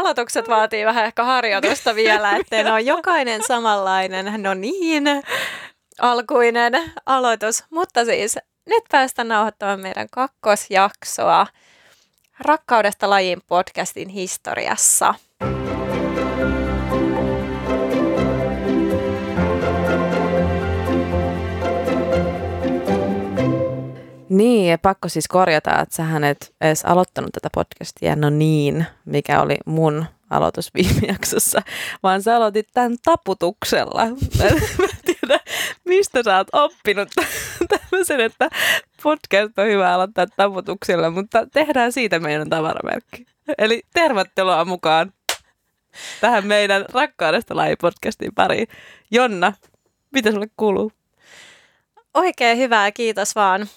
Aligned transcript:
aloitukset 0.00 0.48
vaatii 0.48 0.86
vähän 0.86 1.04
ehkä 1.04 1.24
harjoitusta 1.24 1.94
vielä, 1.94 2.36
että 2.36 2.62
ne 2.62 2.72
on 2.72 2.86
jokainen 2.86 3.42
samanlainen. 3.46 4.42
No 4.42 4.54
niin, 4.54 5.04
alkuinen 6.00 6.72
aloitus. 7.06 7.64
Mutta 7.70 8.04
siis 8.04 8.38
nyt 8.66 8.84
päästään 8.90 9.28
nauhoittamaan 9.28 9.80
meidän 9.80 10.06
kakkosjaksoa 10.10 11.46
Rakkaudesta 12.40 13.10
lajin 13.10 13.42
podcastin 13.46 14.08
historiassa. 14.08 15.14
Niin, 24.40 24.70
ja 24.70 24.78
pakko 24.78 25.08
siis 25.08 25.28
korjata, 25.28 25.80
että 25.80 25.94
sähän 25.94 26.24
et 26.24 26.54
edes 26.60 26.84
aloittanut 26.84 27.30
tätä 27.32 27.48
podcastia, 27.54 28.16
no 28.16 28.30
niin, 28.30 28.86
mikä 29.04 29.42
oli 29.42 29.56
mun 29.66 30.06
aloitus 30.30 30.74
viime 30.74 31.06
jaksossa, 31.08 31.62
vaan 32.02 32.22
sä 32.22 32.36
aloitit 32.36 32.68
tämän 32.74 32.96
taputuksella. 33.04 34.06
Mä 34.38 34.44
en 34.44 34.60
tiedä, 35.04 35.40
mistä 35.84 36.22
sä 36.22 36.36
oot 36.36 36.48
oppinut 36.52 37.08
tämmöisen, 37.68 38.20
että 38.20 38.48
podcast 39.02 39.58
on 39.58 39.66
hyvä 39.66 39.94
aloittaa 39.94 40.26
taputuksella, 40.36 41.10
mutta 41.10 41.46
tehdään 41.52 41.92
siitä 41.92 42.18
meidän 42.18 42.50
tavaramerkki. 42.50 43.26
Eli 43.58 43.82
tervetuloa 43.94 44.64
mukaan 44.64 45.12
tähän 46.20 46.46
meidän 46.46 46.84
Rakkaudesta 46.92 47.54
laji-podcastin 47.54 48.32
pariin. 48.34 48.68
Jonna, 49.10 49.52
mitä 50.10 50.32
sulle 50.32 50.46
kuuluu? 50.56 50.92
Oikein 52.14 52.58
hyvää, 52.58 52.92
kiitos 52.92 53.34
vaan. 53.34 53.68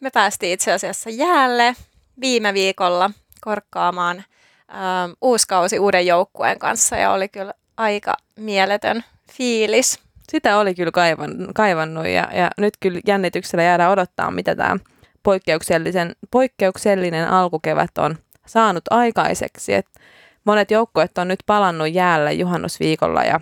Me 0.00 0.10
päästiin 0.10 0.52
itse 0.52 0.72
asiassa 0.72 1.10
jäälle 1.10 1.74
viime 2.20 2.54
viikolla 2.54 3.10
korkkaamaan 3.40 4.16
ähm, 4.16 5.10
uusi 5.20 5.46
kausi 5.48 5.78
uuden 5.78 6.06
joukkueen 6.06 6.58
kanssa 6.58 6.96
ja 6.96 7.12
oli 7.12 7.28
kyllä 7.28 7.54
aika 7.76 8.16
mieletön 8.36 9.04
fiilis. 9.32 10.00
Sitä 10.30 10.58
oli 10.58 10.74
kyllä 10.74 10.90
kaivan, 10.90 11.48
kaivannut 11.54 12.06
ja, 12.06 12.28
ja 12.32 12.50
nyt 12.58 12.74
kyllä 12.80 13.00
jännityksellä 13.06 13.62
jäädään 13.62 13.92
odottaa, 13.92 14.30
mitä 14.30 14.56
tämä 14.56 14.76
poikkeuksellisen, 15.22 16.16
poikkeuksellinen 16.30 17.28
alkukevät 17.28 17.98
on 17.98 18.18
saanut 18.46 18.84
aikaiseksi. 18.90 19.74
Et 19.74 19.86
monet 20.44 20.70
joukkueet 20.70 21.18
on 21.18 21.28
nyt 21.28 21.40
palannut 21.46 21.92
jäälle 21.92 22.32
juhannusviikolla 22.32 23.24
ja, 23.24 23.40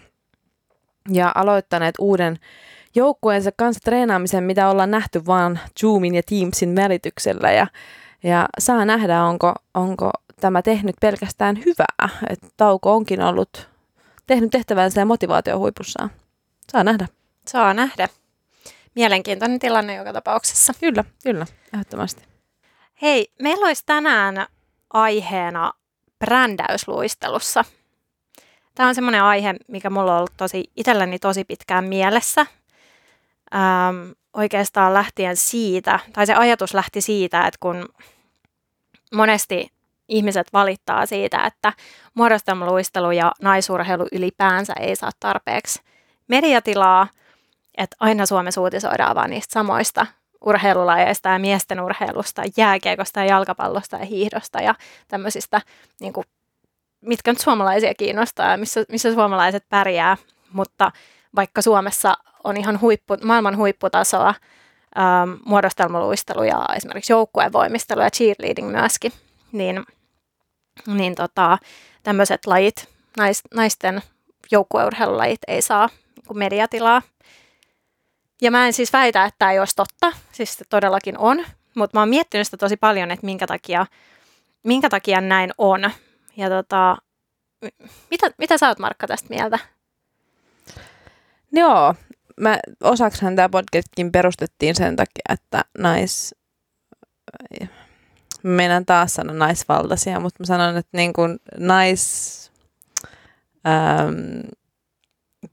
ja 1.13 1.33
aloittaneet 1.35 1.95
uuden 1.99 2.39
joukkueensa 2.95 3.51
kanssa 3.57 3.81
treenaamisen, 3.85 4.45
mitä 4.45 4.69
ollaan 4.69 4.91
nähty 4.91 5.27
vaan 5.27 5.61
Zoomin 5.81 6.15
ja 6.15 6.23
Teamsin 6.23 6.77
välityksellä 6.77 7.53
ja, 7.53 7.67
ja 8.23 8.49
saa 8.59 8.85
nähdä, 8.85 9.23
onko, 9.23 9.55
onko 9.75 10.11
tämä 10.41 10.63
tehnyt 10.63 10.97
pelkästään 11.01 11.57
hyvää. 11.65 12.09
Et 12.31 12.41
tauko 12.57 12.95
onkin 12.95 13.23
ollut 13.23 13.69
tehnyt 14.27 14.51
tehtävänsä 14.51 15.01
ja 15.01 15.07
motivaatio 15.07 15.59
huipussaan. 15.59 16.11
Saa 16.73 16.85
nähdä. 16.85 17.09
Saa 17.49 17.75
nähdä. 17.75 18.09
Mielenkiintoinen 18.95 19.59
tilanne 19.59 19.95
joka 19.95 20.13
tapauksessa. 20.13 20.73
Kyllä, 20.81 21.05
kyllä, 21.23 21.47
ehdottomasti. 21.75 22.23
Hei, 23.03 23.33
meillä 23.43 23.67
olisi 23.67 23.83
tänään 23.87 24.47
aiheena 24.93 25.73
brändäysluistelussa. 26.19 27.65
Tämä 28.75 28.89
on 28.89 28.95
semmoinen 28.95 29.23
aihe, 29.23 29.55
mikä 29.69 29.91
mulla 29.91 30.13
on 30.13 30.19
ollut 30.19 30.33
tosi, 30.37 30.65
itselläni 30.77 31.19
tosi 31.19 31.45
pitkään 31.45 31.85
mielessä– 31.85 32.47
ähm, 33.55 34.11
oikeastaan 34.33 34.95
lähtien 34.95 35.37
siitä, 35.37 35.99
tai 36.13 36.27
se 36.27 36.35
ajatus 36.35 36.75
lähti 36.75 37.01
siitä, 37.01 37.47
että 37.47 37.59
kun 37.61 37.89
monesti 39.15 39.73
ihmiset 40.09 40.53
valittaa 40.53 41.07
siitä, 41.07 41.45
että 41.47 41.73
muodostelmaluistelu 42.15 43.11
ja 43.11 43.33
naisurheilu 43.43 44.07
ylipäänsä 44.13 44.73
ei 44.81 44.97
saa 44.97 45.11
tarpeeksi 45.21 45.83
mediatilaa, 46.29 47.09
että 47.79 47.97
aina 48.01 48.27
Suomessa 48.27 48.61
uutisoidaan 48.61 49.15
vaan 49.15 49.31
niistä 49.31 49.53
samoista 49.53 50.07
urheilulajeista 50.45 51.29
ja 51.29 51.39
miesten 51.39 51.81
urheilusta, 51.81 52.43
jääkiekosta 52.57 53.21
ja 53.21 53.27
jalkapallosta 53.27 53.97
ja 53.97 54.05
hiihdosta 54.05 54.61
ja 54.61 54.75
tämmöisistä, 55.09 55.61
niin 56.01 56.13
kuin, 56.13 56.25
mitkä 57.01 57.33
nyt 57.33 57.41
suomalaisia 57.41 57.95
kiinnostaa 57.95 58.51
ja 58.51 58.57
missä, 58.57 58.85
missä 58.89 59.15
suomalaiset 59.15 59.65
pärjää, 59.69 60.17
mutta 60.53 60.93
vaikka 61.37 61.63
Suomessa 61.63 62.15
on 62.45 62.57
ihan 62.57 62.81
huippu, 62.81 63.17
maailman 63.23 63.57
huipputasoa 63.57 64.35
ähm, 64.99 65.31
muodostelmaluistelu 65.45 66.43
ja 66.43 66.67
esimerkiksi 66.77 67.13
joukkueen 67.13 67.53
voimistelu 67.53 68.01
ja 68.01 68.11
cheerleading 68.11 68.71
myöskin, 68.71 69.13
niin, 69.53 69.85
niin 70.87 71.15
tota, 71.15 71.59
tämmöiset 72.03 72.47
lajit, 72.47 72.89
nais, 73.17 73.43
naisten 73.55 74.03
joukkueurheilulajit 74.53 75.41
ei 75.49 75.63
saa 75.63 75.89
niin 76.29 76.39
mediatilaa. 76.39 77.03
Ja 78.43 78.51
mä 78.51 78.67
en 78.67 78.73
siis 78.73 78.93
väitä, 78.93 79.25
että 79.25 79.39
tämä 79.39 79.53
ei 79.53 79.59
olisi 79.59 79.77
totta, 79.77 80.13
siis 80.33 80.57
se 80.57 80.65
todellakin 80.71 81.19
on, 81.19 81.45
mutta 81.75 81.97
mä 81.97 82.01
oon 82.01 82.09
miettinyt 82.09 82.47
sitä 82.47 82.57
tosi 82.57 82.77
paljon, 82.77 83.11
että 83.11 83.27
minkä 83.27 83.47
takia, 83.47 83.87
minkä 84.63 84.89
takia 84.89 85.21
näin 85.21 85.51
on. 85.59 85.91
Ja 86.37 86.49
tota, 86.49 86.97
mitä, 88.11 88.31
mitä 88.39 88.59
sä 88.59 88.69
oot 88.69 88.79
Markka 88.79 89.07
tästä 89.07 89.29
mieltä? 89.29 89.59
Joo, 91.55 91.95
mä, 92.41 92.59
osaksihan 92.83 93.37
tämä 93.37 93.49
podcastkin 93.49 94.13
perustettiin 94.13 94.75
sen 94.75 94.97
takia, 94.97 95.23
että 95.29 95.65
nais... 95.79 96.35
Meidän 98.43 98.87
taas 98.87 99.15
sanoa 99.15 99.37
naisvaltaisia, 99.37 100.21
mutta 100.21 100.37
mä 100.43 100.47
sanon, 100.47 100.77
että 100.77 100.97
niin 100.97 101.13
kuin 101.13 101.39
nais... 101.59 102.35
Ähm, 103.67 104.41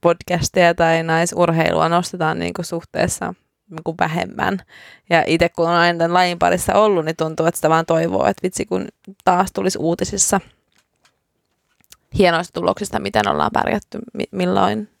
podcasteja 0.00 0.74
tai 0.74 1.02
naisurheilua 1.02 1.88
nostetaan 1.88 2.38
niin 2.38 2.54
kuin 2.54 2.66
suhteessa 2.66 3.34
niin 3.70 3.84
kuin 3.84 3.96
vähemmän. 4.00 4.58
Ja 5.10 5.24
itse 5.26 5.48
kun 5.48 5.66
olen 5.68 5.78
aina 5.78 5.98
tämän 5.98 6.14
lajin 6.14 6.38
parissa 6.38 6.74
ollut, 6.74 7.04
niin 7.04 7.16
tuntuu, 7.16 7.46
että 7.46 7.56
sitä 7.58 7.70
vaan 7.70 7.86
toivoo, 7.86 8.26
että 8.26 8.42
vitsi 8.42 8.66
kun 8.66 8.88
taas 9.24 9.52
tulisi 9.52 9.78
uutisissa 9.78 10.40
hienoista 12.18 12.60
tuloksista, 12.60 13.00
miten 13.00 13.28
ollaan 13.28 13.50
pärjätty, 13.52 13.98
milloin 14.30 14.91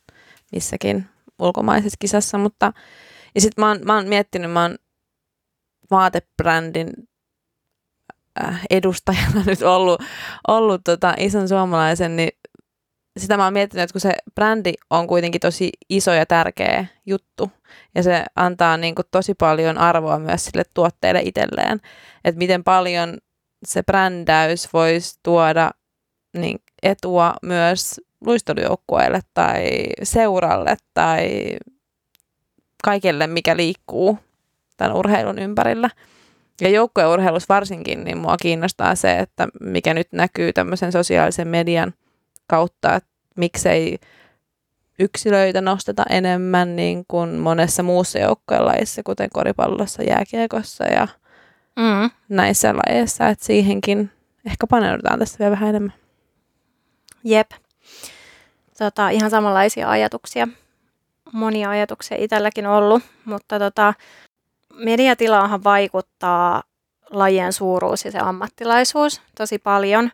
missäkin 0.52 1.06
ulkomaisessa 1.38 1.96
kisassa, 2.00 2.38
mutta 2.38 2.72
ja 3.34 3.40
sitten 3.40 3.62
mä, 3.62 3.68
oon, 3.68 3.80
mä 3.84 3.94
oon 3.94 4.08
miettinyt, 4.08 4.52
mä 4.52 4.62
oon 4.62 4.76
vaatebrändin 5.90 6.88
äh, 8.44 8.60
edustajana 8.70 9.42
nyt 9.46 9.62
ollut, 9.62 10.02
ollut 10.48 10.80
tota 10.84 11.14
ison 11.18 11.48
suomalaisen, 11.48 12.16
niin 12.16 12.30
sitä 13.20 13.36
mä 13.36 13.44
oon 13.44 13.52
miettinyt, 13.52 13.82
että 13.82 13.92
kun 13.92 14.00
se 14.00 14.14
brändi 14.34 14.72
on 14.90 15.06
kuitenkin 15.06 15.40
tosi 15.40 15.70
iso 15.88 16.12
ja 16.12 16.26
tärkeä 16.26 16.86
juttu, 17.06 17.50
ja 17.94 18.02
se 18.02 18.24
antaa 18.36 18.76
niin 18.76 18.94
kuin 18.94 19.06
tosi 19.10 19.34
paljon 19.34 19.78
arvoa 19.78 20.18
myös 20.18 20.44
sille 20.44 20.62
tuotteelle 20.74 21.20
itselleen, 21.24 21.80
että 22.24 22.38
miten 22.38 22.64
paljon 22.64 23.18
se 23.64 23.82
brändäys 23.82 24.72
voisi 24.72 25.18
tuoda 25.22 25.70
niin 26.36 26.62
etua 26.82 27.34
myös 27.42 28.00
luistelujoukkueelle 28.26 29.20
tai 29.34 29.86
seuralle 30.02 30.76
tai 30.94 31.52
kaikille, 32.84 33.26
mikä 33.26 33.56
liikkuu 33.56 34.18
tämän 34.76 34.96
urheilun 34.96 35.38
ympärillä. 35.38 35.90
Ja 36.60 36.68
joukkueurheilussa 36.68 37.54
varsinkin, 37.54 38.04
niin 38.04 38.18
mua 38.18 38.36
kiinnostaa 38.36 38.94
se, 38.94 39.18
että 39.18 39.48
mikä 39.60 39.94
nyt 39.94 40.08
näkyy 40.12 40.52
tämmöisen 40.52 40.92
sosiaalisen 40.92 41.48
median 41.48 41.94
kautta, 42.46 42.94
että 42.94 43.10
miksei 43.36 43.98
yksilöitä 44.98 45.60
nosteta 45.60 46.04
enemmän 46.10 46.76
niin 46.76 47.04
kuin 47.08 47.30
monessa 47.30 47.82
muussa 47.82 48.18
joukkuelajissa, 48.18 49.02
kuten 49.02 49.30
koripallossa, 49.32 50.02
jääkiekossa 50.02 50.84
ja 50.84 51.08
mm. 51.76 52.10
näissä 52.28 52.74
lajeissa, 52.76 53.28
että 53.28 53.44
siihenkin 53.44 54.10
ehkä 54.46 54.66
paneudutaan 54.66 55.18
tässä 55.18 55.38
vielä 55.38 55.50
vähän 55.50 55.68
enemmän. 55.68 55.92
Jep 57.24 57.50
tota, 58.82 59.10
ihan 59.10 59.30
samanlaisia 59.30 59.90
ajatuksia. 59.90 60.48
Monia 61.32 61.70
ajatuksia 61.70 62.16
itselläkin 62.20 62.66
ollut, 62.66 63.02
mutta 63.24 63.58
tota, 63.58 63.94
mediatilaahan 64.74 65.64
vaikuttaa 65.64 66.62
lajien 67.10 67.52
suuruus 67.52 68.04
ja 68.04 68.10
se 68.10 68.18
ammattilaisuus 68.18 69.20
tosi 69.36 69.58
paljon. 69.58 70.10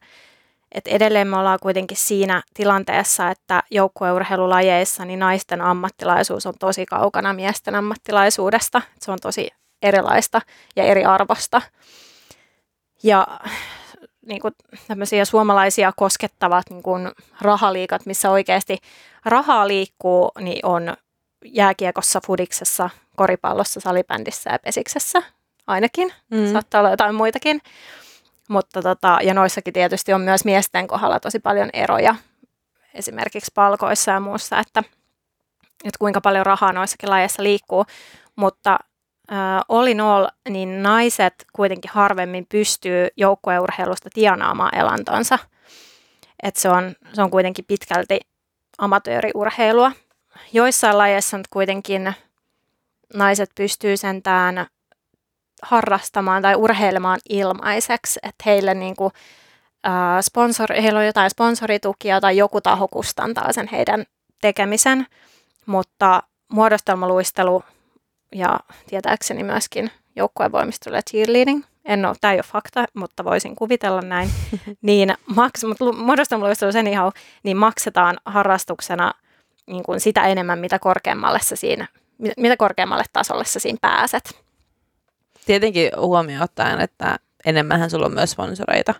Et 0.72 0.88
edelleen 0.88 1.28
me 1.28 1.36
ollaan 1.36 1.58
kuitenkin 1.62 1.96
siinä 1.96 2.42
tilanteessa, 2.54 3.30
että 3.30 3.62
joukkueurheilulajeissa 3.70 5.04
niin 5.04 5.18
naisten 5.18 5.60
ammattilaisuus 5.60 6.46
on 6.46 6.54
tosi 6.60 6.86
kaukana 6.86 7.32
miesten 7.32 7.74
ammattilaisuudesta. 7.74 8.82
Se 9.00 9.12
on 9.12 9.18
tosi 9.22 9.50
erilaista 9.82 10.40
ja 10.76 10.84
eri 10.84 11.04
arvosta. 11.04 11.62
Ja 13.02 13.26
niin 14.28 14.40
kuin 14.40 14.54
tämmöisiä 14.88 15.24
suomalaisia 15.24 15.92
koskettavat 15.96 16.70
niin 16.70 16.82
kuin 16.82 17.10
rahaliikat, 17.40 18.06
missä 18.06 18.30
oikeasti 18.30 18.78
rahaa 19.24 19.68
liikkuu, 19.68 20.30
niin 20.40 20.66
on 20.66 20.96
jääkiekossa, 21.44 22.20
fudiksessa, 22.26 22.90
koripallossa, 23.16 23.80
salibändissä 23.80 24.50
ja 24.50 24.58
pesiksessä 24.58 25.22
ainakin. 25.66 26.12
Mm. 26.30 26.52
Saattaa 26.52 26.80
olla 26.80 26.90
jotain 26.90 27.14
muitakin. 27.14 27.60
Mutta 28.48 28.82
tota, 28.82 29.18
ja 29.22 29.34
noissakin 29.34 29.74
tietysti 29.74 30.12
on 30.12 30.20
myös 30.20 30.44
miesten 30.44 30.86
kohdalla 30.86 31.20
tosi 31.20 31.38
paljon 31.38 31.70
eroja 31.72 32.14
esimerkiksi 32.94 33.50
palkoissa 33.54 34.10
ja 34.10 34.20
muussa, 34.20 34.58
että, 34.58 34.80
että 35.84 35.98
kuinka 35.98 36.20
paljon 36.20 36.46
rahaa 36.46 36.72
noissakin 36.72 37.10
lajeissa 37.10 37.42
liikkuu. 37.42 37.84
Mutta 38.36 38.78
all 39.68 39.86
in 39.86 40.00
all, 40.00 40.26
niin 40.48 40.82
naiset 40.82 41.34
kuitenkin 41.52 41.90
harvemmin 41.94 42.46
pystyy 42.48 43.08
joukkueurheilusta 43.16 44.08
tienaamaan 44.14 44.74
elantonsa. 44.74 45.38
Et 46.42 46.56
se, 46.56 46.68
on, 46.68 46.94
se 47.12 47.22
on 47.22 47.30
kuitenkin 47.30 47.64
pitkälti 47.68 48.20
amatööriurheilua. 48.78 49.92
Joissain 50.52 50.98
lajeissa 50.98 51.36
on 51.36 51.44
kuitenkin 51.50 52.14
naiset 53.14 53.50
pystyy 53.54 53.96
sentään 53.96 54.66
harrastamaan 55.62 56.42
tai 56.42 56.54
urheilemaan 56.54 57.18
ilmaiseksi, 57.28 58.20
että 58.22 58.42
heille 58.46 58.74
niin 58.74 58.96
kuin, 58.96 59.12
äh, 59.86 59.92
sponsor, 60.20 60.72
heillä 60.72 60.98
on 60.98 61.06
jotain 61.06 61.30
sponsoritukia 61.30 62.20
tai 62.20 62.36
joku 62.36 62.60
taho 62.60 62.88
kustantaa 62.88 63.52
sen 63.52 63.68
heidän 63.72 64.04
tekemisen, 64.40 65.06
mutta 65.66 66.22
muodostelmaluistelu 66.52 67.62
ja 68.34 68.60
tietääkseni 68.88 69.44
myöskin 69.44 69.90
ja 70.16 70.28
cheerleading, 71.10 71.64
en 71.84 72.04
ole, 72.04 72.16
tämä 72.20 72.32
ei 72.32 72.38
ole 72.38 72.42
fakta, 72.42 72.84
mutta 72.94 73.24
voisin 73.24 73.56
kuvitella 73.56 74.00
näin, 74.00 74.30
niin 74.82 75.14
maks, 75.34 75.62
muodostelmaluistelu 75.96 76.72
sen 76.72 76.86
ihan, 76.86 77.12
niin 77.42 77.56
maksetaan 77.56 78.18
harrastuksena 78.24 79.12
niin 79.66 79.82
kuin 79.82 80.00
sitä 80.00 80.26
enemmän, 80.26 80.58
mitä 80.58 80.78
korkeammalle, 80.78 81.38
siinä, 81.42 81.88
mitä 82.36 82.56
korkeammalle 82.56 83.04
tasolle 83.12 83.44
sä 83.44 83.60
siinä 83.60 83.78
pääset. 83.80 84.42
Tietenkin 85.46 85.90
huomioon 85.96 86.42
ottaen, 86.42 86.80
että 86.80 87.16
enemmänhän 87.44 87.90
sulla 87.90 88.06
on 88.06 88.14
myös 88.14 88.30
sponsoreita 88.30 88.94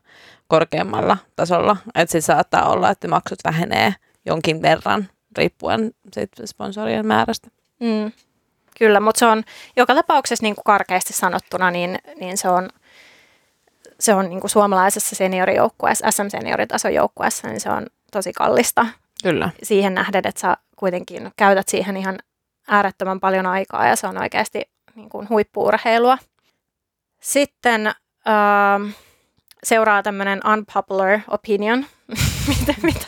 korkeammalla 0.48 1.16
tasolla. 1.36 1.76
Että 1.86 2.12
sitten 2.12 2.22
saattaa 2.22 2.70
olla, 2.72 2.90
että 2.90 3.08
maksut 3.08 3.38
vähenee 3.44 3.94
jonkin 4.26 4.62
verran 4.62 5.08
riippuen 5.38 5.90
siitä 6.12 6.46
sponsorien 6.46 7.06
määrästä. 7.06 7.48
Mm. 7.80 8.12
Kyllä, 8.78 9.00
mutta 9.00 9.18
se 9.18 9.26
on 9.26 9.42
joka 9.76 9.94
tapauksessa 9.94 10.42
niin 10.42 10.54
kuin 10.54 10.64
karkeasti 10.64 11.12
sanottuna, 11.12 11.70
niin, 11.70 11.98
niin 12.20 12.38
se 12.38 12.48
on, 12.48 12.68
se 14.00 14.14
on 14.14 14.28
niin 14.28 14.40
kuin 14.40 14.50
suomalaisessa 14.50 15.16
seniorijoukkueessa, 15.16 16.10
SM-senioritason 16.10 16.94
joukkueessa, 16.94 17.48
niin 17.48 17.60
se 17.60 17.70
on 17.70 17.86
tosi 18.12 18.32
kallista. 18.32 18.86
Kyllä. 19.22 19.50
Siihen 19.62 19.94
nähden, 19.94 20.22
että 20.26 20.40
sä 20.40 20.56
kuitenkin 20.76 21.32
käytät 21.36 21.68
siihen 21.68 21.96
ihan 21.96 22.18
äärettömän 22.68 23.20
paljon 23.20 23.46
aikaa 23.46 23.86
ja 23.86 23.96
se 23.96 24.06
on 24.06 24.18
oikeasti 24.18 24.62
niin 24.94 25.08
kuin 25.08 25.28
huippuurheilua. 25.28 26.18
Sitten 27.20 27.86
äh, 27.86 27.94
seuraa 29.64 30.02
tämmöinen 30.02 30.40
unpopular 30.52 31.20
opinion, 31.28 31.86
mitä, 32.48 32.74
mitä 32.82 33.06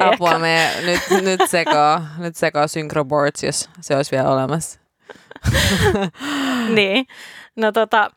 Apua, 0.00 0.38
me 0.38 0.70
nyt, 0.84 1.22
nyt 1.22 1.40
sekoo, 1.46 2.00
nyt 2.18 2.36
sekoo 2.36 2.68
Synchroboards, 2.68 3.42
jos 3.44 3.70
se 3.80 3.96
olisi 3.96 4.10
vielä 4.10 4.30
olemassa. 4.30 4.81
niin, 6.76 7.06
no 7.56 7.72
tota, 7.72 8.10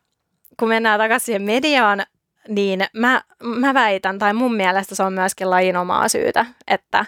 kun 0.56 0.68
mennään 0.68 1.00
takaisin 1.00 1.26
siihen 1.26 1.42
mediaan, 1.42 2.02
niin 2.48 2.86
mä, 2.92 3.22
mä 3.42 3.74
väitän, 3.74 4.18
tai 4.18 4.34
mun 4.34 4.54
mielestä 4.54 4.94
se 4.94 5.02
on 5.02 5.12
myöskin 5.12 5.50
lajin 5.50 5.76
omaa 5.76 6.08
syytä, 6.08 6.46
että 6.66 7.06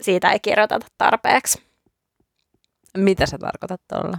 siitä 0.00 0.30
ei 0.30 0.40
kirjoiteta 0.40 0.86
tarpeeksi. 0.98 1.62
Mitä 2.96 3.26
sä 3.26 3.38
tarkoitat 3.38 3.80
tuolla? 3.88 4.18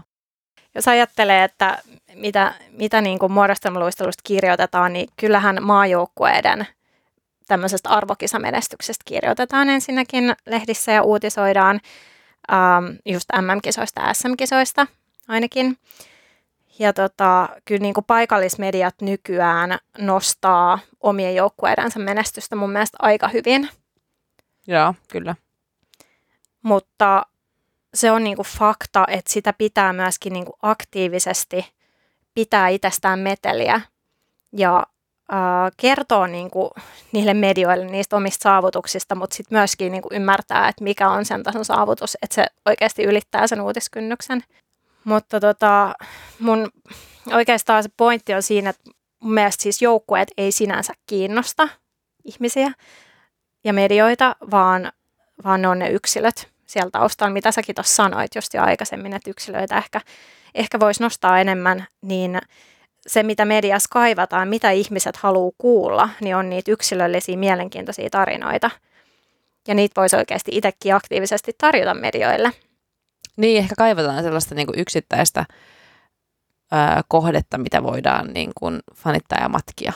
Jos 0.75 0.88
ajattelee, 0.88 1.44
että 1.44 1.77
mitä, 2.13 2.53
mitä 2.71 3.01
niin 3.01 3.19
kuin 3.19 3.31
muodostelmaluistelusta 3.31 4.21
kirjoitetaan, 4.24 4.94
niin 4.94 5.09
kyllähän 5.18 5.57
maajoukkueiden 5.62 6.68
tämmöisestä 7.48 7.89
arvokisamenestyksestä 7.89 9.03
kirjoitetaan 9.06 9.69
ensinnäkin 9.69 10.36
lehdissä 10.45 10.91
ja 10.91 11.03
uutisoidaan 11.03 11.80
ähm, 12.53 12.86
just 13.06 13.30
MM-kisoista 13.41 14.01
ja 14.01 14.13
SM-kisoista 14.13 14.88
ainakin. 15.27 15.77
Ja 16.80 16.94
tota, 16.94 17.50
kyllä 17.66 17.81
niin 17.81 17.94
kuin 17.94 18.06
paikallismediat 18.06 18.95
nykyään 19.01 19.77
nostaa 19.98 20.80
omien 21.01 21.36
joukkueidensa 21.36 22.00
menestystä 22.00 22.56
mun 22.56 22.72
mielestä 22.72 22.98
aika 23.01 23.27
hyvin. 23.27 23.69
Joo, 24.68 24.94
kyllä. 25.12 25.36
Mutta 26.62 27.25
se 27.94 28.12
on 28.12 28.24
niin 28.24 28.36
kuin 28.36 28.45
fakta, 28.45 29.06
että 29.07 29.33
sitä 29.33 29.54
pitää 29.54 29.94
myöskin 29.94 30.33
niin 30.33 30.45
kuin 30.45 30.56
aktiivisesti 30.62 31.74
pitää 32.33 32.68
itsestään 32.68 33.19
meteliä 33.19 33.81
ja 34.54 34.83
äh, 35.33 35.72
kertoo 35.77 36.27
niin 36.27 36.51
kuin 36.51 36.69
niille 37.12 37.33
medioille 37.33 37.86
niistä 37.86 38.16
omista 38.16 38.44
saavutuksista, 38.44 39.16
mutta 39.16 39.36
sitten 39.36 39.57
myöskin 39.57 39.92
niin 39.92 40.01
kuin 40.01 40.16
ymmärtää, 40.16 40.68
että 40.68 40.83
mikä 40.83 41.10
on 41.10 41.25
sen 41.25 41.44
tason 41.44 41.66
saavutus, 41.66 42.18
että 42.22 42.36
se 42.36 42.45
oikeasti 42.66 43.04
ylittää 43.04 43.48
sen 43.48 43.62
uutiskynnyksen. 43.62 44.44
Mutta 45.05 45.39
tota, 45.39 45.93
mun 46.39 46.69
oikeastaan 47.33 47.83
se 47.83 47.89
pointti 47.97 48.33
on 48.33 48.43
siinä, 48.43 48.69
että 48.69 48.91
mun 49.19 49.33
mielestä 49.33 49.63
siis 49.63 49.81
joukkueet 49.81 50.31
ei 50.37 50.51
sinänsä 50.51 50.93
kiinnosta 51.05 51.67
ihmisiä 52.23 52.71
ja 53.63 53.73
medioita, 53.73 54.35
vaan, 54.51 54.91
vaan 55.43 55.61
ne 55.61 55.67
on 55.67 55.79
ne 55.79 55.89
yksilöt 55.89 56.47
siellä 56.65 56.91
taustalla, 56.91 57.33
mitä 57.33 57.51
säkin 57.51 57.75
tuossa 57.75 57.95
sanoit 57.95 58.35
just 58.35 58.53
jo 58.53 58.63
aikaisemmin, 58.63 59.13
että 59.13 59.29
yksilöitä 59.29 59.77
ehkä, 59.77 60.01
ehkä 60.55 60.79
voisi 60.79 61.03
nostaa 61.03 61.39
enemmän, 61.39 61.87
niin 62.01 62.39
se, 63.07 63.23
mitä 63.23 63.45
mediassa 63.45 63.89
kaivataan, 63.91 64.47
mitä 64.47 64.71
ihmiset 64.71 65.15
haluaa 65.15 65.51
kuulla, 65.57 66.09
niin 66.21 66.35
on 66.35 66.49
niitä 66.49 66.71
yksilöllisiä 66.71 67.37
mielenkiintoisia 67.37 68.09
tarinoita. 68.09 68.71
Ja 69.67 69.73
niitä 69.73 70.01
voisi 70.01 70.15
oikeasti 70.15 70.51
itsekin 70.53 70.95
aktiivisesti 70.95 71.51
tarjota 71.57 71.93
medioille. 71.93 72.51
Niin, 73.37 73.57
ehkä 73.57 73.75
kaivataan 73.77 74.23
sellaista 74.23 74.55
niin 74.55 74.67
kuin 74.67 74.79
yksittäistä 74.79 75.45
ö, 76.73 76.75
kohdetta, 77.07 77.57
mitä 77.57 77.83
voidaan 77.83 78.27
niin 78.33 78.51
kuin 78.55 78.79
fanittaa 78.95 79.39
ja 79.41 79.49
matkia. 79.49 79.93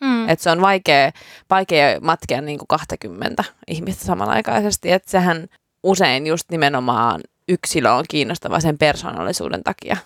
Mm. 0.00 0.28
Et 0.28 0.40
se 0.40 0.50
on 0.50 0.60
vaikea, 0.60 1.10
vaikea 1.50 2.00
matkia 2.00 2.40
niin 2.40 2.58
kuin 2.58 2.68
20 2.68 3.44
ihmistä 3.68 4.04
samanaikaisesti. 4.04 4.92
Et 4.92 5.08
sehän 5.08 5.46
usein 5.82 6.26
just 6.26 6.50
nimenomaan 6.50 7.20
yksilö 7.48 7.92
on 7.92 8.04
kiinnostava 8.08 8.60
sen 8.60 8.78
persoonallisuuden 8.78 9.64
takia. 9.64 9.96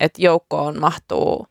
Että 0.00 0.22
joukkoon 0.22 0.80
mahtuu, 0.80 1.46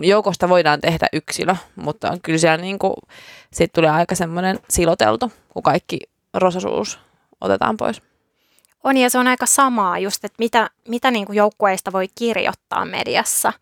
joukosta 0.00 0.48
voidaan 0.48 0.80
tehdä 0.80 1.06
yksilö, 1.12 1.56
mutta 1.76 2.18
kyllä 2.22 2.38
siellä 2.38 2.56
niin 2.56 2.78
kuin, 2.78 2.94
siitä 3.52 3.72
tulee 3.74 3.90
aika 3.90 4.14
semmoinen 4.14 4.58
siloteltu, 4.68 5.32
kun 5.48 5.62
kaikki 5.62 5.98
rososuus 6.34 6.98
otetaan 7.40 7.76
pois. 7.76 8.02
On 8.84 8.96
ja 8.96 9.10
se 9.10 9.18
on 9.18 9.26
aika 9.26 9.46
samaa 9.46 9.98
just, 9.98 10.24
että 10.24 10.36
mitä, 10.38 10.70
mitä 10.88 11.10
niin 11.10 11.26
kuin 11.26 11.36
joukkueista 11.36 11.92
voi 11.92 12.06
kirjoittaa 12.14 12.84
mediassa, 12.84 13.52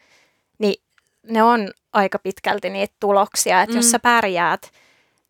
niin 0.58 0.82
ne 1.22 1.42
on 1.42 1.70
aika 1.92 2.18
pitkälti 2.18 2.70
niitä 2.70 2.94
tuloksia, 3.00 3.62
että 3.62 3.72
mm. 3.72 3.78
jos 3.78 3.90
sä 3.90 3.98
pärjäät 3.98 4.72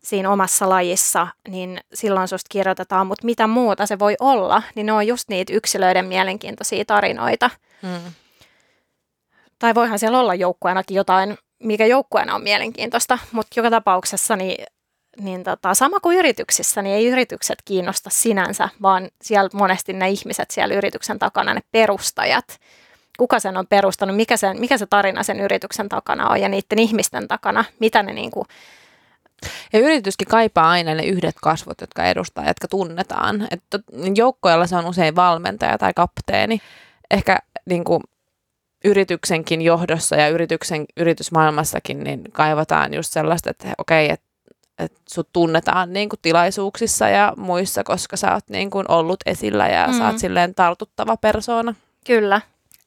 siinä 0.03 0.31
omassa 0.31 0.69
lajissa, 0.69 1.27
niin 1.47 1.79
silloin 1.93 2.27
susta 2.27 2.47
kirjoitetaan, 2.49 3.07
mutta 3.07 3.25
mitä 3.25 3.47
muuta 3.47 3.85
se 3.85 3.99
voi 3.99 4.15
olla, 4.19 4.63
niin 4.75 4.85
ne 4.85 4.93
on 4.93 5.07
just 5.07 5.29
niitä 5.29 5.53
yksilöiden 5.53 6.05
mielenkiintoisia 6.05 6.85
tarinoita. 6.85 7.49
Mm. 7.81 8.11
Tai 9.59 9.75
voihan 9.75 9.99
siellä 9.99 10.19
olla 10.19 10.35
joukkueenakin 10.35 10.95
jotain, 10.95 11.37
mikä 11.59 11.85
joukkueena 11.85 12.35
on 12.35 12.43
mielenkiintoista, 12.43 13.17
mutta 13.31 13.59
joka 13.59 13.69
tapauksessa 13.69 14.35
niin 14.35 14.65
niin 15.19 15.43
tota, 15.43 15.73
sama 15.73 15.99
kuin 15.99 16.17
yrityksissä, 16.17 16.81
niin 16.81 16.95
ei 16.95 17.07
yritykset 17.07 17.61
kiinnosta 17.65 18.09
sinänsä, 18.09 18.69
vaan 18.81 19.09
siellä 19.21 19.49
monesti 19.53 19.93
ne 19.93 20.09
ihmiset 20.09 20.51
siellä 20.51 20.75
yrityksen 20.75 21.19
takana, 21.19 21.53
ne 21.53 21.61
perustajat, 21.71 22.59
kuka 23.17 23.39
sen 23.39 23.57
on 23.57 23.67
perustanut, 23.67 24.15
mikä, 24.15 24.37
sen, 24.37 24.59
mikä 24.59 24.77
se 24.77 24.85
tarina 24.85 25.23
sen 25.23 25.39
yrityksen 25.39 25.89
takana 25.89 26.29
on 26.29 26.41
ja 26.41 26.49
niiden 26.49 26.79
ihmisten 26.79 27.27
takana, 27.27 27.65
mitä 27.79 28.03
ne 28.03 28.13
niin 28.13 28.31
kuin, 28.31 28.47
ja 29.73 29.79
yrityskin 29.79 30.27
kaipaa 30.27 30.69
aina 30.69 30.93
ne 30.93 31.03
yhdet 31.03 31.35
kasvot, 31.41 31.81
jotka 31.81 32.05
edustaa, 32.05 32.47
jotka 32.47 32.67
tunnetaan. 32.67 33.47
Että 33.51 33.79
joukkoilla 34.15 34.67
se 34.67 34.75
on 34.75 34.85
usein 34.85 35.15
valmentaja 35.15 35.77
tai 35.77 35.93
kapteeni. 35.93 36.61
Ehkä 37.11 37.37
niin 37.65 37.83
kuin, 37.83 38.03
yrityksenkin 38.85 39.61
johdossa 39.61 40.15
ja 40.15 40.29
yrityksen, 40.29 40.85
yritysmaailmassakin 40.97 42.03
niin 42.03 42.23
kaivataan 42.31 42.93
just 42.93 43.13
sellaista, 43.13 43.49
että 43.49 43.73
okei, 43.77 44.09
että 44.09 44.26
että 44.79 44.99
sut 45.09 45.29
tunnetaan 45.33 45.93
niin 45.93 46.09
kuin 46.09 46.19
tilaisuuksissa 46.21 47.09
ja 47.09 47.33
muissa, 47.37 47.83
koska 47.83 48.17
sä 48.17 48.33
oot 48.33 48.49
niin 48.49 48.69
kuin 48.69 48.85
ollut 48.91 49.19
esillä 49.25 49.67
ja 49.67 49.87
mm. 49.87 49.97
sä 49.97 50.05
oot 50.05 50.13
mm. 50.13 50.19
silleen 50.19 50.55
tartuttava 50.55 51.17
persoona. 51.17 51.75
Kyllä. 52.05 52.41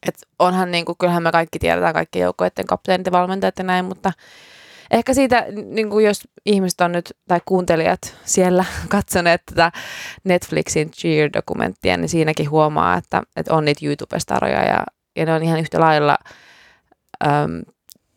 Et 0.07 0.15
onhan 0.39 0.71
niin 0.71 0.85
kuin, 0.85 0.99
kyllähän 0.99 1.23
me 1.23 1.33
kaikki 1.33 1.59
tiedetään 1.59 1.95
kaikki 1.95 2.19
joukkoiden 2.19 2.67
kapteenit 2.67 3.07
ja 3.07 3.13
valmentajat 3.13 3.59
ja 3.59 3.65
näin, 3.65 3.85
mutta 3.85 4.13
ehkä 4.91 5.15
siitä, 5.15 5.47
niin 5.65 5.91
kuin 5.91 6.07
jos 6.07 6.29
ihmiset 6.47 6.81
on 6.81 6.93
nyt, 6.93 7.17
tai 7.29 7.41
kuuntelijat 7.45 8.17
siellä 8.25 8.65
katsoneet 8.89 9.43
tätä 9.47 9.73
Netflixin 10.25 10.91
Cheer-dokumenttia, 10.91 11.97
niin 11.97 12.09
siinäkin 12.09 12.51
huomaa, 12.51 12.97
että, 12.97 13.23
että 13.37 13.55
on 13.55 13.65
niitä 13.65 13.87
YouTube-staroja 13.87 14.65
ja, 14.65 14.85
ja 15.17 15.27
ne 15.27 15.35
on 15.35 15.43
ihan 15.43 15.61
yhtä 15.61 15.81
lailla 15.81 16.19
äm, 17.25 17.63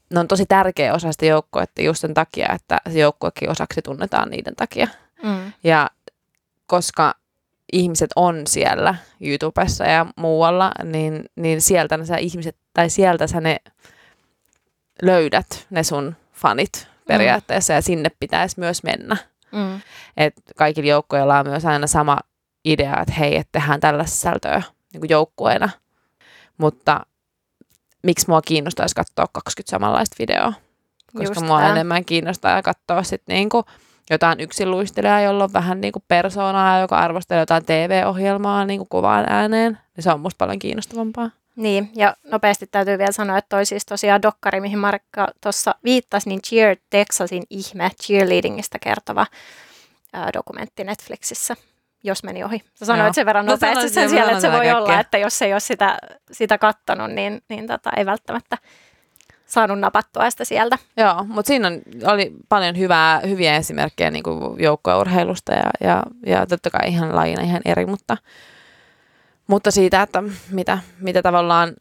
ne 0.10 0.20
on 0.20 0.28
tosi 0.28 0.46
tärkeä 0.46 0.94
osa 0.94 1.12
sitä 1.12 1.26
joukkuetta 1.26 1.82
just 1.82 2.02
sen 2.02 2.14
takia, 2.14 2.54
että 2.54 2.82
se 2.94 3.00
joukkuekin 3.00 3.50
osaksi 3.50 3.82
tunnetaan 3.82 4.30
niiden 4.30 4.56
takia. 4.56 4.88
Mm. 5.24 5.54
Ja 5.64 5.90
koska 6.66 7.16
ihmiset 7.74 8.10
on 8.16 8.48
siellä 8.48 8.96
YouTubessa 9.22 9.84
ja 9.84 10.06
muualla, 10.16 10.72
niin, 10.84 11.26
niin 11.36 11.62
sieltä 11.62 12.06
sä 12.06 12.18
ihmiset, 12.18 12.56
tai 12.74 12.90
sieltä 12.90 13.28
sä 13.28 13.42
ne 13.42 13.58
löydät, 15.02 15.68
ne 15.70 15.84
sun 15.84 16.16
fanit 16.34 16.88
periaatteessa, 17.08 17.74
mm. 17.74 17.76
ja 17.76 17.82
sinne 17.82 18.12
pitäisi 18.20 18.60
myös 18.60 18.84
mennä. 18.84 19.18
Mm. 19.52 19.82
Et 20.18 20.34
kaikilla 20.56 20.90
joukkoilla 20.90 21.40
on 21.40 21.48
myös 21.48 21.66
aina 21.66 21.88
sama 21.88 22.20
idea, 22.66 23.00
että 23.02 23.14
hei, 23.14 23.36
että 23.36 23.60
tehdään 23.60 23.80
tällä 23.80 24.06
sisältöä 24.06 24.62
niin 24.94 25.10
joukkueena. 25.10 25.70
Mutta 26.58 27.06
miksi 28.04 28.26
mua 28.28 28.42
kiinnostaisi 28.42 28.96
katsoa 28.96 29.26
20 29.34 29.72
samanlaista 29.72 30.16
videoa? 30.20 30.54
Koska 31.18 31.24
Just 31.24 31.42
mua 31.42 31.60
tää. 31.60 31.72
enemmän 31.72 32.06
kiinnostaa 32.06 32.62
katsoa 32.62 33.04
sit 33.04 33.22
niinku 33.28 33.66
jotain 34.10 34.40
yksinluistelijaa, 34.40 35.22
jolla 35.22 35.44
on 35.44 35.54
vähän 35.54 35.82
niinku 35.82 36.04
persoonaa, 36.08 36.80
joka 36.80 36.98
arvostelee 36.98 37.42
jotain 37.42 37.66
TV-ohjelmaa 37.66 38.66
niinku 38.66 38.86
kovaan 38.86 39.26
ääneen. 39.30 39.78
Niin 39.96 40.04
se 40.04 40.12
on 40.12 40.20
musta 40.20 40.38
paljon 40.38 40.60
kiinnostavampaa. 40.60 41.30
Niin, 41.56 41.92
ja 41.96 42.16
nopeasti 42.32 42.68
täytyy 42.68 42.98
vielä 42.98 43.12
sanoa, 43.12 43.38
että 43.38 43.50
toi 43.50 43.66
siis 43.66 43.86
tosiaan 43.86 44.22
dokkari, 44.22 44.62
mihin 44.62 44.80
Markka 44.80 45.28
tuossa 45.42 45.76
viittasi, 45.84 46.30
niin 46.30 46.42
Cheer 46.42 46.78
Texasin 46.90 47.44
ihme 47.50 47.92
cheerleadingistä 48.04 48.80
kertova 48.80 49.26
ää, 50.14 50.30
dokumentti 50.34 50.84
Netflixissä, 50.84 51.56
jos 52.04 52.24
meni 52.24 52.44
ohi. 52.44 52.64
Sä 52.74 52.86
sanoit 52.86 53.06
Joo. 53.06 53.14
sen 53.14 53.26
verran 53.26 53.46
No 53.46 53.52
nopeasti 53.52 53.90
sen 53.90 54.10
siellä, 54.10 54.32
että 54.32 54.42
se 54.42 54.48
voi 54.52 54.58
kaikkea. 54.58 54.78
olla, 54.78 55.00
että 55.00 55.18
jos 55.18 55.42
ei 55.42 55.54
ole 55.54 55.60
sitä, 55.60 55.98
sitä 56.32 56.58
kattonut, 56.58 57.12
niin, 57.12 57.42
niin 57.50 57.68
tota, 57.68 57.90
ei 57.98 58.06
välttämättä 58.06 58.58
saanut 59.46 59.80
napattua 59.80 60.30
sitä 60.30 60.46
sieltä. 60.46 60.78
Joo, 60.98 61.24
mutta 61.28 61.48
siinä 61.48 61.68
on, 61.68 61.82
oli 62.06 62.32
paljon 62.50 62.78
hyvää, 62.78 63.20
hyviä 63.20 63.56
esimerkkejä 63.56 64.12
niin 64.12 64.24
joukkueurheilusta 64.60 65.54
ja, 65.54 65.70
ja, 65.82 66.04
ja 66.26 66.46
totta 66.46 66.70
kai 66.70 66.88
ihan 66.90 67.16
lajina 67.16 67.42
ihan 67.42 67.62
eri, 67.66 67.86
mutta, 67.86 68.18
mutta 69.48 69.72
siitä, 69.72 70.02
että 70.02 70.24
mitä, 70.52 70.78
mitä 71.00 71.22
tavallaan 71.22 71.74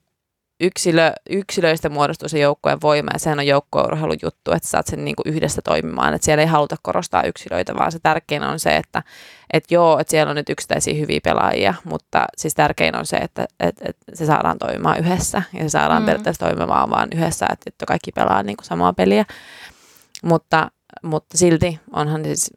yksilö, 0.63 1.13
yksilöistä 1.31 1.89
muodostuu 1.89 2.29
se 2.29 2.39
joukkueen 2.39 2.81
voima 2.83 3.11
ja 3.13 3.19
sehän 3.19 3.39
on 3.39 3.47
joukkueurheilun 3.47 4.17
juttu, 4.23 4.53
että 4.53 4.69
saat 4.69 4.87
sen 4.87 5.05
niin 5.05 5.17
kuin 5.17 5.35
yhdessä 5.35 5.63
toimimaan, 5.65 6.15
että 6.15 6.25
siellä 6.25 6.43
ei 6.43 6.49
haluta 6.49 6.77
korostaa 6.83 7.23
yksilöitä, 7.23 7.75
vaan 7.75 7.93
se 7.93 7.99
tärkein 8.03 8.43
on 8.43 8.61
se, 8.61 8.77
että 8.77 9.03
että 9.53 9.75
joo, 9.75 9.99
että 9.99 10.11
siellä 10.11 10.31
on 10.31 10.37
nyt 10.37 10.49
yksittäisiä 10.49 10.95
hyviä 10.95 11.21
pelaajia, 11.25 11.75
mutta 11.85 12.27
siis 12.37 12.55
tärkein 12.55 12.97
on 12.97 13.07
se, 13.07 13.17
että, 13.17 13.47
että, 13.61 13.85
että 13.89 14.05
se 14.15 14.27
saadaan 14.27 14.59
toimimaan 14.59 14.99
yhdessä 14.99 15.43
ja 15.53 15.63
se 15.63 15.69
saadaan 15.69 16.03
Mm. 16.03 16.07
periaatteessa 16.07 16.47
toimimaan 16.47 16.91
vaan 16.91 17.09
yhdessä, 17.15 17.47
että, 17.53 17.65
että 17.67 17.87
kaikki 17.87 18.13
pelaa 18.13 18.43
niin 18.43 18.57
kuin 18.57 18.67
samaa 18.67 18.93
peliä. 18.93 19.25
Mutta, 20.25 20.71
mutta 21.03 21.39
silti 21.39 21.81
onhan 21.93 22.25
siis 22.25 22.51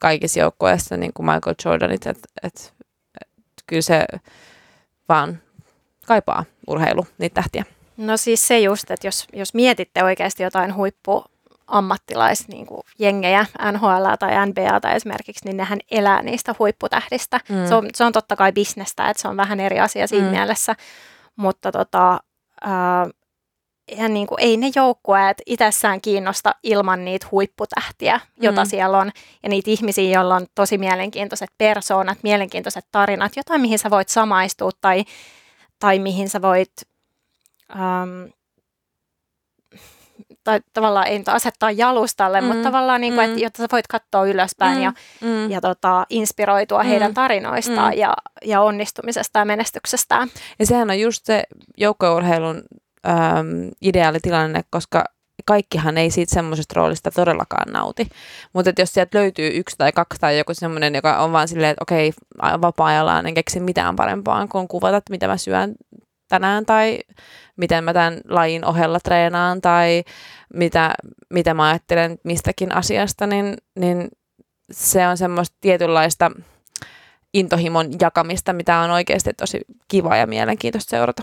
kaikissa 0.00 0.40
joukkueissa 0.40 0.96
niin 0.96 1.12
kuin 1.14 1.26
Michael 1.26 1.54
Jordanit, 1.64 2.06
että, 2.06 2.28
että, 2.42 2.62
että 3.20 3.62
kyllä 3.66 3.82
se 3.82 4.06
vaan 5.08 5.38
kaipaa 6.04 6.44
urheilu, 6.66 7.06
niitä 7.18 7.34
tähtiä. 7.34 7.64
No 7.96 8.16
siis 8.16 8.46
se 8.48 8.58
just, 8.58 8.90
että 8.90 9.06
jos, 9.06 9.26
jos 9.32 9.54
mietitte 9.54 10.04
oikeasti 10.04 10.42
jotain 10.42 10.74
huippu 10.74 11.24
ammattilais 11.66 12.48
niin 12.48 12.66
NHL 13.72 14.04
tai 14.18 14.46
NBA 14.46 14.80
tai 14.80 14.96
esimerkiksi, 14.96 15.44
niin 15.44 15.56
nehän 15.56 15.78
elää 15.90 16.22
niistä 16.22 16.54
huipputähdistä. 16.58 17.40
Mm. 17.48 17.66
Se, 17.68 17.74
on, 17.74 17.88
se 17.94 18.04
on 18.04 18.12
totta 18.12 18.36
kai 18.36 18.52
bisnestä, 18.52 19.08
että 19.10 19.20
se 19.22 19.28
on 19.28 19.36
vähän 19.36 19.60
eri 19.60 19.80
asia 19.80 20.06
siinä 20.06 20.26
Mm. 20.26 20.30
mielessä, 20.30 20.74
mutta 21.36 21.72
tota, 21.72 22.20
ää, 22.60 23.06
eihän 23.88 24.14
niin 24.14 24.26
kuin, 24.26 24.40
ei 24.40 24.56
ne 24.56 24.70
joukkueet 24.76 25.42
itsessään 25.46 26.00
kiinnosta 26.00 26.54
ilman 26.62 27.04
niitä 27.04 27.26
huipputähtiä, 27.30 28.20
jota 28.40 28.64
Mm. 28.64 28.68
siellä 28.70 28.98
on, 28.98 29.10
ja 29.42 29.48
niitä 29.48 29.70
ihmisiä, 29.70 30.10
joilla 30.14 30.36
on 30.36 30.46
tosi 30.54 30.78
mielenkiintoiset 30.78 31.50
persoonat, 31.58 32.18
mielenkiintoiset 32.22 32.84
tarinat, 32.92 33.36
jotain, 33.36 33.60
mihin 33.60 33.78
sä 33.78 33.90
voit 33.90 34.08
samaistua 34.08 34.70
tai, 34.80 35.04
tai 35.78 35.98
mihin 35.98 36.28
sä 36.28 36.42
voit 36.42 36.72
äm, 37.70 38.30
tai 40.44 40.60
tavallaan 40.72 41.06
ei 41.06 41.18
nyt 41.18 41.28
asettaa 41.28 41.70
jalustalle, 41.70 42.40
mm. 42.40 42.46
Mutta 42.46 42.62
tavallaan 42.62 43.00
niin 43.00 43.14
kuin, 43.14 43.26
mm. 43.26 43.32
että, 43.32 43.44
jotta 43.44 43.62
sä 43.62 43.68
voit 43.72 43.86
katsoa 43.86 44.24
ylöspäin 44.24 44.76
mm. 44.76 44.82
ja, 44.82 44.92
mm. 45.20 45.50
ja 45.50 45.60
tota, 45.60 46.06
inspiroitua 46.10 46.82
Mm. 46.82 46.88
heidän 46.88 47.14
tarinoistaan 47.14 47.92
Mm. 47.92 47.98
ja, 47.98 48.16
ja 48.44 48.60
onnistumisesta 48.60 49.38
ja 49.38 49.44
menestyksestään. 49.44 50.28
Ja 50.58 50.66
sehän 50.66 50.90
on 50.90 51.00
just 51.00 51.26
se 51.26 51.44
joukkueurheilun 51.76 52.62
äm, 53.06 53.70
ideaali 53.82 54.18
tilanne, 54.20 54.64
koska 54.70 55.04
kaikkihan 55.44 55.98
ei 55.98 56.10
siitä 56.10 56.34
semmoisesta 56.34 56.72
roolista 56.76 57.10
todellakaan 57.10 57.72
nauti. 57.72 58.08
Mutta 58.52 58.72
jos 58.78 58.94
sieltä 58.94 59.18
löytyy 59.18 59.50
yksi 59.54 59.76
tai 59.78 59.92
kaksi 59.92 60.20
tai 60.20 60.38
joku 60.38 60.54
semmoinen, 60.54 60.94
joka 60.94 61.18
on 61.18 61.32
vaan 61.32 61.48
silleen, 61.48 61.70
että 61.70 61.82
okei, 61.82 62.12
vapaa-ajalla 62.42 63.18
en 63.18 63.34
keksi 63.34 63.60
mitään 63.60 63.96
parempaa 63.96 64.46
kuin 64.46 64.68
kuvata, 64.68 64.96
että 64.96 65.10
mitä 65.10 65.26
mä 65.26 65.36
syön 65.36 65.74
tänään 66.28 66.66
tai 66.66 66.98
miten 67.56 67.84
mä 67.84 67.92
tämän 67.92 68.20
lajin 68.28 68.64
ohella 68.64 69.00
treenaan 69.00 69.60
tai 69.60 70.04
mitä, 70.54 70.94
mitä 71.30 71.54
mä 71.54 71.68
ajattelen 71.68 72.18
mistäkin 72.24 72.74
asiasta, 72.74 73.26
niin, 73.26 73.56
niin 73.78 74.08
se 74.70 75.08
on 75.08 75.16
semmoista 75.16 75.56
tietynlaista 75.60 76.30
intohimon 77.34 77.90
jakamista, 78.00 78.52
mitä 78.52 78.78
on 78.78 78.90
oikeasti 78.90 79.32
tosi 79.34 79.60
kiva 79.88 80.16
ja 80.16 80.26
mielenkiintoista 80.26 80.90
seurata. 80.90 81.22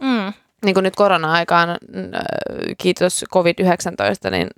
Mm. 0.00 0.32
Niin 0.64 0.74
kuin 0.74 0.84
nyt 0.84 0.96
korona-aikaan, 0.96 1.70
äh, 1.70 1.76
kiitos 2.78 3.24
COVID-19, 3.34 4.30
niin 4.30 4.48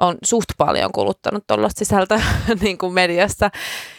on 0.00 0.16
suht 0.24 0.48
paljon 0.58 0.92
kuluttanut 0.92 1.46
tuollaista 1.46 1.78
sisältöä 1.78 2.22
niin 2.60 2.78
kuin 2.78 2.94
mediassa, 2.94 3.50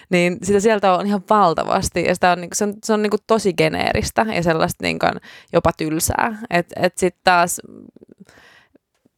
niin 0.10 0.38
sitä 0.44 0.60
sieltä 0.60 0.94
on 0.94 1.08
ihan 1.08 1.24
valtavasti 1.30 2.04
ja 2.04 2.16
sitä 2.16 2.32
on, 2.32 2.42
niin 2.42 2.50
se 2.54 2.64
on, 2.64 2.74
se 2.84 2.94
on 2.94 3.02
niin 3.02 3.10
kuin 3.10 3.22
tosi 3.28 3.54
geneeristä 3.54 4.26
ja 4.36 4.44
sellaista 4.44 4.84
niin 4.84 5.00
kuin 5.00 5.12
jopa 5.54 5.72
tylsää. 5.78 6.38
Että 6.50 6.80
et 6.84 6.98
sitten 6.98 7.22
taas 7.24 7.62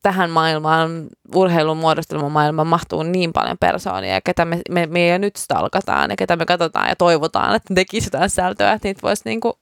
tähän 0.01 0.29
maailmaan, 0.29 1.07
urheilun 1.35 1.77
muodostelman 1.77 2.31
maailmaan 2.31 2.67
mahtuu 2.67 3.03
niin 3.03 3.33
paljon 3.33 3.57
persoonia, 3.59 4.21
ketä 4.21 4.45
me, 4.45 4.61
me, 4.69 4.85
me 4.85 5.07
jo 5.07 5.17
nyt 5.17 5.35
stalkataan 5.35 6.09
ja 6.09 6.15
ketä 6.15 6.35
me 6.35 6.45
katsotaan 6.45 6.89
ja 6.89 6.95
toivotaan, 6.95 7.55
että 7.55 7.73
tekisi 7.73 8.07
jotain 8.07 8.29
sisältöä, 8.29 8.73
että 8.73 8.87
niitä 8.87 9.01
voisi 9.01 9.21
niin 9.25 9.41
kuin 9.41 9.53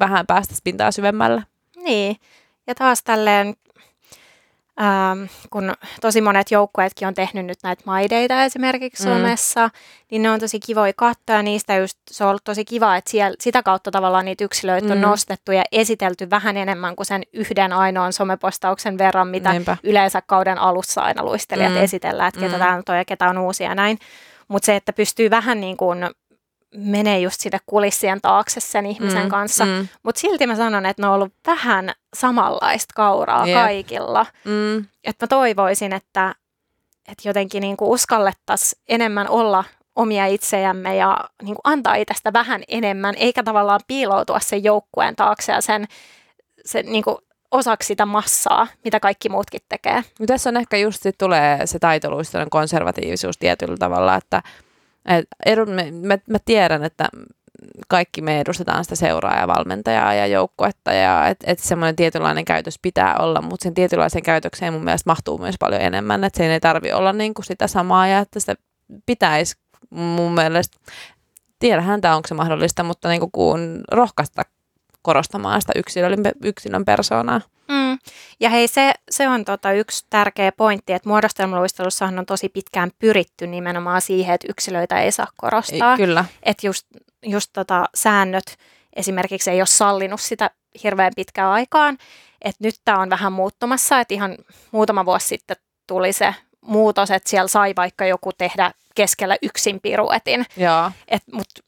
vähän 0.00 0.26
päästä 0.26 0.54
pintaa 0.64 0.90
syvemmälle. 0.90 1.42
Niin, 1.84 2.16
ja 2.66 2.74
taas 2.74 3.02
tälleen, 3.02 3.54
ähm, 4.80 5.22
kun 5.50 5.74
tosi 6.00 6.20
monet 6.20 6.50
joukkueetkin 6.50 7.08
on 7.08 7.14
tehnyt 7.14 7.46
nyt 7.46 7.58
näitä 7.62 7.82
maideita 7.86 8.44
esimerkiksi 8.44 9.06
Mm. 9.08 9.12
somessa, 9.12 9.70
niin 10.10 10.22
ne 10.22 10.30
on 10.30 10.40
tosi 10.40 10.60
kivoja 10.60 10.92
katsoa 10.96 11.36
ja 11.36 11.42
niistä 11.42 11.74
just 11.76 11.98
se 12.10 12.24
on 12.24 12.30
ollut 12.30 12.44
tosi 12.44 12.64
kiva, 12.64 12.96
että 12.96 13.10
siellä, 13.10 13.36
sitä 13.40 13.62
kautta 13.62 13.90
tavallaan 13.90 14.24
niitä 14.24 14.44
yksilöitä 14.44 14.86
on 14.92 14.98
Mm. 14.98 15.02
nostettu 15.02 15.52
ja 15.52 15.62
esitelty 15.72 16.30
vähän 16.30 16.56
enemmän 16.56 16.96
kuin 16.96 17.06
sen 17.06 17.22
yhden 17.32 17.72
ainoan 17.72 18.12
somepostauksen 18.12 18.98
verran, 18.98 19.28
mitä 19.28 19.52
Niinpä. 19.52 19.76
yleensä 19.82 20.22
kauden 20.26 20.58
alussa 20.58 21.00
aina 21.00 21.24
luistelijat 21.24 21.72
Mm. 21.72 21.82
esitellään, 21.82 22.28
että 22.28 22.40
ketä 22.40 22.52
Mm. 22.52 22.58
tämä 22.58 22.82
on 22.88 22.96
ja 22.96 23.04
ketä 23.04 23.28
on 23.28 23.38
uusia 23.38 23.68
ja 23.68 23.74
näin. 23.74 23.98
Mutta 24.48 24.66
se, 24.66 24.76
että 24.76 24.92
pystyy 24.92 25.30
vähän 25.30 25.60
niin 25.60 25.76
kuin 25.76 25.98
menee 26.74 27.18
just 27.20 27.40
sitä 27.40 27.58
kulissien 27.66 28.20
taakse 28.20 28.60
sen 28.60 28.86
ihmisen 28.86 29.22
Mm, 29.22 29.28
kanssa. 29.28 29.64
Mm, 29.64 29.88
Mutta 30.02 30.20
silti 30.20 30.46
mä 30.46 30.56
sanon, 30.56 30.86
että 30.86 31.02
ne 31.02 31.08
on 31.08 31.14
ollut 31.14 31.32
vähän 31.46 31.92
samanlaista 32.16 32.92
kauraa 32.96 33.46
Jep. 33.46 33.54
kaikilla. 33.58 34.26
mm, 34.44 34.84
Että 35.04 35.24
mä 35.24 35.28
toivoisin, 35.28 35.92
että, 35.92 36.34
että 37.08 37.28
jotenkin 37.28 37.60
niin 37.60 37.76
uskallettaisiin 37.80 38.82
enemmän 38.88 39.28
olla 39.28 39.64
omia 39.96 40.26
itseämme 40.26 40.96
ja 40.96 41.16
niin 41.42 41.54
kuin 41.54 41.60
antaa 41.64 41.94
itsestä 41.94 42.32
vähän 42.32 42.62
enemmän, 42.68 43.14
eikä 43.18 43.42
tavallaan 43.42 43.80
piiloutua 43.86 44.40
sen 44.40 44.64
joukkueen 44.64 45.16
taakse 45.16 45.52
ja 45.52 45.60
sen, 45.60 45.86
sen 46.64 46.86
niin 46.86 47.04
kuin 47.04 47.16
osaksi 47.50 47.86
sitä 47.86 48.06
massaa, 48.06 48.66
mitä 48.84 49.00
kaikki 49.00 49.28
muutkin 49.28 49.60
tekee. 49.68 50.02
No 50.20 50.26
tässä 50.26 50.50
on 50.50 50.56
ehkä 50.56 50.76
just 50.76 51.02
tulee 51.18 51.66
se 51.66 51.78
taitoluistelun 51.78 52.50
konservatiivisuus 52.50 53.38
tietyllä 53.38 53.76
tavalla, 53.76 54.16
että 54.16 54.42
et 55.08 55.24
edu, 55.46 55.66
mä, 55.66 56.18
mä, 56.28 56.38
tiedän, 56.44 56.84
että 56.84 57.08
kaikki 57.88 58.22
me 58.22 58.40
edustetaan 58.40 58.84
sitä 58.84 58.96
seuraa 58.96 59.40
ja 59.40 59.48
valmentajaa 59.48 60.14
ja 60.14 60.26
joukkuetta 60.26 60.92
ja 60.92 61.28
että 61.28 61.50
et 61.50 61.58
semmoinen 61.58 61.96
tietynlainen 61.96 62.44
käytös 62.44 62.78
pitää 62.82 63.16
olla, 63.18 63.42
mutta 63.42 63.62
sen 63.64 63.74
tietynlaisen 63.74 64.22
käytökseen 64.22 64.72
mun 64.72 64.84
mielestä 64.84 65.10
mahtuu 65.10 65.38
myös 65.38 65.54
paljon 65.58 65.82
enemmän, 65.82 66.24
että 66.24 66.36
sen 66.36 66.50
ei 66.50 66.60
tarvi 66.60 66.92
olla 66.92 67.12
niinku 67.12 67.42
sitä 67.42 67.66
samaa 67.66 68.06
ja 68.06 68.18
että 68.18 68.40
sitä 68.40 68.54
pitäisi 69.06 69.54
mun 69.90 70.34
mielestä, 70.34 70.76
tiedähän 71.58 72.00
tämä 72.00 72.16
onko 72.16 72.28
se 72.28 72.34
mahdollista, 72.34 72.82
mutta 72.82 73.08
niinku 73.08 73.30
kun 73.32 73.80
rohkaista 73.92 74.42
korostamaan 75.02 75.60
sitä 75.60 75.72
yksilön, 75.76 76.18
yksilön 76.44 76.84
persoonaa. 76.84 77.40
Mm. 77.68 77.81
Ja 78.40 78.50
hei, 78.50 78.68
se, 78.68 78.92
se 79.10 79.28
on 79.28 79.44
tota 79.44 79.72
yksi 79.72 80.06
tärkeä 80.10 80.52
pointti, 80.52 80.92
että 80.92 81.08
muodostelmaluistelussahan 81.08 82.18
on 82.18 82.26
tosi 82.26 82.48
pitkään 82.48 82.90
pyritty 82.98 83.46
nimenomaan 83.46 84.00
siihen, 84.00 84.34
että 84.34 84.46
yksilöitä 84.50 85.00
ei 85.00 85.12
saa 85.12 85.26
korostaa. 85.36 85.96
Kyllä. 85.96 86.24
Että 86.42 86.66
just, 86.66 86.86
just 87.22 87.50
tota, 87.52 87.84
säännöt 87.94 88.58
esimerkiksi 88.96 89.50
ei 89.50 89.60
ole 89.60 89.66
sallinut 89.66 90.20
sitä 90.20 90.50
hirveän 90.82 91.12
pitkään 91.16 91.48
aikaan. 91.50 91.98
että 92.42 92.64
nyt 92.64 92.74
tämä 92.84 92.98
on 92.98 93.10
vähän 93.10 93.32
muuttumassa, 93.32 94.00
että 94.00 94.14
ihan 94.14 94.36
muutama 94.70 95.04
vuosi 95.04 95.26
sitten 95.26 95.56
tuli 95.86 96.12
se 96.12 96.34
muutos, 96.60 97.10
että 97.10 97.30
siellä 97.30 97.48
sai 97.48 97.72
vaikka 97.76 98.06
joku 98.06 98.32
tehdä 98.32 98.70
keskellä 98.94 99.36
yksin 99.42 99.80
piruetin. 99.80 100.46
Mutta 101.32 101.62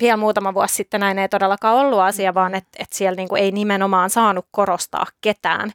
vielä 0.00 0.16
muutama 0.16 0.54
vuosi 0.54 0.74
sitten 0.74 1.00
näin 1.00 1.18
ei 1.18 1.28
todellakaan 1.28 1.76
ollut 1.76 2.00
asia, 2.00 2.34
vaan 2.34 2.54
että 2.54 2.70
et 2.78 2.92
siellä 2.92 3.16
niinku 3.16 3.36
ei 3.36 3.52
nimenomaan 3.52 4.10
saanut 4.10 4.46
korostaa 4.50 5.06
ketään. 5.20 5.72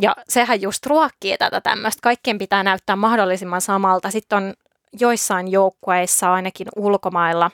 Ja 0.00 0.16
sehän 0.28 0.62
just 0.62 0.86
ruokkii 0.86 1.36
tätä 1.38 1.60
tämmöistä. 1.60 2.00
Kaikkien 2.02 2.38
pitää 2.38 2.62
näyttää 2.62 2.96
mahdollisimman 2.96 3.60
samalta. 3.60 4.10
Sitten 4.10 4.36
on 4.36 4.54
joissain 5.00 5.48
joukkueissa, 5.48 6.32
ainakin 6.32 6.66
ulkomailla, 6.76 7.50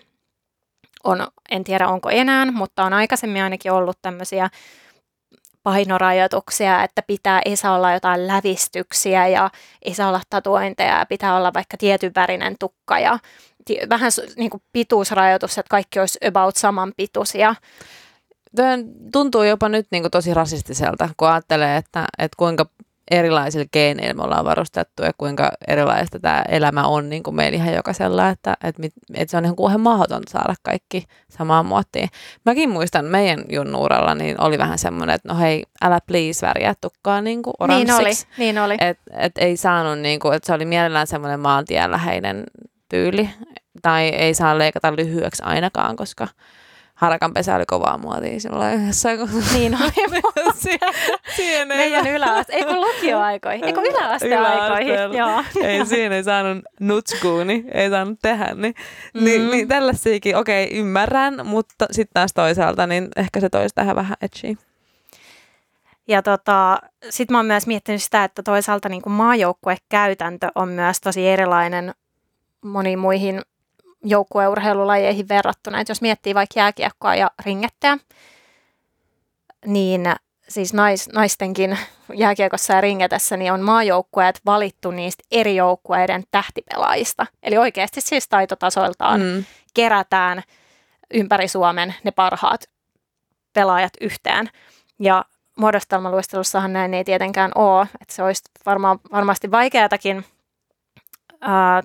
on, 1.05 1.27
en 1.51 1.65
tiedä 1.65 1.89
onko 1.89 2.11
enää, 2.11 2.53
mutta 2.53 2.85
on 2.85 2.93
aikaisemmin 2.93 3.43
ainakin 3.43 3.73
ollut 3.73 3.99
tämmöisiä 4.03 4.51
painorajoituksia, 5.63 6.85
että 6.85 7.03
pitää, 7.03 7.41
ei 7.45 7.57
saa 7.57 7.77
olla 7.77 7.93
jotain 7.93 8.27
lävistyksiä 8.27 9.27
ja 9.27 9.51
ei 9.83 9.95
saa 9.95 10.09
olla 10.09 10.21
tatuointeja 10.31 10.99
ja 10.99 11.07
pitää 11.07 11.37
olla 11.37 11.55
vaikka 11.55 11.77
tietyn 11.77 12.13
värinen 12.17 12.57
tukka 12.61 12.99
ja 12.99 13.19
vähän 13.89 14.11
niin 14.37 14.51
kuin 14.51 14.63
pituusrajoitus, 14.73 15.59
että 15.59 15.71
kaikki 15.71 16.01
olisi 16.01 16.19
about 16.29 16.57
saman 16.57 16.93
pituisia. 16.97 17.55
Tämä 18.57 18.79
tuntuu 19.13 19.43
jopa 19.43 19.69
nyt 19.69 19.87
niin 19.91 20.03
kuin 20.03 20.11
tosi 20.11 20.35
rasistiselta, 20.35 21.09
kun 21.17 21.29
ajattelee, 21.29 21.77
että, 21.77 22.05
että 22.19 22.37
kuinka 22.37 22.67
erilaisilla 23.11 23.67
geeneillä 23.73 24.15
me 24.15 24.23
ollaan 24.23 24.45
varustettu 24.45 25.03
ja 25.03 25.13
kuinka 25.19 25.53
erilaista 25.69 26.21
tämä 26.21 26.45
elämä 26.49 26.87
on 26.87 27.09
niin 27.09 27.23
kuin 27.23 27.37
meillä 27.37 27.57
ihan 27.57 27.75
jokaisella, 27.75 28.29
että, 28.29 28.57
että, 28.65 28.83
että 29.15 29.31
se 29.31 29.37
on 29.37 29.45
ihan 29.45 29.57
kuin 29.57 29.81
mahdotonta 29.81 30.33
saada 30.33 30.55
kaikki 30.63 31.05
samaan 31.29 31.67
muottiin. 31.67 32.09
Mäkin 32.47 32.71
muistan 32.71 33.05
meidän 33.05 33.45
junnuuralla, 33.49 34.15
niin 34.15 34.41
oli 34.41 34.59
vähän 34.59 34.79
semmoinen, 34.79 35.15
että 35.15 35.29
no 35.29 35.39
hei, 35.41 35.65
älä 35.83 35.99
please 36.07 36.47
väriä 36.47 36.75
tukkaa 36.81 37.21
niin 37.21 37.43
kuin 37.43 37.55
Niin 37.69 37.93
oli, 37.93 38.11
niin 38.39 38.59
oli. 38.59 38.77
Että 38.81 39.05
et 39.17 39.39
ei 39.39 39.57
saanut, 39.57 39.99
niin 39.99 40.21
kuin, 40.21 40.35
että 40.35 40.47
se 40.47 40.53
oli 40.53 40.65
mielellään 40.65 41.07
semmoinen 41.07 41.41
maantienläheinen 41.41 42.45
tyyli, 42.91 43.31
tai 43.83 44.05
ei 44.09 44.35
saa 44.35 44.59
leikata 44.59 44.97
lyhyeksi 44.97 45.43
ainakaan, 45.43 45.97
koska 45.97 46.29
harakan 47.01 47.35
pesä 47.35 47.57
oli 47.57 47.65
kovaa 47.67 47.99
muotia 47.99 48.41
silloin 48.41 48.87
jossain 48.87 49.19
Niin 49.55 49.75
oli 49.75 50.23
Siihen 51.37 51.69
Meidän 51.69 52.07
yläaste, 52.07 52.53
ei 52.53 52.65
kun 52.65 52.81
lukioaikoihin, 52.81 53.65
ei 53.65 53.73
kun 53.73 53.87
yläasteaikoihin. 53.87 55.19
Joo. 55.19 55.45
Ei 55.63 55.87
siinä 55.87 56.15
ei 56.15 56.25
saanut 56.25 56.65
nutskuuni, 56.81 57.65
ei 57.73 57.91
saanut 57.91 58.19
tehdä. 58.23 58.55
Niin, 58.55 58.75
mm. 59.15 59.25
niin, 59.25 59.51
niin 59.51 59.69
tällaisiakin, 59.69 60.37
okei, 60.37 60.65
okay, 60.65 60.79
ymmärrän, 60.79 61.47
mutta 61.47 61.87
sitten 61.91 62.15
taas 62.15 62.33
toisaalta, 62.35 62.87
niin 62.87 63.09
ehkä 63.17 63.41
se 63.41 63.49
toisi 63.49 63.75
tähän 63.75 63.97
vähän 63.97 64.17
etchiä. 64.23 64.55
Ja 66.09 66.23
tota, 66.23 66.79
sitten 67.11 67.35
mä 67.35 67.39
oon 67.39 67.47
myös 67.47 67.67
miettinyt 67.67 68.03
sitä, 68.03 68.25
että 68.25 68.43
toisaalta 68.43 68.89
niin 68.89 69.03
maajoukkuekäytäntö 69.07 70.49
on 70.55 70.69
myös 70.69 71.01
tosi 71.01 71.29
erilainen 71.29 71.95
moniin 72.65 72.99
muihin 72.99 73.43
joukkueurheilulajeihin 74.05 75.29
verrattuna. 75.29 75.81
Että 75.81 75.91
jos 75.91 76.03
miettii 76.03 76.35
vaikka 76.35 76.61
jääkiekkoa 76.61 77.15
ja 77.15 77.31
ringettä, 77.45 77.99
niin 79.67 80.03
siis 80.49 80.75
nais, 80.75 81.09
naistenkin 81.09 81.79
jääkiekossa 82.15 82.73
ja 82.73 82.81
ringetessä 82.81 83.37
niin 83.37 83.53
on 83.53 83.61
maajoukkueet 83.61 84.41
valittu 84.47 84.91
niistä 84.91 85.25
eri 85.31 85.57
joukkueiden 85.57 86.25
tähtipelaajista. 86.31 87.27
Eli 87.43 87.59
oikeasti 87.59 88.01
siis 88.01 88.29
taitotasoiltaan 88.29 89.21
mm. 89.21 89.45
kerätään 89.75 90.43
ympäri 91.15 91.49
Suomen 91.49 91.95
ne 92.05 92.11
parhaat 92.11 92.65
pelaajat 93.53 93.93
yhteen. 94.01 94.51
Ja 94.99 95.25
muodostelmaluistelussahan 95.57 96.73
näin 96.73 96.95
ei 96.95 97.05
tietenkään 97.05 97.53
ole, 97.55 97.87
että 98.01 98.15
se 98.15 98.23
olisi 98.23 98.43
varmaan, 98.67 98.99
varmasti 99.13 99.51
vaikeatakin 99.51 100.25
ää, 101.41 101.83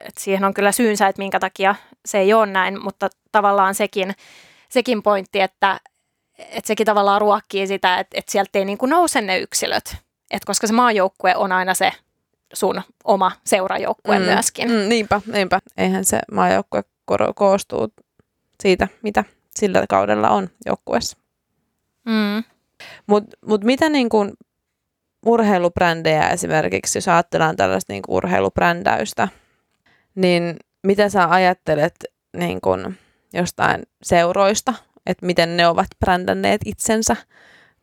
et 0.00 0.18
siihen 0.18 0.44
on 0.44 0.54
kyllä 0.54 0.72
syynsä, 0.72 1.08
että 1.08 1.22
minkä 1.22 1.40
takia 1.40 1.74
se 2.06 2.18
ei 2.18 2.34
ole 2.34 2.46
näin, 2.46 2.82
mutta 2.82 3.08
tavallaan 3.32 3.74
sekin, 3.74 4.14
sekin 4.68 5.02
pointti, 5.02 5.40
että, 5.40 5.80
että 6.38 6.66
sekin 6.66 6.86
tavallaan 6.86 7.20
ruokkii 7.20 7.66
sitä, 7.66 7.98
että, 7.98 8.18
että 8.18 8.32
sieltä 8.32 8.58
ei 8.58 8.64
niin 8.64 8.78
kuin 8.78 8.90
nouse 8.90 9.20
ne 9.20 9.38
yksilöt, 9.38 9.96
että 10.30 10.46
koska 10.46 10.66
se 10.66 10.72
maajoukkue 10.72 11.36
on 11.36 11.52
aina 11.52 11.74
se 11.74 11.92
sun 12.52 12.82
oma 13.04 13.32
seurajoukkue 13.46 14.18
mm, 14.18 14.24
myöskin. 14.24 14.70
Mm, 14.70 14.88
niinpä, 14.88 15.20
niinpä. 15.26 15.60
Eihän 15.76 16.04
se 16.04 16.20
maajoukkue 16.32 16.82
koostuu 17.34 17.88
siitä, 18.62 18.88
mitä 19.02 19.24
sillä 19.54 19.84
kaudella 19.88 20.30
on 20.30 20.48
joukkueessa. 20.66 21.16
Mm. 22.04 22.44
Mutta 23.06 23.36
mut 23.46 23.64
mitä 23.64 23.88
niin 23.88 24.08
kuin 24.08 24.32
urheilubrändejä 25.26 26.28
esimerkiksi, 26.28 26.98
jos 26.98 27.08
ajatellaan 27.08 27.56
tällaista 27.56 27.92
niin 27.92 28.02
urheilubrändäystä– 28.08 29.28
niin 30.14 30.56
mitä 30.82 31.08
sä 31.08 31.30
ajattelet 31.30 31.94
niin 32.36 32.60
kun 32.60 32.94
jostain 33.32 33.82
seuroista, 34.02 34.74
että 35.06 35.26
miten 35.26 35.56
ne 35.56 35.66
ovat 35.66 35.86
brändänneet 36.00 36.60
itsensä 36.64 37.16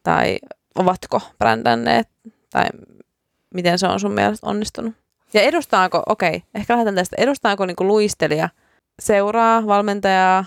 tai 0.04 0.40
ovatko 0.76 1.22
brändänneet 1.38 2.10
tai 2.50 2.66
miten 3.54 3.80
se 3.80 3.88
on 3.88 4.00
sun 4.00 4.12
mielestä 4.12 4.48
onnistunut? 4.48 4.94
Ja 5.34 5.42
edustaako, 5.42 6.04
okei, 6.06 6.36
okay, 6.36 6.42
ehkä 6.56 6.74
lähdetään 6.74 6.96
tästä, 6.96 7.16
edustaako 7.20 7.66
niin 7.66 7.76
luistelija 7.80 8.50
seuraa, 9.02 9.66
valmentajaa, 9.68 10.46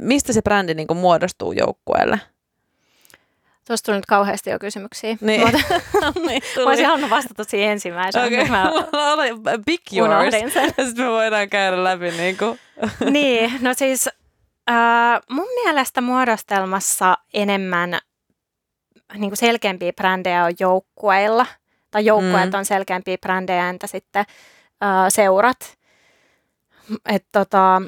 mistä 0.00 0.32
se 0.32 0.42
brändi 0.42 0.74
niin 0.74 0.96
muodostuu 0.96 1.52
joukkueelle? 1.52 2.20
Tuosta 3.66 3.86
tuli 3.86 3.96
nyt 3.96 4.06
kauheasti 4.06 4.50
jo 4.50 4.58
kysymyksiä. 4.58 5.16
Niin. 5.20 5.40
niin 6.26 6.42
mä 6.56 6.62
olisin 6.66 6.86
halunnut 6.86 7.10
vastata 7.10 7.44
siihen 7.44 7.70
ensimmäisenä. 7.70 8.26
Okay. 8.26 8.48
Mä 8.48 8.70
Big 9.66 9.80
yours. 9.96 10.34
Sitten 10.86 11.04
me 11.04 11.10
voidaan 11.10 11.48
käydä 11.48 11.84
läpi. 11.84 12.10
Niin, 12.10 12.36
kuin. 12.36 12.58
niin, 13.10 13.52
no 13.60 13.74
siis 13.74 14.08
äh, 14.70 15.20
mun 15.30 15.48
mielestä 15.64 16.00
muodostelmassa 16.00 17.14
enemmän 17.34 17.98
niin 19.14 19.30
kuin 19.30 19.36
selkeämpiä 19.36 19.92
brändejä 19.92 20.44
on 20.44 20.52
joukkueilla. 20.60 21.46
Tai 21.90 22.04
joukkueet 22.04 22.52
mm. 22.52 22.58
on 22.58 22.64
selkeämpiä 22.64 23.18
brändejä, 23.18 23.70
entä 23.70 23.86
sitten 23.86 24.24
äh, 24.82 24.88
seurat. 25.08 25.78
Et 27.06 27.24
tota, 27.32 27.82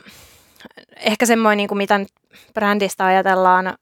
ehkä 0.97 1.27
semmoinen, 1.27 1.57
niin 1.57 1.69
kuin 1.69 1.79
mitä 1.79 1.99
nyt 1.99 2.09
brändistä 2.55 3.07
ajatellaan, 3.07 3.75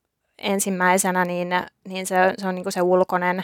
ensimmäisenä, 0.43 1.25
niin, 1.25 1.49
niin 1.89 2.07
se, 2.07 2.17
se 2.39 2.49
on 2.49 2.55
niin 2.55 2.65
kuin 2.65 2.73
se 2.73 2.83
ulkoinen 2.83 3.43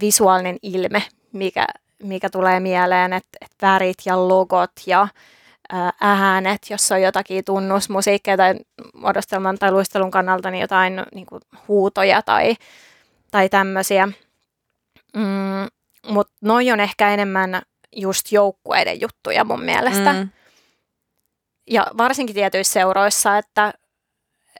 visuaalinen 0.00 0.56
ilme, 0.62 1.02
mikä, 1.32 1.66
mikä 2.02 2.30
tulee 2.30 2.60
mieleen, 2.60 3.12
että, 3.12 3.38
että 3.40 3.66
värit 3.66 3.98
ja 4.06 4.28
logot 4.28 4.72
ja 4.86 5.08
äänet, 6.00 6.70
jos 6.70 6.92
on 6.92 7.02
jotakin 7.02 7.44
tunnusmusiikkia 7.44 8.36
tai 8.36 8.54
muodostelman 8.94 9.58
tai 9.58 9.72
luistelun 9.72 10.10
kannalta, 10.10 10.50
niin 10.50 10.60
jotain 10.60 11.02
niin 11.14 11.26
kuin 11.26 11.42
huutoja 11.68 12.22
tai, 12.22 12.56
tai 13.30 13.48
tämmöisiä. 13.48 14.08
Mm, 15.16 15.66
Mutta 16.08 16.32
noi 16.40 16.72
on 16.72 16.80
ehkä 16.80 17.10
enemmän 17.10 17.62
just 17.96 18.32
joukkueiden 18.32 19.00
juttuja 19.00 19.44
mun 19.44 19.64
mielestä. 19.64 20.12
Mm. 20.12 20.28
Ja 21.70 21.86
varsinkin 21.98 22.34
tietyissä 22.34 22.72
seuroissa, 22.72 23.38
että, 23.38 23.72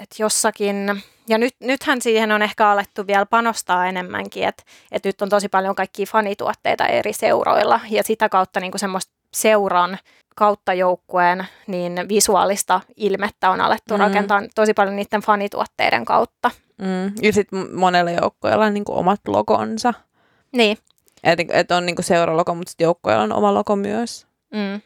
että 0.01 0.17
jossakin 0.19 1.03
ja 1.29 1.39
nyt, 1.39 1.55
nythän 1.61 2.03
siihen 2.03 2.33
on 2.33 2.43
ehkä 2.43 2.69
alettu 2.71 3.07
vielä 3.07 3.27
panostaa 3.27 3.87
enemmänkin, 3.87 4.45
että, 4.49 4.63
että 4.93 5.09
nyt 5.09 5.23
on 5.23 5.29
tosi 5.29 5.49
paljon 5.49 5.75
kaikkia 5.75 6.07
fanituotteita 6.07 6.87
eri 6.87 7.13
seuroilla 7.13 7.81
ja 7.91 8.03
sitä 8.03 8.29
kautta 8.29 8.61
niin 8.61 8.73
kuin 8.73 8.81
semmoista 8.81 9.13
seuran 9.35 9.99
kautta 10.37 10.75
joukkueen 10.75 11.47
niin 11.67 11.93
visuaalista 12.09 12.81
ilmettä 12.97 13.51
on 13.51 13.61
alettu 13.61 13.95
mm. 13.95 14.01
rakentaa 14.01 14.43
tosi 14.55 14.75
paljon 14.75 14.97
niiden 14.97 15.21
fanituotteiden 15.21 16.05
kautta. 16.05 16.51
Mm. 16.79 17.13
Ja 17.23 17.33
sitten 17.33 17.77
monella 17.77 18.11
joukkueella 18.11 18.65
on 18.65 18.75
niin 18.75 18.85
kuin 18.85 18.99
omat 18.99 19.21
logonsa. 19.27 19.95
Niin. 20.53 20.79
Että 21.25 21.45
et 21.51 21.71
on 21.71 21.87
niin 21.87 21.97
kuin 21.97 22.05
seuralogo, 22.05 22.55
mutta 22.55 22.71
sitten 22.71 22.85
joukkueella 22.85 23.23
on 23.23 23.33
oma 23.33 23.55
logo 23.55 23.77
myös. 23.77 24.27
Mm. 24.51 24.81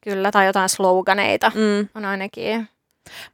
Kyllä, 0.00 0.30
tai 0.30 0.46
jotain 0.46 0.68
sloganeita 0.68 1.52
mm. 1.54 1.88
on 1.94 2.04
ainakin. 2.04 2.68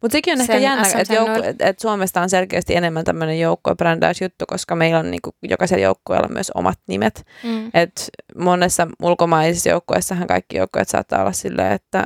Mutta 0.01 0.13
sekin 0.13 0.35
on 0.35 0.41
ehkä 0.41 0.59
jännä, 0.59 0.89
että 0.99 1.15
joukku, 1.15 1.43
et, 1.45 1.63
et 1.63 1.79
Suomesta 1.79 2.21
on 2.21 2.31
selkeästi 2.31 2.77
enemmän 2.77 3.05
tämmöinen 3.05 3.41
joukkuebrändäysjuttu, 3.41 4.45
koska 4.49 4.77
meillä 4.77 4.99
on 4.99 5.11
niinku 5.11 5.35
jokaisella 5.43 5.83
joukkueella 5.83 6.29
myös 6.29 6.51
omat 6.55 6.79
nimet. 6.87 7.27
Mm. 7.45 7.71
Et 7.75 8.11
monessa 8.37 8.89
ulkomaisissa 9.03 9.69
joukkueissahan 9.69 10.27
kaikki 10.27 10.57
joukkueet 10.57 10.89
saattaa 10.89 11.21
olla 11.21 11.33
silleen, 11.33 11.73
että 11.73 12.05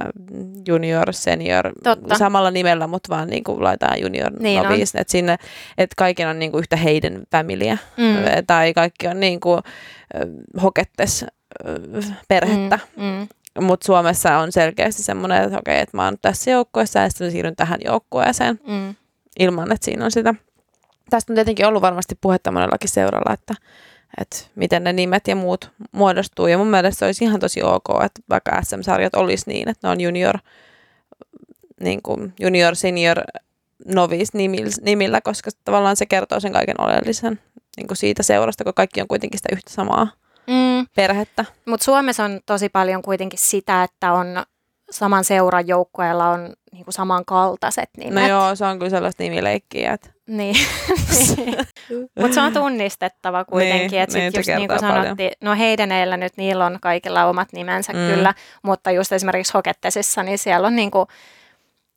junior, 0.69 1.13
senior, 1.13 1.73
Totta. 1.85 2.19
samalla 2.19 2.51
nimellä, 2.51 2.87
mutta 2.87 3.17
vaan 3.17 3.29
niinku 3.29 3.63
laitetaan 3.63 4.01
junior, 4.01 4.33
niin 4.39 4.63
novice. 4.63 4.99
Että 4.99 5.13
sinne, 5.13 5.37
että 5.79 5.95
kaikilla 5.97 6.31
on 6.31 6.39
niinku 6.39 6.59
yhtä 6.59 6.77
heidän 6.77 7.23
familia. 7.33 7.79
Mm. 7.97 8.15
Tai 8.47 8.75
kaikki 8.75 9.09
on 9.09 9.21
niinku 9.21 9.61
hokettes 10.63 11.27
perhettä. 12.29 12.79
Mm, 12.97 13.05
mm. 13.05 13.29
Mutta 13.61 13.87
Suomessa 13.87 14.39
on 14.39 14.53
selkeästi 14.53 15.03
semmoinen, 15.03 15.45
että 15.45 15.59
okei, 15.59 15.81
että 15.81 15.97
mä 15.97 16.05
oon 16.05 16.17
tässä 16.23 16.51
joukkueessa 16.51 16.99
ja 16.99 17.11
sitten 17.11 17.31
siirryn 17.31 17.57
tähän 17.57 17.81
joukkueeseen 17.85 18.61
mm. 18.67 18.95
ilman, 19.39 19.73
että 19.73 19.85
siinä 19.85 20.05
on 20.05 20.11
sitä 20.11 20.35
tästä 21.11 21.33
on 21.33 21.35
tietenkin 21.35 21.67
ollut 21.67 21.83
varmasti 21.83 22.19
puhetta 22.21 22.53
monellakin 22.53 22.91
seuralla, 22.91 23.33
että, 23.33 23.55
että 24.21 24.37
miten 24.55 24.85
ne 24.85 24.93
nimet 24.93 25.29
ja 25.29 25.37
muut 25.37 25.71
muodostuu. 25.93 26.47
Ja 26.47 26.59
mun 26.59 26.67
mielestä 26.67 26.99
se 26.99 27.05
olisi 27.05 27.25
ihan 27.25 27.41
tosi 27.41 27.63
ok, 27.63 27.85
että 28.05 28.23
vaikka 28.31 28.63
SM-sarjat 28.63 29.15
olisi 29.15 29.45
niin, 29.51 29.69
että 29.69 29.89
ne 29.89 29.91
on 29.93 30.01
junior, 30.01 30.39
niin 31.81 32.03
kuin 32.03 32.35
junior, 32.41 32.77
senior, 32.77 33.17
novice 33.85 34.39
nimillä, 34.83 35.21
koska 35.21 35.51
tavallaan 35.65 35.97
se 35.97 36.07
kertoo 36.07 36.41
sen 36.41 36.53
kaiken 36.53 36.81
oleellisen 36.81 37.41
niin 37.77 37.87
kuin 37.87 37.97
siitä 37.97 38.23
seurasta, 38.23 38.65
kun 38.65 38.75
kaikki 38.75 39.01
on 39.01 39.09
kuitenkin 39.09 39.39
sitä 39.39 39.49
yhtä 39.53 39.71
samaa 39.71 40.09
mm. 40.47 40.87
perhettä. 40.97 41.45
Mutta 41.67 41.85
Suomessa 41.85 42.25
on 42.25 42.41
tosi 42.47 42.69
paljon 42.69 43.03
kuitenkin 43.03 43.39
sitä, 43.39 43.83
että 43.83 44.13
on 44.13 44.27
saman 44.91 45.25
seuran 45.25 45.69
joukkueella 45.69 46.29
on 46.29 46.53
niin 46.73 46.85
kuin 46.85 46.95
samankaltaiset 46.95 47.91
nimet. 47.97 48.23
No 48.23 48.29
joo, 48.29 48.55
se 48.55 48.65
on 48.65 48.79
kyllä 48.79 48.91
sellaista 48.91 49.23
nimileikkiä. 49.23 49.93
Että... 49.93 50.11
Niin. 50.27 50.57
Mutta 52.21 52.35
se 52.35 52.41
on 52.41 52.53
tunnistettava 52.53 53.45
kuitenkin, 53.45 53.91
niin, 53.91 54.03
että 54.03 54.19
niin, 54.19 54.33
just 54.37 54.49
niin 54.49 54.69
kuin 54.69 54.81
sanottiin, 54.81 55.31
no 55.41 55.55
Heideneillä 55.55 56.17
nyt 56.17 56.37
niillä 56.37 56.67
on 56.67 56.79
kaikilla 56.83 57.25
omat 57.25 57.49
nimensä 57.53 57.93
mm. 57.93 57.99
kyllä, 57.99 58.35
mutta 58.63 58.91
just 58.91 59.13
esimerkiksi 59.13 59.53
Hokettesissa, 59.53 60.23
niin 60.23 60.39
siellä 60.39 60.67
on 60.67 60.77
niin 60.77 60.91
kuin 60.91 61.07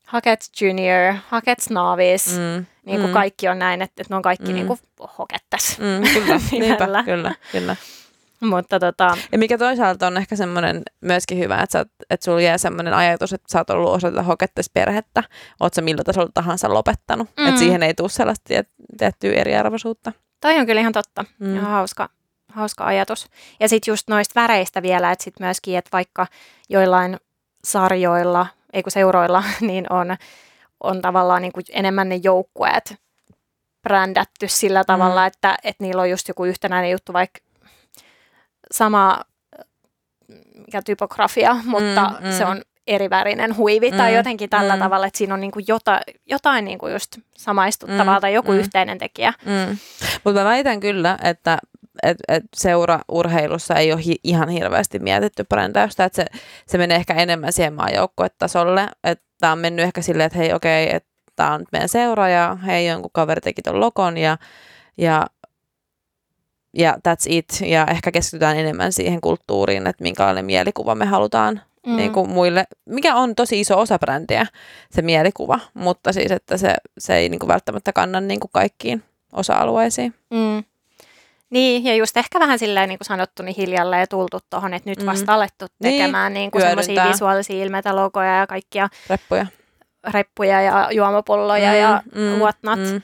Hakets 0.05 0.61
Junior, 0.61 1.13
Hakets 1.27 1.69
Novice, 1.69 2.29
mm. 2.31 2.65
niin 2.85 2.99
kuin 2.99 3.09
mm. 3.09 3.13
kaikki 3.13 3.47
on 3.47 3.59
näin, 3.59 3.81
että, 3.81 4.01
että 4.01 4.13
ne 4.13 4.15
on 4.15 4.21
kaikki 4.21 4.47
mm. 4.47 4.53
niin 4.53 4.67
kuin 4.67 4.79
Hokettes. 5.17 5.79
Mm, 5.79 6.13
kyllä, 6.13 6.39
niinpä, 6.51 7.03
kyllä, 7.05 7.35
kyllä. 7.51 7.75
Mutta 8.41 8.79
tota... 8.79 9.17
Ja 9.31 9.37
mikä 9.37 9.57
toisaalta 9.57 10.07
on 10.07 10.17
ehkä 10.17 10.35
semmoinen 10.35 10.81
myöskin 11.01 11.39
hyvä, 11.39 11.61
että, 11.61 11.79
sä, 11.79 11.85
että 12.09 12.23
sulla 12.23 12.41
jää 12.41 12.57
semmoinen 12.57 12.93
ajatus, 12.93 13.33
että 13.33 13.51
sä 13.51 13.59
oot 13.59 13.69
ollut 13.69 13.93
osa 13.93 14.09
tätä 14.09 14.23
hokettes-perhettä, 14.23 15.23
oot 15.59 15.73
sä 15.73 15.81
millä 15.81 16.03
tasolla 16.03 16.31
tahansa 16.33 16.73
lopettanut. 16.73 17.29
Mm. 17.37 17.47
Että 17.47 17.59
siihen 17.59 17.83
ei 17.83 17.93
tule 17.93 18.09
sellaista 18.09 18.43
tiet, 18.47 18.69
tiettyä 18.97 19.33
eriarvoisuutta. 19.33 20.11
Toi 20.41 20.59
on 20.59 20.65
kyllä 20.65 20.81
ihan 20.81 20.93
totta. 20.93 21.25
Mm. 21.39 21.55
Ihan 21.55 21.71
hauska, 21.71 22.09
hauska 22.51 22.85
ajatus. 22.85 23.27
Ja 23.59 23.69
sitten 23.69 23.91
just 23.91 24.07
noista 24.07 24.41
väreistä 24.41 24.81
vielä, 24.81 25.11
että 25.11 25.23
sitten 25.23 25.47
myöskin, 25.47 25.77
että 25.77 25.89
vaikka 25.93 26.27
joillain 26.69 27.17
sarjoilla, 27.63 28.47
ei 28.73 28.83
kun 28.83 28.91
seuroilla, 28.91 29.43
niin 29.61 29.85
on, 29.89 30.17
on 30.83 31.01
tavallaan 31.01 31.41
niin 31.41 31.53
kuin 31.53 31.63
enemmän 31.71 32.09
ne 32.09 32.19
joukkueet 32.23 32.95
brändätty 33.83 34.47
sillä 34.47 34.83
tavalla, 34.83 35.21
mm. 35.21 35.27
että, 35.27 35.57
että 35.63 35.83
niillä 35.83 36.01
on 36.01 36.09
just 36.09 36.27
joku 36.27 36.45
yhtenäinen 36.45 36.91
juttu, 36.91 37.13
vaikka 37.13 37.39
sama 38.71 39.19
mikä 40.55 40.81
typografia, 40.81 41.55
mutta 41.65 42.11
mm, 42.19 42.27
mm. 42.27 42.31
se 42.31 42.45
on 42.45 42.61
erivärinen 42.87 43.57
huivi 43.57 43.91
mm, 43.91 43.97
tai 43.97 44.15
jotenkin 44.15 44.49
tällä 44.49 44.75
mm. 44.75 44.79
tavalla, 44.79 45.07
että 45.07 45.17
siinä 45.17 45.33
on 45.33 45.41
niinku 45.41 45.59
jota, 45.67 46.01
jotain 46.25 46.65
niinku 46.65 46.87
just 46.87 47.17
samaistuttavaa 47.37 48.17
mm, 48.17 48.21
tai 48.21 48.33
joku 48.33 48.51
mm. 48.51 48.57
yhteinen 48.57 48.97
tekijä. 48.97 49.33
Mm. 49.45 49.77
Mutta 50.23 50.39
mä 50.39 50.45
väitän 50.45 50.79
kyllä, 50.79 51.17
että 51.23 51.57
et, 52.03 52.17
et 52.27 52.43
seura-urheilussa 52.55 53.75
ei 53.75 53.93
ole 53.93 54.05
hi- 54.05 54.19
ihan 54.23 54.49
hirveästi 54.49 54.99
mietitty 54.99 55.43
brändäystä, 55.43 56.05
että 56.05 56.15
se, 56.15 56.25
se 56.67 56.77
menee 56.77 56.97
ehkä 56.97 57.13
enemmän 57.13 57.53
siihen 57.53 57.73
maajoukkuetasolle, 57.73 58.87
että 59.03 59.25
tämä 59.39 59.51
on 59.51 59.59
mennyt 59.59 59.85
ehkä 59.85 60.01
silleen, 60.01 60.27
että 60.27 60.37
hei 60.37 60.53
okei, 60.53 60.85
okay, 60.85 60.95
että 60.95 61.09
tämä 61.35 61.53
on 61.53 61.59
nyt 61.59 61.71
meidän 61.71 61.89
seura 61.89 62.29
ja 62.29 62.57
hei 62.65 62.87
jonkun 62.87 63.11
kaveri 63.13 63.41
teki 63.41 63.61
ton 63.61 63.79
lokon 63.79 64.17
ja, 64.17 64.37
ja 64.97 65.25
ja 66.73 66.93
that's 66.93 67.25
it. 67.27 67.45
Ja 67.61 67.85
ehkä 67.89 68.11
keskitytään 68.11 68.57
enemmän 68.57 68.93
siihen 68.93 69.21
kulttuuriin, 69.21 69.87
että 69.87 70.03
minkälainen 70.03 70.45
mielikuva 70.45 70.95
me 70.95 71.05
halutaan 71.05 71.61
mm. 71.87 71.95
niin 71.95 72.11
kuin 72.11 72.29
muille, 72.29 72.65
mikä 72.85 73.15
on 73.15 73.35
tosi 73.35 73.59
iso 73.59 73.79
osa 73.79 73.99
brändiä, 73.99 74.45
se 74.91 75.01
mielikuva, 75.01 75.59
mutta 75.73 76.13
siis, 76.13 76.31
että 76.31 76.57
se, 76.57 76.75
se 76.97 77.15
ei 77.15 77.29
niin 77.29 77.39
kuin 77.39 77.47
välttämättä 77.47 77.93
kanna 77.93 78.21
niin 78.21 78.39
kuin 78.39 78.51
kaikkiin 78.53 79.03
osa-alueisiin. 79.33 80.13
Mm. 80.29 80.63
Niin, 81.49 81.83
ja 81.83 81.95
just 81.95 82.17
ehkä 82.17 82.39
vähän 82.39 82.59
silleen 82.59 82.89
niin 82.89 82.99
kuin 82.99 83.05
sanottu, 83.05 83.43
niin 83.43 83.55
hiljalleen 83.57 84.07
tultu 84.09 84.39
tuohon, 84.49 84.73
että 84.73 84.89
nyt 84.89 84.99
mm. 84.99 85.05
vasta 85.05 85.31
mm. 85.31 85.35
alettu 85.35 85.65
niin, 85.83 85.93
tekemään 85.93 86.33
niin, 86.33 86.51
niin 86.53 86.61
semmoisia 86.61 87.07
visuaalisia 87.07 87.63
ilmeitä, 87.63 87.95
logoja 87.95 88.35
ja 88.35 88.47
kaikkia. 88.47 88.89
Reppuja. 89.09 89.45
Reppuja 90.13 90.61
ja 90.61 90.89
juomapulloja 90.91 91.71
mm, 91.71 91.77
ja 91.77 92.03
mm, 92.15 92.39
whatnot. 92.39 92.79
Mm. 92.79 93.01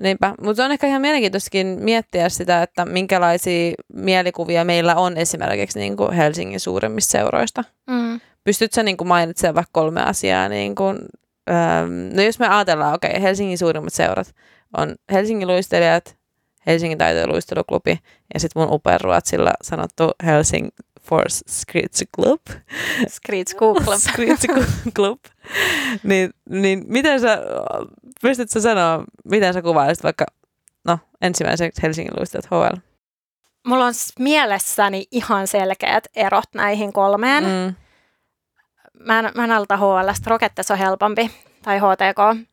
Niinpä, 0.00 0.34
mutta 0.40 0.64
on 0.64 0.72
ehkä 0.72 0.86
ihan 0.86 1.00
mielenkiintoiskin 1.00 1.66
miettiä 1.80 2.28
sitä, 2.28 2.62
että 2.62 2.84
minkälaisia 2.84 3.74
mielikuvia 3.92 4.64
meillä 4.64 4.94
on 4.94 5.16
esimerkiksi 5.16 5.78
niin 5.78 5.96
kuin 5.96 6.12
Helsingin 6.12 6.60
suurimmista 6.60 7.10
seuroista. 7.10 7.64
Mm. 7.86 8.20
Pystytkö 8.44 8.82
niin 8.82 8.96
kuin 8.96 9.08
mainitsemaan 9.08 9.54
vaikka 9.54 9.70
kolme 9.72 10.02
asiaa? 10.02 10.48
Niin 10.48 10.74
kuin, 10.74 10.98
ähm, 11.50 12.16
no 12.16 12.22
jos 12.22 12.38
me 12.38 12.48
ajatellaan, 12.48 12.94
okei, 12.94 13.10
okay, 13.10 13.22
Helsingin 13.22 13.58
suurimmat 13.58 13.92
seurat 13.92 14.34
on 14.76 14.94
Helsingin 15.12 15.48
luistelijat, 15.48 16.16
Helsingin 16.66 16.98
taiteluisteluklubi 16.98 17.98
ja 18.34 18.40
sitten 18.40 18.62
mun 18.62 18.72
upean 18.72 19.00
ruotsilla 19.00 19.52
sanottu 19.62 20.10
Helsing 20.24 20.68
Force 21.04 21.44
Screech 21.48 22.02
Club. 22.16 22.40
Screech 23.08 23.56
Club. 23.56 23.84
Screech 24.10 24.46
Club. 24.96 25.18
niin, 26.02 26.30
niin 26.50 26.84
miten 26.86 27.20
sä 27.20 27.38
pystytkö 28.22 28.60
sanoa, 28.60 29.04
miten 29.24 29.54
sä 29.54 29.62
kuvailisit 29.62 30.04
vaikka 30.04 30.26
no, 30.84 30.98
ensimmäiseksi 31.22 31.82
Helsingin 31.82 32.14
luistajat 32.18 32.46
HL? 32.46 32.76
Mulla 33.66 33.84
on 33.84 33.94
mielessäni 34.18 35.04
ihan 35.10 35.46
selkeät 35.46 36.08
erot 36.16 36.54
näihin 36.54 36.92
kolmeen. 36.92 37.44
Mm. 37.44 37.74
Mä 39.00 39.18
en, 39.18 39.30
mä 39.34 39.44
en 39.44 39.52
alta 39.52 39.76
HL, 39.76 40.08
Rokettes 40.26 40.70
on 40.70 40.78
helpompi, 40.78 41.30
tai 41.62 41.78
HTK, 41.78 42.48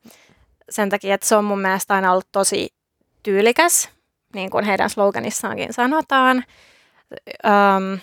sen 0.70 0.90
takia, 0.90 1.14
että 1.14 1.26
se 1.26 1.36
on 1.36 1.44
mun 1.44 1.60
mielestä 1.60 1.94
aina 1.94 2.12
ollut 2.12 2.28
tosi 2.32 2.74
tyylikäs, 3.22 3.88
niin 4.34 4.50
kuin 4.50 4.64
heidän 4.64 4.90
sloganissaankin 4.90 5.72
sanotaan. 5.72 6.44
Öm, 7.46 7.98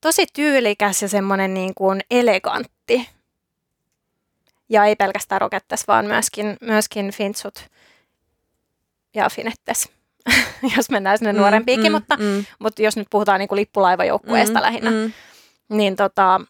tosi 0.00 0.26
tyylikäs 0.32 1.02
ja 1.02 1.08
semmoinen 1.08 1.54
niin 1.54 1.74
kuin 1.74 2.00
elegantti 2.10 3.08
ja 4.68 4.84
ei 4.84 4.96
pelkästään 4.96 5.40
Rokettes, 5.40 5.88
vaan 5.88 6.06
myöskin, 6.06 6.56
myöskin 6.60 7.10
Fintsut 7.10 7.66
ja 9.14 9.28
Finettes, 9.30 9.88
jos 10.76 10.90
mennään 10.90 11.18
sinne 11.18 11.32
mm, 11.32 11.38
nuorempiinkin, 11.38 11.92
mm, 11.92 11.94
mutta, 11.94 12.16
mm. 12.16 12.44
mutta 12.58 12.82
jos 12.82 12.96
nyt 12.96 13.06
puhutaan 13.10 13.38
niin 13.38 13.48
kuin 13.48 13.56
lippulaivajoukkueesta 13.56 14.58
mm, 14.58 14.62
lähinnä, 14.62 14.90
mm. 14.90 15.12
niin 15.68 15.96
tota, 15.96 16.40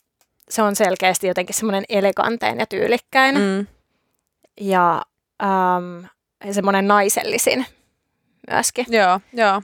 se 0.51 0.63
on 0.63 0.77
selkeästi 0.77 1.27
jotenkin 1.27 1.55
semmoinen 1.55 1.85
elegantein 1.89 2.59
ja 2.59 2.67
tyylikkäin 2.67 3.35
mm. 3.39 3.67
ja 4.61 5.03
ähm, 5.43 6.05
semmoinen 6.51 6.89
naisellisin 6.89 7.67
myöskin. 8.51 8.87
Joo, 8.89 9.21
joo. 9.33 9.63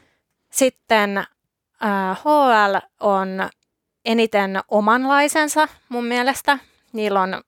Sitten 0.50 1.18
äh, 1.18 2.18
HL 2.24 2.76
on 3.00 3.48
eniten 4.04 4.60
omanlaisensa 4.68 5.68
mun 5.88 6.04
mielestä. 6.04 6.58
Niillä 6.92 7.20
on 7.20 7.42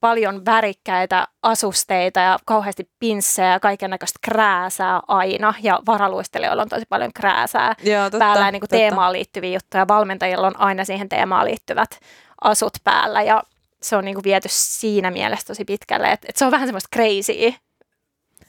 paljon 0.00 0.44
värikkäitä 0.44 1.28
asusteita 1.42 2.20
ja 2.20 2.38
kauheasti 2.44 2.90
pinssejä 2.98 3.52
ja 3.52 3.60
kaiken 3.60 3.90
näköistä 3.90 4.18
krääsää 4.22 5.00
aina. 5.08 5.54
Ja 5.62 5.80
varaluistelijoilla 5.86 6.62
on 6.62 6.68
tosi 6.68 6.84
paljon 6.88 7.12
krääsää 7.14 7.74
Joo, 7.82 8.04
totta, 8.04 8.18
päällä 8.18 8.44
ja 8.44 8.52
niin 8.52 8.60
kuin 8.60 8.70
teemaan 8.70 9.12
liittyviä 9.12 9.52
juttuja. 9.52 9.88
Valmentajilla 9.88 10.46
on 10.46 10.60
aina 10.60 10.84
siihen 10.84 11.08
teemaan 11.08 11.46
liittyvät 11.46 11.98
asut 12.40 12.72
päällä 12.84 13.22
ja 13.22 13.42
se 13.82 13.96
on 13.96 14.04
niin 14.04 14.14
kuin 14.14 14.24
viety 14.24 14.48
siinä 14.50 15.10
mielessä 15.10 15.46
tosi 15.46 15.64
pitkälle, 15.64 16.12
että, 16.12 16.26
että 16.28 16.38
se 16.38 16.44
on 16.44 16.50
vähän 16.50 16.68
semmoista 16.68 16.96
crazy 16.96 17.54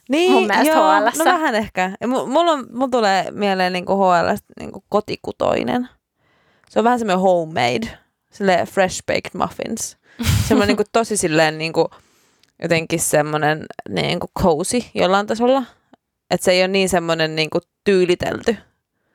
niin, 0.08 0.32
mun 0.32 0.46
mielestä 0.46 0.74
joo, 0.74 1.00
no 1.00 1.24
vähän 1.24 1.54
ehkä. 1.54 1.90
Mulla, 2.06 2.52
on, 2.52 2.66
mulla 2.72 2.88
tulee 2.90 3.30
mieleen 3.30 3.72
niin 3.72 3.84
kuin 3.84 3.98
HL 3.98 4.36
niin 4.60 4.72
kuin 4.72 4.84
kotikutoinen. 4.88 5.88
Se 6.70 6.78
on 6.78 6.84
vähän 6.84 6.98
semmoinen 6.98 7.20
homemade, 7.20 7.98
silleen 8.30 8.66
fresh 8.66 9.02
baked 9.06 9.30
muffins 9.34 9.96
semmoinen 10.48 10.68
niin 10.68 10.76
kuin, 10.76 10.86
tosi 10.92 11.16
silleen 11.16 11.58
niin 11.58 11.72
kuin, 11.72 11.88
jotenkin 12.62 13.00
semmoinen 13.00 13.66
niin 13.88 14.20
kuin 14.20 14.30
cozy 14.38 14.78
jollain 14.94 15.26
tasolla. 15.26 15.62
Että 16.30 16.44
se 16.44 16.52
ei 16.52 16.60
ole 16.60 16.68
niin 16.68 16.88
semmoinen 16.88 17.36
niin 17.36 17.50
kuin, 17.50 17.62
tyylitelty 17.84 18.56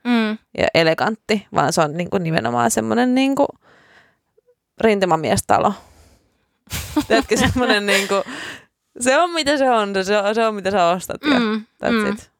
mm. 0.04 0.38
ja 0.58 0.68
elegantti, 0.74 1.48
vaan 1.56 1.74
se 1.74 1.82
on 1.82 1.98
niin 1.98 2.10
kuin, 2.10 2.24
nimenomaan 2.24 2.72
semmoinen 2.72 3.16
niin 3.16 3.36
kuin, 3.36 3.48
rintamamiestalo. 4.82 5.74
Tiedätkö, 7.08 7.38
semmoinen 7.38 7.86
niin 7.86 8.08
kuin, 8.08 8.24
se 9.00 9.20
on 9.20 9.30
mitä 9.30 9.58
se 9.58 9.70
on, 9.70 10.06
se 10.06 10.18
on, 10.18 10.36
se 10.36 10.46
on 10.46 10.56
mitä 10.56 10.72
sä 10.72 10.88
ostat 10.88 11.22
ja 11.34 11.40
mm, 11.40 11.66
that's 11.84 11.92
mm. 11.92 12.14
it. 12.14 12.32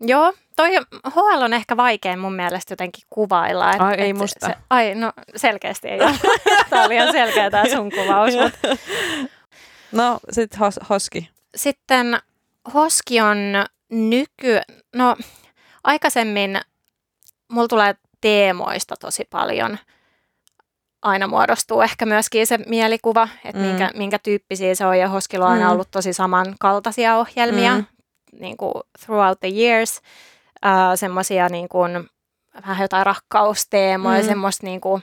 Joo, 0.00 0.34
toi 0.56 0.70
HL 1.14 1.42
on 1.42 1.52
ehkä 1.52 1.76
vaikea 1.76 2.16
mun 2.16 2.32
mielestä 2.34 2.72
jotenkin 2.72 3.04
kuvailla. 3.10 3.72
Et, 3.72 3.80
ai, 3.80 3.94
et 3.94 4.00
ei 4.00 4.12
musta. 4.12 4.46
Se, 4.46 4.54
ai, 4.70 4.94
no 4.94 5.12
selkeästi 5.36 5.88
ei 5.88 6.00
ole. 6.00 6.14
tämä 6.70 6.84
oli 6.84 6.94
ihan 6.94 7.12
selkeä 7.12 7.50
tämä 7.50 7.64
sun 7.68 7.90
kuvaus. 7.90 8.34
Mutta. 8.42 8.76
No, 9.92 10.18
sitten 10.30 10.58
hos, 10.58 10.80
Hoski. 10.90 11.30
Sitten 11.56 12.18
Hoski 12.74 13.20
on 13.20 13.38
nyky... 13.90 14.60
No, 14.96 15.16
aikaisemmin 15.84 16.60
mulla 17.52 17.68
tulee 17.68 17.94
teemoista 18.20 18.94
tosi 19.00 19.24
paljon 19.30 19.78
aina 21.02 21.26
muodostuu 21.26 21.80
ehkä 21.80 22.06
myöskin 22.06 22.46
se 22.46 22.58
mielikuva, 22.66 23.28
että 23.44 23.62
Mm. 23.62 23.66
minkä, 23.68 23.90
minkä 23.94 24.18
tyyppisiä 24.18 24.74
se 24.74 24.86
on. 24.86 24.98
Ja 24.98 25.08
Hoskilla 25.08 25.46
on 25.46 25.52
aina 25.52 25.64
Mm. 25.66 25.72
ollut 25.72 25.90
tosi 25.90 26.12
samankaltaisia 26.12 27.16
ohjelmia 27.16 27.76
Mm. 27.76 27.84
niin 28.40 28.56
kuin 28.56 28.72
throughout 29.04 29.40
the 29.40 29.48
years. 29.48 30.00
Semmoisia 30.94 31.48
niin 31.48 31.68
kuin, 31.68 32.08
vähän 32.66 32.84
jotain 32.84 33.06
rakkausteemoja, 33.06 34.20
Mm. 34.20 34.26
semmoista 34.26 34.66
niin 34.66 34.80
kuin, 34.80 35.02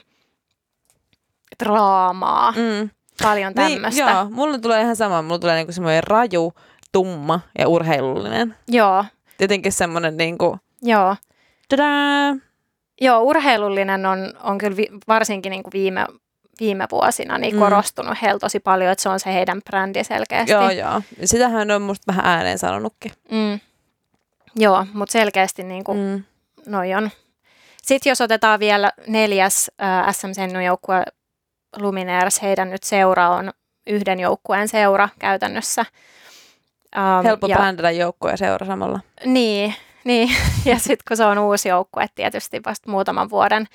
draamaa, 1.64 2.52
Mm. 2.52 2.90
paljon 3.22 3.54
tämmöistä. 3.54 4.04
Niin, 4.04 4.14
joo, 4.16 4.30
mulla 4.30 4.58
tulee 4.58 4.80
ihan 4.82 4.96
sama. 4.96 5.22
Mulla 5.22 5.38
tulee 5.38 5.54
niinku 5.56 5.72
semmoinen 5.72 6.04
raju, 6.04 6.52
tumma 6.92 7.40
ja 7.58 7.68
urheilullinen. 7.68 8.56
joo, 8.68 9.04
Jotenkin 9.40 9.72
semmoinen 9.72 10.16
niinku, 10.16 10.58
joo. 10.82 11.16
tadaa! 11.68 12.36
Joo, 13.00 13.20
urheilullinen 13.22 14.06
on, 14.06 14.18
on 14.42 14.58
kyllä 14.58 14.76
vi, 14.76 14.88
varsinkin 15.08 15.50
niin 15.50 15.62
kuin 15.62 15.72
viime, 15.72 16.06
viime 16.60 16.86
vuosina 16.92 17.38
niin 17.38 17.54
Mm. 17.54 17.58
korostunut 17.60 18.18
heillä 18.22 18.38
tosi 18.38 18.60
paljon, 18.60 18.92
että 18.92 19.02
se 19.02 19.08
on 19.08 19.20
se 19.20 19.32
heidän 19.34 19.60
brändi 19.70 20.04
selkeästi. 20.04 20.52
Joo, 20.52 20.70
joo. 20.70 21.02
Sitähän 21.24 21.70
on 21.70 21.82
musta 21.82 22.04
vähän 22.06 22.26
ääneen 22.26 22.58
sanonutkin. 22.58 23.12
Mm. 23.30 23.60
Joo, 24.56 24.86
mutta 24.92 25.12
selkeästi 25.12 25.62
niin 25.62 25.84
kuin, 25.84 25.98
mm. 25.98 26.24
Noi 26.66 26.94
on. 26.94 27.10
Sitten 27.82 28.10
jos 28.10 28.20
otetaan 28.20 28.60
vielä 28.60 28.92
neljäs 29.06 29.70
äh, 29.82 30.14
SMCn 30.14 30.62
joukkue 30.62 31.02
Lumineers, 31.76 32.42
heidän 32.42 32.70
nyt 32.70 32.82
seura 32.82 33.30
on 33.30 33.50
yhden 33.86 34.20
joukkueen 34.20 34.68
seura 34.68 35.08
käytännössä. 35.18 35.84
Um, 36.96 37.24
Helppo 37.24 37.46
ja, 37.46 37.56
brändätä 37.56 37.90
ja 37.90 38.12
seura 38.36 38.66
samalla. 38.66 39.00
Niin, 39.24 39.74
niin. 40.04 40.36
ja 40.64 40.78
sitten 40.78 41.04
kun 41.08 41.16
se 41.16 41.24
on 41.24 41.38
uusi 41.38 41.68
joukkue 41.68 42.06
tietysti 42.14 42.60
vasta 42.66 42.90
muutaman 42.90 43.30
vuoden 43.30 43.66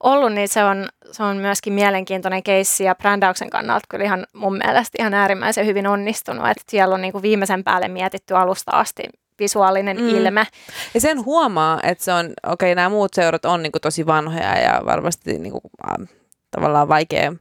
ollut, 0.00 0.32
niin 0.32 0.48
se 0.48 0.64
on, 0.64 0.88
se 1.12 1.22
on 1.22 1.36
myöskin 1.36 1.72
mielenkiintoinen 1.72 2.42
keissi 2.42 2.84
ja 2.84 2.94
brändäyksen 2.94 3.50
kannalta 3.50 3.86
kyllä 3.88 4.04
ihan 4.04 4.26
mun 4.32 4.58
mielestä 4.58 5.02
ihan 5.02 5.14
äärimmäisen 5.14 5.66
hyvin 5.66 5.86
onnistunut, 5.86 6.48
että 6.48 6.62
siellä 6.68 6.94
on 6.94 7.00
niin 7.00 7.12
kuin 7.12 7.22
viimeisen 7.22 7.64
päälle 7.64 7.88
mietitty 7.88 8.34
alusta 8.36 8.70
asti 8.70 9.02
visuaalinen 9.38 9.96
Mm. 10.00 10.08
ilme. 10.08 10.46
Ja 10.94 11.00
sen 11.00 11.24
huomaa, 11.24 11.80
että 11.82 12.04
se 12.04 12.12
on, 12.12 12.24
okei, 12.26 12.52
okay, 12.52 12.74
nämä 12.74 12.88
muut 12.88 13.14
seurat 13.14 13.44
on 13.44 13.62
niinku 13.62 13.80
tosi 13.80 14.06
vanhoja 14.06 14.58
ja 14.58 14.82
varmasti 14.86 15.38
niinku, 15.38 15.60
äh, 15.90 16.08
tavallaan 16.50 16.88
vaikea 16.88 17.32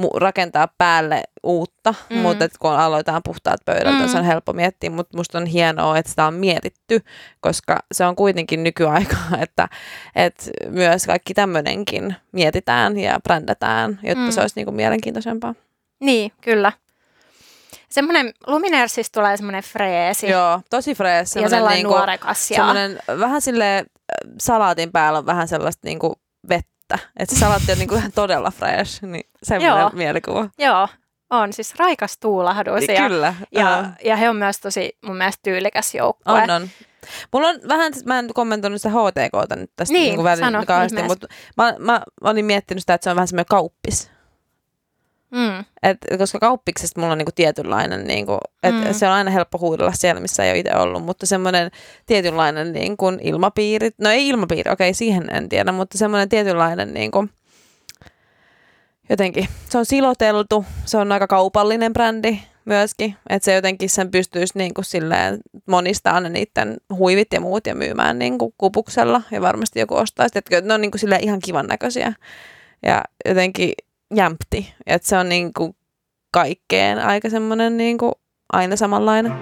mu- 0.00 0.18
rakentaa 0.18 0.68
päälle 0.78 1.22
uutta, 1.42 1.94
mm. 2.10 2.16
Mutta 2.16 2.44
et 2.44 2.58
kun 2.58 2.70
aloitetaan 2.70 3.22
puhtaat 3.24 3.60
pöydältä, 3.64 4.02
mm. 4.02 4.08
se 4.08 4.18
on 4.18 4.24
helppo 4.24 4.52
miettiä, 4.52 4.90
mutta 4.90 5.16
musta 5.16 5.38
on 5.38 5.46
hienoa, 5.46 5.98
että 5.98 6.10
sitä 6.10 6.26
on 6.26 6.34
mietitty, 6.34 7.00
koska 7.40 7.78
se 7.92 8.04
on 8.06 8.16
kuitenkin 8.16 8.64
nykyaikaa, 8.64 9.28
että, 9.42 9.68
että 10.16 10.44
myös 10.68 11.06
kaikki 11.06 11.34
tämmöinenkin 11.34 12.16
mietitään 12.32 12.98
ja 12.98 13.20
brändätään, 13.24 13.98
jotta 14.02 14.24
Mm. 14.24 14.30
se 14.30 14.40
olisi 14.40 14.56
niinku 14.56 14.72
mielenkiintoisempaa. 14.72 15.54
Niin, 16.00 16.32
kyllä. 16.40 16.72
Semmoinen 17.90 18.32
Lumineersista 18.46 19.20
tulee 19.20 19.36
semmoinen 19.36 19.62
freesi 19.62 20.28
Joo, 20.28 20.60
tosi 20.70 20.94
frees. 20.94 21.36
ja 21.36 21.48
sellainen 21.48 21.76
niinku, 21.76 21.94
nuorekas. 21.96 22.50
Ja, 22.50 22.56
semmoinen 22.56 22.98
vähän 23.18 23.40
sille 23.42 23.84
salaatin 24.40 24.92
päällä 24.92 25.18
on 25.18 25.26
vähän 25.26 25.48
sellaista 25.48 25.80
niinku 25.84 26.14
vettä. 26.48 26.98
Että 27.16 27.34
se 27.34 27.40
salaatti 27.40 27.72
on 27.72 27.78
niinku 27.78 27.94
ihan 27.94 28.12
todella 28.12 28.50
fresh, 28.50 29.02
niin 29.02 29.24
semmoinen 29.42 29.80
Joo. 29.80 29.90
mielikuva. 29.94 30.48
Joo, 30.58 30.88
on 31.30 31.52
siis 31.52 31.74
raikas 31.74 32.18
tuulahdus 32.18 32.88
ja, 32.88 33.08
Kyllä. 33.08 33.34
ja, 33.52 33.84
ja 34.04 34.16
he 34.16 34.28
on 34.30 34.36
myös 34.36 34.60
tosi 34.60 34.98
mun 35.06 35.16
mielestä 35.16 35.40
tyylikäs 35.42 35.94
joukkue. 35.94 36.42
on, 36.42 36.50
on. 36.50 36.68
Mulla 37.32 37.48
on 37.48 37.60
vähän, 37.68 37.92
mä 38.04 38.18
en 38.18 38.28
kommentoinut 38.34 38.80
sitä 38.82 38.88
HTKta 38.90 39.56
nyt 39.56 39.70
tästä 39.76 39.92
Niin, 39.92 40.04
niinku 40.04 40.24
välin 40.24 40.44
sano 40.44 40.60
ihmeessä. 40.60 41.02
mutta 41.02 41.26
mä, 41.56 41.74
mä, 41.78 42.02
olin 42.24 42.44
miettinyt 42.44 42.82
sitä, 42.82 42.94
että 42.94 43.04
se 43.04 43.10
on 43.10 43.16
vähän 43.16 43.28
semmoinen 43.28 43.46
kauppis. 43.50 44.10
Mm, 45.30 45.64
Et, 45.82 45.98
koska 46.18 46.38
kauppiksesta 46.38 47.00
mulla 47.00 47.12
on 47.12 47.18
niinku 47.18 47.32
tietynlainen, 47.34 48.04
niinku, 48.04 48.38
että 48.62 48.84
Mm. 48.88 48.92
se 48.94 49.06
on 49.06 49.12
aina 49.12 49.30
helppo 49.30 49.58
huudella 49.58 49.92
siellä, 49.92 50.20
missä 50.20 50.44
ei 50.44 50.50
ole 50.50 50.58
itse 50.58 50.74
ollut, 50.76 51.04
mutta 51.04 51.26
semmoinen 51.26 51.70
tietynlainen 52.06 52.72
niinku, 52.72 53.04
ilmapiiri, 53.20 53.90
no 53.98 54.10
ei 54.10 54.28
ilmapiiri, 54.28 54.70
okei 54.72 54.94
siihen 54.94 55.30
en 55.34 55.48
tiedä, 55.48 55.72
mutta 55.72 55.98
semmoinen 55.98 56.28
tietynlainen 56.28 56.94
niinku, 56.94 57.28
jotenkin, 59.10 59.48
se 59.68 59.78
on 59.78 59.86
siloteltu, 59.86 60.64
se 60.84 60.96
on 60.96 61.12
aika 61.12 61.26
kaupallinen 61.26 61.92
brändi 61.92 62.38
myöskin, 62.64 63.16
että 63.28 63.44
se 63.44 63.54
jotenkin 63.54 63.90
sen 63.90 64.10
pystyisi 64.10 64.58
niinku 64.58 64.82
silleen 64.82 65.38
monistaa 65.66 66.20
ne 66.20 66.28
niiden 66.28 66.76
huivit 66.96 67.32
ja 67.32 67.40
muut 67.40 67.66
ja 67.66 67.74
myymään 67.74 68.18
niinku 68.18 68.54
kupuksella 68.58 69.22
ja 69.30 69.40
varmasti 69.40 69.80
joku 69.80 69.94
ostaisi, 69.94 70.38
että 70.38 70.60
ne 70.60 70.74
on 70.74 70.80
niinku 70.80 70.98
silleen 70.98 71.24
ihan 71.24 71.40
kivan 71.44 71.66
näköisiä 71.66 72.12
ja 72.82 73.04
jotenkin 73.28 73.72
jämpti, 74.14 74.74
että 74.86 75.08
se 75.08 75.16
on 75.16 75.28
niinku 75.28 75.76
kaikkeen 76.32 76.98
aika 76.98 77.30
semmoinen 77.30 77.76
niinku 77.76 78.12
aina 78.52 78.76
samanlainen. 78.76 79.32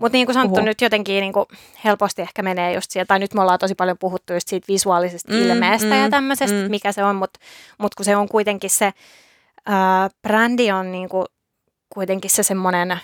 Mutta 0.00 0.16
niin 0.16 0.26
kuin 0.26 0.34
sanottu, 0.34 0.58
Oho. 0.58 0.66
nyt 0.66 0.80
jotenkin 0.80 1.20
niin 1.20 1.32
kuin 1.32 1.46
helposti 1.84 2.22
ehkä 2.22 2.42
menee 2.42 2.74
just 2.74 2.90
siihen, 2.90 3.06
tai 3.06 3.18
nyt 3.18 3.34
me 3.34 3.40
ollaan 3.40 3.58
tosi 3.58 3.74
paljon 3.74 3.98
puhuttu 3.98 4.32
just 4.32 4.48
siitä 4.48 4.64
visuaalisesta 4.68 5.32
Mm, 5.32 5.38
ilmeestä 5.38 5.94
mm, 5.94 6.00
ja 6.02 6.10
tämmöisestä, 6.10 6.56
mm. 6.56 6.62
mm. 6.62 6.70
mikä 6.70 6.92
se 6.92 7.04
on, 7.04 7.16
mutta 7.16 7.40
mut 7.78 7.94
kun 7.94 8.04
se 8.04 8.16
on 8.16 8.28
kuitenkin 8.28 8.70
se, 8.70 8.92
ää, 9.66 10.10
brändi 10.22 10.72
on 10.72 10.92
niin 10.92 11.08
kuin 11.08 11.26
kuitenkin 11.90 12.30
se 12.30 12.42
semmoinen 12.42 12.98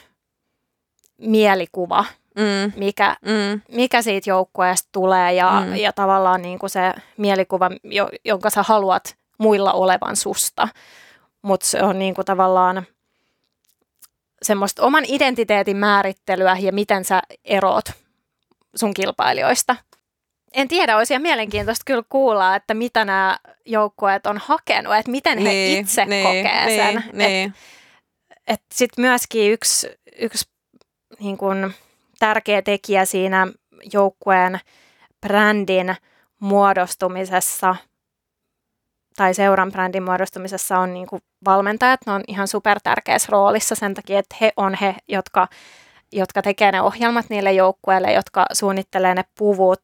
mielikuva, 1.19 2.05
Mm, 2.37 2.73
mikä, 2.77 3.17
mm, 3.23 3.61
mikä 3.69 4.03
siitä 4.03 4.31
joukkueesta 4.31 4.89
tulee 4.93 5.33
ja, 5.33 5.63
Mm. 5.67 5.77
ja 5.77 5.93
tavallaan 5.93 6.43
niin 6.43 6.59
kuin 6.59 6.71
se 6.71 6.93
mielikuva, 7.17 7.71
jo, 7.85 8.09
jonka 8.25 8.51
sä 8.51 8.63
haluat 8.63 9.17
muilla 9.39 9.73
olevan 9.73 10.17
susta. 10.17 10.69
Mutta 11.43 11.67
se 11.67 11.83
on 11.83 11.99
niin 11.99 12.15
kuin 12.15 12.25
tavallaan 12.25 12.87
semmoista 14.43 14.83
oman 14.83 15.05
identiteetin 15.09 15.77
määrittelyä 15.77 16.57
ja 16.61 16.73
miten 16.73 17.05
sä 17.05 17.23
eroot 17.45 17.85
sun 18.75 18.95
kilpailijoista. 18.95 19.77
En 20.53 20.69
tiedä, 20.69 20.97
olisi 20.97 21.13
ihan 21.15 21.23
mielenkiintoista 21.23 21.83
kyllä 21.87 22.03
kuulla, 22.09 22.57
että 22.57 22.75
mitä 22.75 23.05
nämä 23.05 23.39
joukkueet 23.67 24.27
on 24.27 24.39
hakenut, 24.39 24.95
että 24.95 25.11
miten 25.11 25.39
he 25.39 25.49
niin, 25.49 25.81
itse 25.81 26.05
niin, 26.05 26.27
kokee 26.27 26.67
niin, 26.67 26.81
sen. 26.81 27.05
Niin. 27.13 27.55
Et 28.47 28.63
sitten 28.75 29.03
myöskin 29.05 29.53
yksi, 29.53 29.91
yksi 30.19 30.45
niin 31.19 31.39
kun, 31.39 31.73
tärkeä 32.23 32.63
tekijä 32.63 33.05
siinä 33.05 33.47
joukkueen 33.93 34.61
brändin 35.21 35.95
muodostumisessa 36.41 37.77
tai 39.17 39.35
seuran 39.35 39.73
brändin 39.73 40.03
muodostumisessa 40.03 40.79
on 40.79 40.95
niin 40.95 41.07
kuin 41.07 41.23
valmentajat. 41.45 42.01
Ne 42.07 42.13
on 42.13 42.25
ihan 42.29 42.49
super 42.49 42.81
tärkeässä 42.83 43.29
roolissa 43.31 43.75
sen 43.75 43.95
takia, 43.95 44.19
että 44.19 44.37
he 44.41 44.53
on 44.57 44.75
he, 44.75 44.95
jotka, 45.09 45.49
jotka 46.13 46.43
tekee 46.43 46.73
ne 46.73 46.83
ohjelmat 46.83 47.27
niille 47.29 47.53
joukkueille, 47.53 48.13
jotka 48.13 48.47
suunnittelee 48.53 49.15
ne 49.15 49.25
puvut 49.39 49.83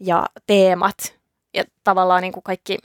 ja 0.00 0.26
teemat 0.46 1.14
ja 1.54 1.64
tavallaan 1.84 2.22
niin 2.22 2.32
kuin 2.32 2.44
kaikki 2.44 2.78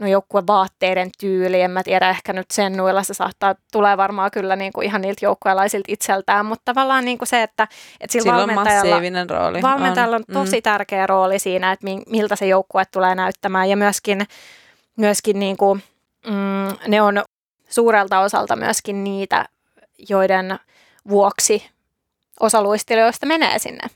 no 0.00 0.06
joukkuevaatteiden 0.06 1.10
tyyli, 1.20 1.60
en 1.60 1.70
mä 1.70 1.82
tiedä, 1.82 2.10
ehkä 2.10 2.32
nyt 2.32 2.50
sennuilla 2.50 3.02
se 3.02 3.14
saattaa, 3.14 3.54
tulee 3.72 3.96
varmaan 3.96 4.30
kyllä 4.30 4.56
niin 4.56 4.72
kuin 4.72 4.86
ihan 4.86 5.00
niiltä 5.00 5.24
joukkueelaisilta 5.26 5.84
itseltään, 5.92 6.46
mutta 6.46 6.62
tavallaan 6.64 7.04
niin 7.04 7.18
kuin 7.18 7.28
se, 7.28 7.42
että, 7.42 7.68
että 8.00 8.12
sillä, 8.12 8.22
Sillä 8.22 8.34
on 8.36 8.40
valmentajalla, 8.40 8.90
massiivinen 8.90 9.30
rooli. 9.30 9.62
valmentajalla 9.62 10.16
on 10.16 10.24
tosi 10.32 10.56
Mm. 10.56 10.62
tärkeä 10.62 11.06
rooli 11.06 11.38
siinä, 11.38 11.72
että 11.72 11.84
mi- 11.84 12.02
miltä 12.06 12.36
se 12.36 12.46
joukkue 12.46 12.84
tulee 12.84 13.14
näyttämään 13.14 13.68
ja 13.68 13.76
myöskin, 13.76 14.26
myöskin 14.96 15.38
niin 15.38 15.56
kuin, 15.56 15.82
mm, 16.26 16.76
ne 16.88 17.02
on 17.02 17.22
suurelta 17.68 18.20
osalta 18.20 18.56
myöskin 18.56 19.04
niitä, 19.04 19.44
joiden 20.08 20.58
vuoksi 21.08 21.70
osa 22.40 22.62
luistelijoista 22.62 23.26
menee 23.26 23.58
sinne 23.58 23.88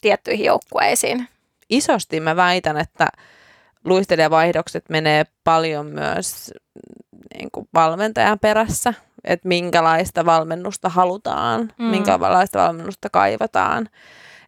tiettyihin 0.00 0.46
joukkueisiin. 0.46 1.28
Isosti 1.70 2.20
mä 2.20 2.36
väitän, 2.36 2.76
että 2.76 3.08
luistelijavaihdokset 3.86 4.84
menee 4.88 5.24
paljon 5.44 5.86
myös 5.86 6.50
niin 7.34 7.48
kuin 7.52 7.68
valmentajan 7.74 8.38
perässä, 8.38 8.94
että 9.24 9.48
minkälaista 9.48 10.26
valmennusta 10.26 10.88
halutaan, 10.88 11.72
mm. 11.78 11.84
Minkälaista 11.84 12.58
valmennusta 12.58 13.10
kaivataan. 13.10 13.88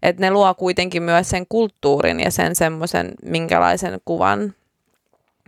Että 0.03 0.21
ne 0.21 0.31
luo 0.31 0.55
kuitenkin 0.55 1.03
myös 1.03 1.29
sen 1.29 1.47
kulttuurin 1.49 2.21
ja 2.21 2.31
sen 2.31 2.57
semmoisen, 2.57 3.13
minkälaisen 3.23 4.01
kuvan 4.05 4.55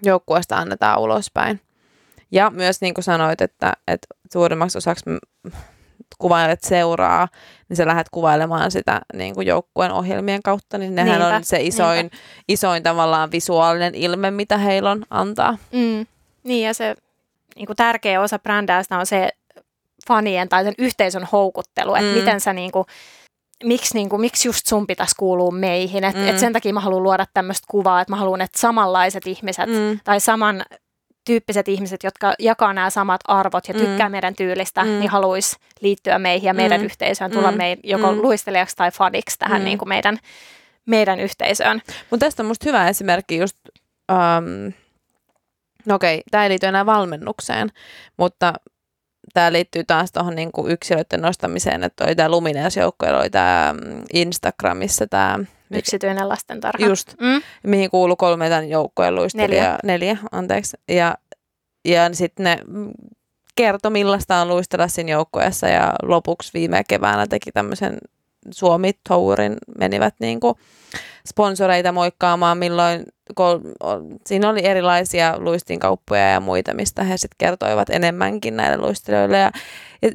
joukkueesta 0.02 0.56
annetaan 0.56 1.00
ulospäin. 1.00 1.60
Ja 2.30 2.50
myös 2.50 2.80
niin 2.80 2.94
kuin 2.94 3.04
sanoit, 3.04 3.40
että, 3.40 3.72
että 3.88 4.06
suurimmaksi 4.32 4.78
osaksi 4.78 5.04
kuvailet 6.18 6.62
seuraa, 6.62 7.28
niin 7.68 7.76
sä 7.76 7.86
lähdet 7.86 8.08
kuvailemaan 8.10 8.70
sitä 8.70 9.00
niin 9.14 9.34
kuin 9.34 9.46
joukkueen 9.46 9.92
ohjelmien 9.92 10.42
kautta, 10.42 10.78
niin 10.78 10.94
nehän 10.94 11.20
Niinpä, 11.20 11.36
on 11.36 11.44
se 11.44 11.56
isoin, 11.60 11.96
niinpä. 11.98 12.16
isoin 12.48 12.82
tavallaan 12.82 13.30
visuaalinen 13.32 13.94
ilme, 13.94 14.30
mitä 14.30 14.58
heillä 14.58 14.90
on 14.90 15.04
antaa. 15.10 15.58
Mm. 15.72 16.06
Niin 16.44 16.66
ja 16.66 16.74
se 16.74 16.94
niin 17.56 17.66
kuin 17.66 17.76
tärkeä 17.76 18.20
osa 18.20 18.38
brändäystä 18.38 18.98
on 18.98 19.06
se 19.06 19.28
fanien 20.08 20.48
tai 20.48 20.64
sen 20.64 20.74
yhteisön 20.78 21.28
houkuttelu, 21.32 21.94
että 21.94 22.06
Mm. 22.06 22.12
mm. 22.14 22.18
miten 22.18 22.40
sä 22.40 22.52
niin 22.52 22.72
kuin, 22.72 22.84
miksi, 23.64 23.94
niin 23.94 24.08
kuin, 24.08 24.20
miksi 24.20 24.48
just 24.48 24.66
sun 24.66 24.86
pitäisi 24.86 25.14
kuulua 25.18 25.50
meihin. 25.50 26.04
Et, 26.04 26.16
Mm. 26.16 26.28
et 26.28 26.38
sen 26.38 26.52
takia 26.52 26.72
mä 26.74 26.80
haluan 26.80 27.02
luoda 27.02 27.26
tämmöistä 27.34 27.66
kuvaa, 27.70 28.00
että 28.00 28.12
mä 28.12 28.16
haluan, 28.16 28.40
että 28.40 28.60
samanlaiset 28.60 29.26
ihmiset 29.26 29.66
Mm. 29.70 30.00
tai 30.04 30.20
saman 30.20 30.62
tyyppiset 31.24 31.68
ihmiset, 31.68 32.02
jotka 32.04 32.34
jakaa 32.38 32.72
nämä 32.72 32.90
samat 32.90 33.20
arvot 33.28 33.68
ja 33.68 33.74
Mm. 33.74 33.80
tykkää 33.80 34.08
meidän 34.08 34.34
tyylistä, 34.34 34.84
Mm. 34.84 34.88
niin 34.90 35.10
haluaisi 35.10 35.56
liittyä 35.80 36.18
meihin 36.18 36.46
ja 36.46 36.54
meidän 36.54 36.80
Mm. 36.80 36.84
yhteisöön, 36.84 37.30
tulla 37.30 37.50
Mm. 37.50 37.56
mei, 37.56 37.76
joko 37.84 38.12
Mm. 38.12 38.22
luistelijaksi 38.22 38.76
tai 38.76 38.90
fadiksi 38.90 39.38
tähän 39.38 39.60
Mm. 39.60 39.64
niin 39.64 39.78
kuin 39.78 39.88
meidän, 39.88 40.18
meidän 40.86 41.20
yhteisöön. 41.20 41.82
Mutta 42.10 42.26
tästä 42.26 42.42
on 42.42 42.46
musta 42.46 42.66
hyvä 42.68 42.88
esimerkki 42.88 43.36
just, 43.36 43.56
um, 44.12 44.72
no 45.86 45.94
okei, 45.94 46.22
tämä 46.30 46.44
ei 46.44 46.50
liity 46.50 46.66
enää 46.66 46.86
valmennukseen, 46.86 47.68
mutta 48.16 48.52
tämä 49.34 49.52
liittyy 49.52 49.84
taas 49.84 50.12
tuohon 50.12 50.34
niinku 50.34 50.68
yksilöiden 50.68 51.22
nostamiseen, 51.22 51.84
että 51.84 52.04
oli 52.04 52.14
tämä 52.14 52.28
Lumineus-joukko, 52.28 53.06
oli 53.06 53.30
tämä 53.30 53.74
Instagramissa 54.12 55.06
tämä, 55.06 55.38
Yksityinen 55.78 56.28
lastentarha. 56.28 56.86
just, 56.86 57.14
Mm. 57.20 57.42
mihin 57.62 57.90
kuuluu 57.90 58.16
kolme 58.16 58.48
tämän 58.48 58.68
joukkojen 58.68 59.14
luistelijaa, 59.14 59.64
Neljä. 59.64 59.78
neljä 59.84 60.16
anteeksi, 60.32 60.76
ja, 60.88 61.14
ja 61.84 62.14
sitten 62.14 62.44
ne 62.44 62.58
kertoi 63.56 63.90
millaista 63.90 64.36
on 64.36 64.48
luistella 64.48 64.88
siinä 64.88 65.10
joukkueessa 65.10 65.68
ja 65.68 65.92
lopuksi 66.02 66.50
viime 66.54 66.82
keväänä 66.88 67.26
teki 67.26 67.52
tämmöisen 67.52 67.98
Suomi 68.50 68.92
Tourin, 69.08 69.56
menivät 69.78 70.14
niinku 70.20 70.58
sponsoreita 71.28 71.92
moikkaamaan, 71.92 72.58
milloin 72.58 73.04
kol, 73.34 73.58
siinä 74.26 74.48
oli 74.48 74.66
erilaisia 74.66 75.34
luistinkauppoja 75.38 76.28
ja 76.30 76.40
muita, 76.40 76.74
mistä 76.74 77.04
he 77.04 77.16
sitten 77.16 77.36
kertoivat 77.38 77.90
enemmänkin 77.90 78.56
näille 78.56 78.76
luistelijoille. 78.86 79.38
Ja, 79.38 79.50
ja 80.02 80.10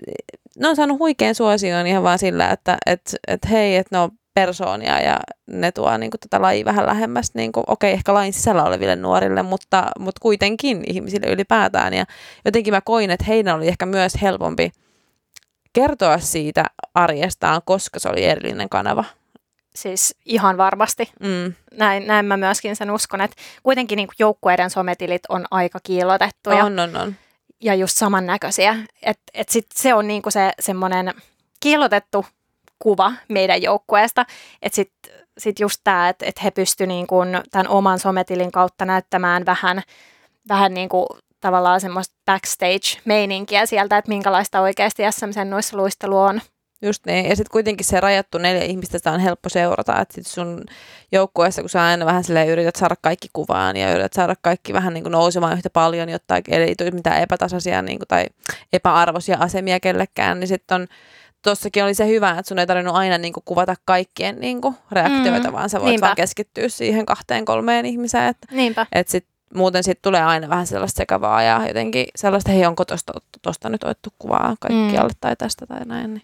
ne 0.60 0.68
on 0.68 0.76
saanut 0.76 1.00
huikean 1.00 1.36
suosion 1.36 1.88
ihan 1.88 2.04
vaan 2.04 2.20
sillä, 2.20 2.50
että 2.50 2.78
et, 2.86 3.16
et 3.28 3.42
hei, 3.52 3.76
että 3.76 3.96
ne 3.96 4.00
on 4.00 4.10
persoonia 4.36 5.02
ja 5.02 5.20
ne 5.48 5.72
tuo 5.72 5.98
niin 5.98 6.12
kuin, 6.12 6.20
tätä 6.20 6.42
lajia 6.42 6.66
vähän 6.66 6.86
lähemmäs, 6.86 7.32
niin 7.34 7.52
kuin, 7.52 7.64
okei, 7.68 7.94
ehkä 7.94 8.14
lain 8.14 8.34
sisällä 8.34 8.64
oleville 8.64 8.96
nuorille, 8.96 9.44
mutta, 9.44 9.92
mutta 10.00 10.20
kuitenkin 10.22 10.84
ihmisille 10.88 11.28
ylipäätään. 11.28 11.94
Ja 11.94 12.06
jotenkin 12.46 12.74
mä 12.74 12.82
koin, 12.82 13.12
että 13.12 13.26
heidän 13.26 13.56
oli 13.56 13.68
ehkä 13.68 13.86
myös 13.86 14.14
helpompi 14.22 14.72
kertoa 15.74 16.18
siitä 16.18 16.66
arjestaan, 16.94 17.62
koska 17.66 18.00
se 18.00 18.10
oli 18.10 18.24
erillinen 18.26 18.70
kanava. 18.70 19.04
Siis 19.76 20.16
ihan 20.26 20.58
varmasti. 20.58 21.12
Mm. 21.20 21.54
Näin, 21.78 22.08
näin 22.08 22.26
mä 22.26 22.38
myöskin 22.38 22.76
sen 22.76 22.92
uskon, 22.92 23.22
että 23.22 23.38
kuitenkin 23.64 23.98
niin 23.98 24.08
kuin 24.08 24.16
joukkueiden 24.20 24.70
sometilit 24.70 25.22
on 25.30 25.46
aika 25.52 25.80
kiillotettuja. 25.84 26.66
On, 26.66 26.80
on, 26.80 26.96
on. 26.96 27.16
ja 27.62 27.76
just 27.76 27.98
samannäköisiä. 27.98 28.76
Et, 29.02 29.20
et 29.34 29.50
sit 29.50 29.66
se 29.74 29.94
on 29.94 30.08
niinku 30.08 30.32
se 30.32 30.52
semmoinen 30.60 31.14
kiillotettu 31.60 32.26
kuva 32.80 33.14
meidän 33.30 33.62
joukkueesta. 33.62 34.26
Että 34.62 34.76
sitten 34.76 35.14
sit 35.38 35.60
just 35.60 35.82
tämä, 35.84 36.10
että 36.10 36.26
et 36.26 36.44
he 36.44 36.52
pystyivät 36.52 36.88
niinku 36.90 37.16
tämän 37.52 37.68
oman 37.68 38.00
sometilin 38.00 38.52
kautta 38.52 38.86
näyttämään 38.86 39.46
vähän, 39.46 39.82
vähän 40.50 40.74
niinku 40.74 41.08
tavallaan 41.40 41.82
semmoista 41.82 42.16
backstage-meininkiä 42.26 43.66
sieltä, 43.66 43.98
että 43.98 44.10
minkälaista 44.10 44.62
oikeasti 44.62 45.04
SM 45.12 45.50
noissa 45.50 45.78
luistelu 45.78 46.20
on. 46.20 46.42
Just 46.82 47.06
niin. 47.06 47.26
Ja 47.26 47.36
sitten 47.36 47.52
kuitenkin 47.52 47.86
se 47.86 48.00
rajattu 48.00 48.38
neljä 48.38 48.64
ihmistä, 48.64 48.98
sitä 48.98 49.12
on 49.12 49.20
helppo 49.20 49.50
seurata. 49.50 50.02
Että 50.02 50.14
sit 50.14 50.28
sun 50.28 50.64
joukkueessa, 51.12 51.62
kun 51.62 51.70
sä 51.70 51.84
aina 51.84 52.06
vähän 52.06 52.24
silleen 52.24 52.48
yrität 52.48 52.76
saada 52.76 52.96
kaikki 53.02 53.28
kuvaan 53.34 53.78
ja 53.78 53.92
yrität 53.92 54.14
saada 54.14 54.36
kaikki 54.42 54.74
vähän 54.74 54.94
niin 54.94 55.04
kuin 55.04 55.12
nousemaan 55.12 55.54
yhtä 55.54 55.70
paljon, 55.70 56.10
jotta 56.10 56.36
ei 56.48 56.76
tule 56.76 56.92
mitään 56.92 57.22
epätasaisia 57.22 57.82
niin 57.82 58.00
kuin, 58.00 58.08
tai 58.08 58.26
epäarvoisia 58.74 59.38
asemia 59.40 59.80
kellekään, 59.80 60.40
niin 60.40 60.48
sitten 60.48 60.76
on 60.76 60.88
Tossakin 61.46 61.84
oli 61.84 61.94
se 61.94 62.08
hyvä, 62.08 62.30
että 62.30 62.48
sun 62.48 62.60
ei 62.60 62.68
tarvinnut 62.68 62.96
aina 62.96 63.18
niin 63.18 63.34
kuin, 63.34 63.44
kuvata 63.46 63.76
kaikkien 63.86 64.40
niin 64.40 64.62
kuin, 64.62 64.76
reaktioita, 64.92 65.48
Mm, 65.48 65.54
vaan 65.54 65.70
sä 65.70 65.80
voit 65.82 65.90
niinpä. 65.90 66.06
vaan 66.08 66.16
keskittyä 66.16 66.70
siihen 66.70 67.06
kahteen 67.06 67.46
kolmeen 67.46 67.86
ihmiseen. 67.86 68.28
Että 68.28 68.48
Niinpä. 68.52 68.86
et 68.92 69.08
sit, 69.08 69.26
muuten 69.54 69.84
siitä 69.84 70.00
tulee 70.02 70.24
aina 70.24 70.50
vähän 70.50 70.68
sellaista 70.68 70.98
sekavaa 70.98 71.42
ja 71.44 71.62
jotenkin 71.68 72.06
sellaista, 72.16 72.52
hei 72.52 72.66
onko 72.66 72.86
tosta, 72.86 73.14
tosta 73.42 73.70
nyt 73.70 73.84
otettu 73.84 74.10
kuvaa 74.20 74.56
kaikkialle 74.60 75.10
mm. 75.14 75.18
tai 75.22 75.36
tästä 75.36 75.66
tai 75.66 75.80
näin. 75.86 76.14
Niin. 76.14 76.24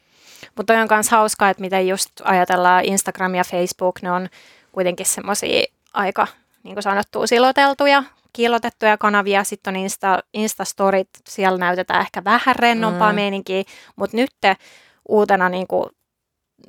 Mutta 0.58 0.74
on 0.74 0.88
myös 0.92 1.10
hauskaa, 1.10 1.50
että 1.50 1.62
miten 1.62 1.88
just 1.88 2.10
ajatellaan 2.24 2.86
Instagram 2.86 3.36
ja 3.36 3.44
Facebook, 3.44 4.02
ne 4.02 4.12
on 4.12 4.30
kuitenkin 4.72 5.06
semmoisia 5.06 5.64
aika, 5.94 6.28
niin 6.64 6.76
kuin 6.76 6.84
sanottu, 6.84 7.28
siloteltuja, 7.28 8.04
kiilotettuja 8.34 8.98
kanavia. 8.98 9.44
Sitten 9.44 9.76
on 9.76 9.82
Insta, 9.82 10.20
Instastorit, 10.34 11.10
siellä 11.30 11.58
näytetään 11.58 12.02
ehkä 12.02 12.24
vähän 12.24 12.56
rennompaa 12.56 13.12
Mm. 13.12 13.16
meininkiä, 13.16 13.64
mutta 13.96 14.18
nyt 14.18 14.32
uutena 15.12 15.50
niin 15.50 15.67
kuin 15.67 15.86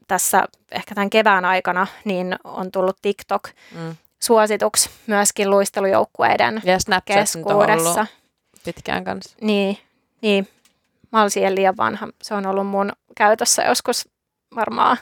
tässä 0.09 0.45
ehkä 0.71 0.95
tämän 0.95 1.11
kevään 1.11 1.45
aikana, 1.45 1.87
niin 2.05 2.37
on 2.45 2.71
tullut 2.73 2.97
TikTok 3.03 3.43
Mm. 3.75 3.97
suosituksi 4.23 4.91
myöskin 5.07 5.51
luistelujoukkueiden 5.51 6.61
Ja 6.65 6.79
Snapchat 6.79 7.17
ollut 7.17 7.67
keskuudessa. 7.67 8.07
pitkään 8.65 9.05
kanssa. 9.05 9.37
Niin, 9.41 9.79
niin. 10.23 10.49
Mä 11.13 11.19
olen 11.21 11.31
siihen 11.31 11.55
liian 11.55 11.77
vanha. 11.77 12.09
Se 12.23 12.35
on 12.35 12.47
ollut 12.47 12.67
mun 12.67 12.93
käytössä 13.17 13.63
joskus 13.63 14.09
varmaan 14.57 14.97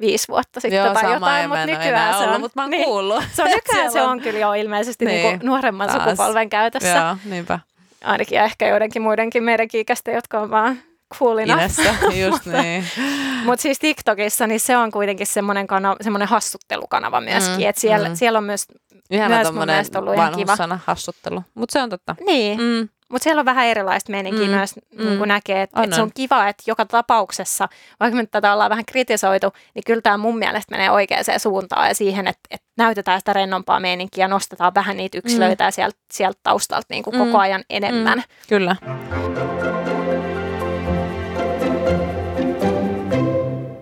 viisi 0.00 0.28
vuotta 0.28 0.60
sitten 0.60 0.84
Joo, 0.84 0.94
tai 0.94 1.12
jotain, 1.14 1.48
mutta 1.48 1.66
nykyään 1.66 2.14
se 2.14 2.20
ollut, 2.20 2.34
on, 2.34 2.40
mutta 2.40 2.62
mä 2.62 2.68
niin, 2.68 2.84
kuullut. 2.84 3.24
se 3.32 3.42
on 3.42 3.50
nykyään 3.56 3.92
se 3.92 4.02
on- 4.02 4.20
kyllä 4.20 4.38
jo 4.38 4.52
ilmeisesti 4.52 5.04
Niin. 5.04 5.22
niin. 5.28 5.40
nuoremman 5.42 5.88
Taas. 5.88 6.02
sukupolven 6.02 6.50
käytössä. 6.50 6.88
Joo, 6.88 7.16
niinpä. 7.24 7.58
Ainakin 8.04 8.40
ehkä 8.40 8.68
joidenkin 8.68 9.02
muidenkin 9.02 9.42
meidänkin 9.44 9.80
ikäistä, 9.80 10.10
jotka 10.10 10.40
on 10.40 10.50
vaan 10.50 10.78
coolina. 11.18 11.54
Inessa, 11.54 11.82
just 12.26 12.46
niin. 12.46 12.84
Mutta 13.46 13.62
siis 13.62 13.78
TikTokissa, 13.78 14.46
niin 14.46 14.60
se 14.60 14.76
on 14.76 14.90
kuitenkin 14.90 15.26
semmoinen, 15.26 15.66
kana- 15.66 15.96
semmoinen 16.00 16.28
hassuttelukanava 16.28 17.20
myöskin. 17.20 17.54
Mm, 17.56 17.62
Mm, 17.62 17.68
että 17.68 17.80
siellä, 17.80 18.08
mm. 18.08 18.12
mm. 18.12 18.16
siellä 18.16 18.36
on 18.38 18.44
myös, 18.44 18.66
Ihana 19.10 19.34
Myös 19.36 19.52
mun 19.52 19.66
mielestä 19.66 19.98
ollut 19.98 20.14
ihan 20.14 20.30
kiva. 20.34 20.46
vanhussana 20.46 20.78
hassuttelu. 20.86 21.42
Mutta 21.54 21.72
se 21.72 21.82
on 21.82 21.90
totta. 21.90 22.16
niin, 22.26 22.58
mm. 22.58 22.64
Mm. 22.64 22.88
mutta 23.08 23.24
siellä 23.24 23.40
on 23.40 23.44
vähän 23.46 23.66
erilaista 23.66 24.10
meininkiä 24.12 24.44
Mm, 24.44 24.50
mm. 24.50 24.56
myös, 24.56 24.74
mm. 24.76 25.04
niin 25.06 25.18
kuin 25.18 25.28
näkee, 25.28 25.62
että 25.62 25.82
et 25.82 25.92
se 25.92 26.02
on. 26.02 26.10
kiva, 26.14 26.48
että 26.48 26.62
joka 26.66 26.86
tapauksessa, 26.86 27.68
vaikka 28.00 28.16
me 28.16 28.26
tätä 28.26 28.52
ollaan 28.52 28.70
vähän 28.70 28.84
kritisoitu, 28.84 29.52
niin 29.74 29.82
kyllä 29.86 30.00
tämä 30.02 30.16
mun 30.16 30.38
mielestä 30.38 30.70
menee 30.74 30.90
oikeaan 30.90 31.24
suuntaan 31.38 31.88
ja 31.88 31.94
siihen, 31.94 32.26
että, 32.26 32.40
että 32.50 32.66
näytetään 32.76 33.20
sitä 33.20 33.32
rennompaa 33.32 33.80
meininkiä 33.80 34.24
ja 34.24 34.28
nostetaan 34.28 34.74
vähän 34.74 34.96
niitä 34.96 35.18
yksilöitä 35.18 35.64
mm. 35.68 35.72
sieltä, 35.72 35.98
sieltä 36.12 36.40
taustalta 36.42 36.86
niin 36.90 37.02
kuin 37.02 37.16
Mm. 37.16 37.24
koko 37.24 37.38
ajan 37.38 37.64
enemmän. 37.70 38.18
Mm. 38.18 38.24
Kyllä. 38.48 38.76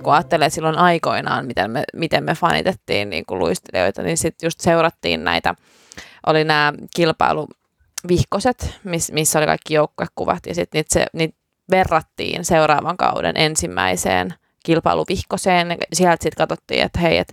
Kun 0.02 0.12
ajattelee 0.12 0.50
silloin 0.50 0.78
aikoinaan, 0.78 1.46
miten 1.46 1.70
me, 1.70 1.84
miten 1.92 2.24
me 2.24 2.34
fanitettiin 2.34 3.10
niin 3.10 3.26
kuin 3.26 3.38
luistelijoita, 3.38 4.02
niin 4.02 4.18
sitten 4.18 4.46
just 4.46 4.60
seurattiin 4.60 5.24
näitä, 5.24 5.54
oli 6.26 6.44
nämä 6.44 6.72
kilpailuvihkoset, 6.96 8.78
miss, 8.84 9.12
missä 9.12 9.38
oli 9.38 9.46
kaikki 9.46 9.74
joukkuekuvat, 9.74 10.46
ja 10.46 10.54
sitten 10.54 10.78
niitä, 10.78 10.92
se, 10.92 11.06
niitä 11.12 11.36
verrattiin 11.70 12.44
seuraavan 12.44 12.96
kauden 12.96 13.36
ensimmäiseen 13.36 14.34
kilpailuvihkoseen. 14.64 15.78
Sieltä 15.92 16.22
sitten 16.22 16.48
katsottiin, 16.48 16.82
että 16.82 17.00
hei, 17.00 17.18
että 17.18 17.32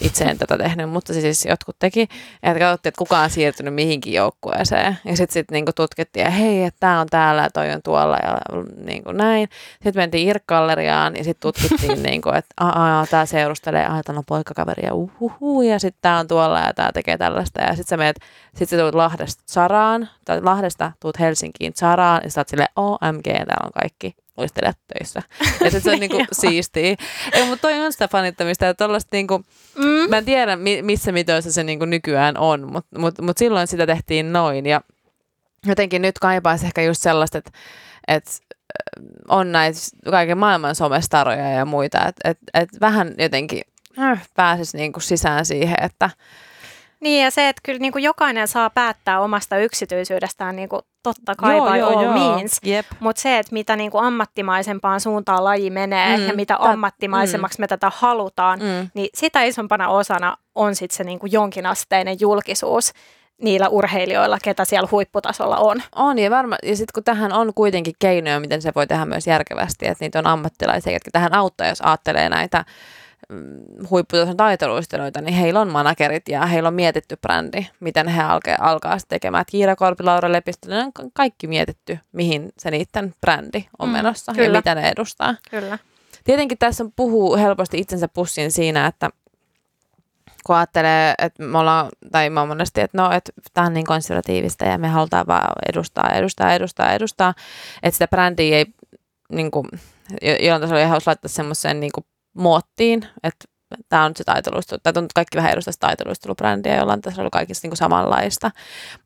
itse 0.00 0.24
en 0.24 0.38
tätä 0.38 0.58
tehnyt, 0.58 0.90
mutta 0.90 1.12
siis 1.12 1.44
jotkut 1.44 1.76
teki. 1.78 2.08
Ja 2.42 2.54
katsottiin, 2.54 2.90
että 2.90 2.98
kuka 2.98 3.18
on 3.18 3.30
siirtynyt 3.30 3.74
mihinkin 3.74 4.12
joukkueeseen. 4.12 4.98
Ja 5.04 5.16
sitten 5.16 5.32
sit 5.32 5.50
niinku 5.50 5.72
tutkittiin, 5.72 6.26
että 6.26 6.38
hei, 6.38 6.64
että 6.64 6.80
tämä 6.80 7.00
on 7.00 7.06
täällä 7.06 7.42
ja 7.42 7.50
toi 7.50 7.70
on 7.70 7.80
tuolla 7.84 8.16
ja 8.16 8.38
niinku 8.76 9.12
näin. 9.12 9.48
Sitten 9.72 10.02
mentiin 10.02 10.28
Irk-galleriaan 10.28 11.16
ja 11.16 11.24
sitten 11.24 11.52
tutkittiin, 11.52 12.02
niinku, 12.08 12.28
että 12.28 12.54
tämä 13.10 13.26
seurustelee, 13.26 13.86
ah, 13.86 14.04
tämä 14.04 14.18
on 14.18 14.24
poikakaveri 14.26 14.86
ja 14.86 14.94
uhuhu, 14.94 15.62
ja 15.62 15.78
sitten 15.78 16.02
tämä 16.02 16.18
on 16.18 16.28
tuolla 16.28 16.60
ja 16.60 16.74
tämä 16.74 16.92
tekee 16.92 17.18
tällaista. 17.18 17.60
Ja 17.60 17.68
sitten 17.68 17.86
sä 17.86 17.96
menet, 17.96 18.16
sit 18.54 18.68
sä 18.68 18.76
tulet 18.76 18.94
Lahdesta 18.94 19.42
Saraan, 19.46 20.08
tai 20.24 20.42
Lahdesta 20.42 20.92
tulet 21.00 21.18
Helsinkiin 21.18 21.72
Saraan, 21.76 22.20
ja 22.24 22.30
sä 22.30 22.40
oot 22.40 22.48
silleen, 22.48 22.68
OMG, 22.76 23.24
täällä 23.24 23.64
on 23.64 23.72
kaikki 23.74 24.14
luistelijat 24.38 24.78
töissä. 24.98 25.22
Ja 25.64 25.80
se 25.80 25.90
on 25.90 26.00
niinku 26.00 26.16
Joo. 26.16 26.26
siistiä. 26.32 26.96
Ei, 27.32 27.46
mutta 27.46 27.62
toi 27.68 27.80
on 27.80 27.92
sitä 27.92 28.08
fanittamista, 28.08 28.68
että 28.68 28.84
tollaista 28.84 29.08
niinku, 29.12 29.44
Mm. 29.78 30.10
mä 30.10 30.18
en 30.18 30.24
tiedä 30.24 30.56
mi- 30.56 30.82
missä 30.82 31.12
mitoissa 31.12 31.52
se 31.52 31.62
niinku 31.64 31.84
nykyään 31.84 32.36
on, 32.38 32.72
mutta 32.72 32.98
mut, 32.98 33.14
mut 33.20 33.38
silloin 33.38 33.66
sitä 33.66 33.86
tehtiin 33.86 34.32
noin. 34.32 34.66
Ja 34.66 34.80
jotenkin 35.66 36.02
nyt 36.02 36.18
kaipaisi 36.18 36.66
ehkä 36.66 36.82
just 36.82 37.02
sellaista, 37.02 37.38
että 37.38 37.50
et, 38.08 38.24
on 39.28 39.52
näitä 39.52 39.78
kaiken 40.10 40.38
maailman 40.38 40.74
somestaroja 40.74 41.50
ja 41.50 41.64
muita, 41.64 42.06
että 42.06 42.30
et, 42.30 42.38
et 42.54 42.68
vähän 42.80 43.14
jotenkin 43.18 43.62
äh, 43.98 44.28
pääsisi 44.34 44.76
niinku 44.76 45.00
sisään 45.00 45.46
siihen, 45.46 45.76
että 45.82 46.10
Niin 47.00 47.24
ja 47.24 47.30
se, 47.30 47.48
että 47.48 47.60
kyllä 47.64 47.78
niin 47.78 47.92
kuin 47.92 48.04
jokainen 48.04 48.48
saa 48.48 48.70
päättää 48.70 49.20
omasta 49.20 49.58
yksityisyydestään 49.58 50.56
niin 50.56 50.68
kuin 50.68 50.82
totta 51.02 51.34
kai 51.34 51.56
Joo, 51.56 51.70
by 51.70 51.78
joo, 51.78 51.88
all 51.88 52.04
joo. 52.04 52.12
means. 52.14 52.60
Jep. 52.62 52.86
Mutta 53.00 53.22
se, 53.22 53.38
että 53.38 53.52
mitä 53.52 53.76
niin 53.76 53.90
kuin 53.90 54.04
ammattimaisempaan 54.04 55.00
suuntaan 55.00 55.44
laji 55.44 55.70
menee 55.70 56.16
Mm, 56.16 56.22
mm, 56.22 56.28
ja 56.28 56.34
mitä 56.34 56.54
tät- 56.54 56.66
ammattimaisemmaksi 56.66 57.58
mm. 57.58 57.62
me 57.62 57.66
tätä 57.66 57.92
halutaan, 57.94 58.58
mm. 58.58 58.64
Mm. 58.64 58.90
niin 58.94 59.08
sitä 59.14 59.42
isompana 59.42 59.88
osana 59.88 60.36
on 60.54 60.74
sitten 60.74 60.96
se 60.96 61.04
niin 61.04 61.18
kuin 61.18 61.32
jonkinasteinen 61.32 62.16
julkisuus 62.20 62.92
niillä 63.42 63.68
urheilijoilla, 63.68 64.38
ketä 64.42 64.64
siellä 64.64 64.88
huipputasolla 64.90 65.56
on. 65.56 65.82
On 65.94 66.18
ja 66.18 66.30
varma, 66.30 66.56
ja 66.62 66.76
sitten 66.76 66.92
kun 66.94 67.04
tähän 67.04 67.32
on 67.32 67.54
kuitenkin 67.54 67.94
keinoja, 67.98 68.40
miten 68.40 68.62
se 68.62 68.72
voi 68.74 68.86
tehdä 68.86 69.04
myös 69.04 69.26
järkevästi, 69.26 69.86
että 69.86 70.04
niitä 70.04 70.18
on 70.18 70.26
ammattilaisia, 70.26 70.92
jotka 70.92 71.10
tähän 71.10 71.34
auttaa, 71.34 71.66
jos 71.66 71.80
ajattelee 71.80 72.28
näitä 72.28 72.58
mm, 72.58 72.64
huipputason 73.90 74.36
taiteluistelijoita, 74.36 75.20
niin 75.20 75.34
heillä 75.34 75.60
on 75.60 75.68
managerit 75.68 76.28
ja 76.28 76.46
heillä 76.46 76.66
on 76.66 76.74
mietitty 76.74 77.16
brändi, 77.16 77.66
miten 77.80 78.08
he 78.08 78.22
alkaa, 78.22 78.56
alkaa 78.60 78.98
tekemään. 79.08 79.40
Että 79.40 79.50
Kiira 79.50 79.76
Korpi, 79.76 80.04
Laura 80.04 80.32
Lepistö, 80.32 80.68
on 80.74 80.92
kaikki 81.12 81.46
mietitty, 81.46 81.98
mihin 82.12 82.52
se 82.58 82.70
niiden 82.70 83.14
brändi 83.20 83.64
on 83.78 83.88
mm, 83.88 83.92
menossa 83.92 84.32
kyllä. 84.32 84.46
ja 84.46 84.52
mitä 84.52 84.74
ne 84.74 84.88
edustaa. 84.88 85.34
Kyllä. 85.50 85.78
Tietenkin 86.24 86.58
tässä 86.58 86.84
puhuu 86.96 87.36
helposti 87.36 87.78
itsensä 87.78 88.08
pussiin 88.08 88.52
siinä, 88.52 88.86
että 88.86 89.10
kun 90.46 90.56
ajattelee, 90.56 91.14
että 91.18 91.42
me 91.42 91.58
ollaan, 91.58 91.88
tai 92.12 92.30
mä 92.30 92.46
monesti, 92.46 92.80
että 92.80 92.98
no, 92.98 93.12
että 93.12 93.32
tämä 93.54 93.66
on 93.66 93.74
niin 93.74 93.86
konservatiivista 93.86 94.64
ja 94.64 94.78
me 94.78 94.88
halutaan 94.88 95.26
vaan 95.26 95.52
edustaa, 95.68 96.10
edustaa, 96.10 96.52
edustaa, 96.52 96.92
edustaa, 96.92 97.34
että 97.82 97.94
sitä 97.94 98.08
brändiä 98.08 98.56
ei 98.56 98.66
niin 99.32 99.50
kuin, 99.50 99.66
jollain 100.40 100.60
tasolla 100.60 100.82
ihan 100.82 101.00
laittaa 101.06 101.28
semmoiseen 101.28 101.80
niin 101.80 101.92
muottiin, 102.38 103.06
että 103.22 103.44
tämä 103.88 104.04
on 104.04 104.12
se 104.16 104.24
taiteluistelu, 104.24 104.80
tai 104.82 104.92
tuntuu 104.92 105.10
kaikki 105.14 105.36
vähän 105.36 105.52
edustaa 105.52 105.74
taiteluistelubrändiä, 105.80 106.76
jollain 106.76 107.00
tasolla 107.00 107.30
kaikista 107.30 107.64
niin 107.64 107.70
kuin 107.70 107.78
samanlaista. 107.78 108.50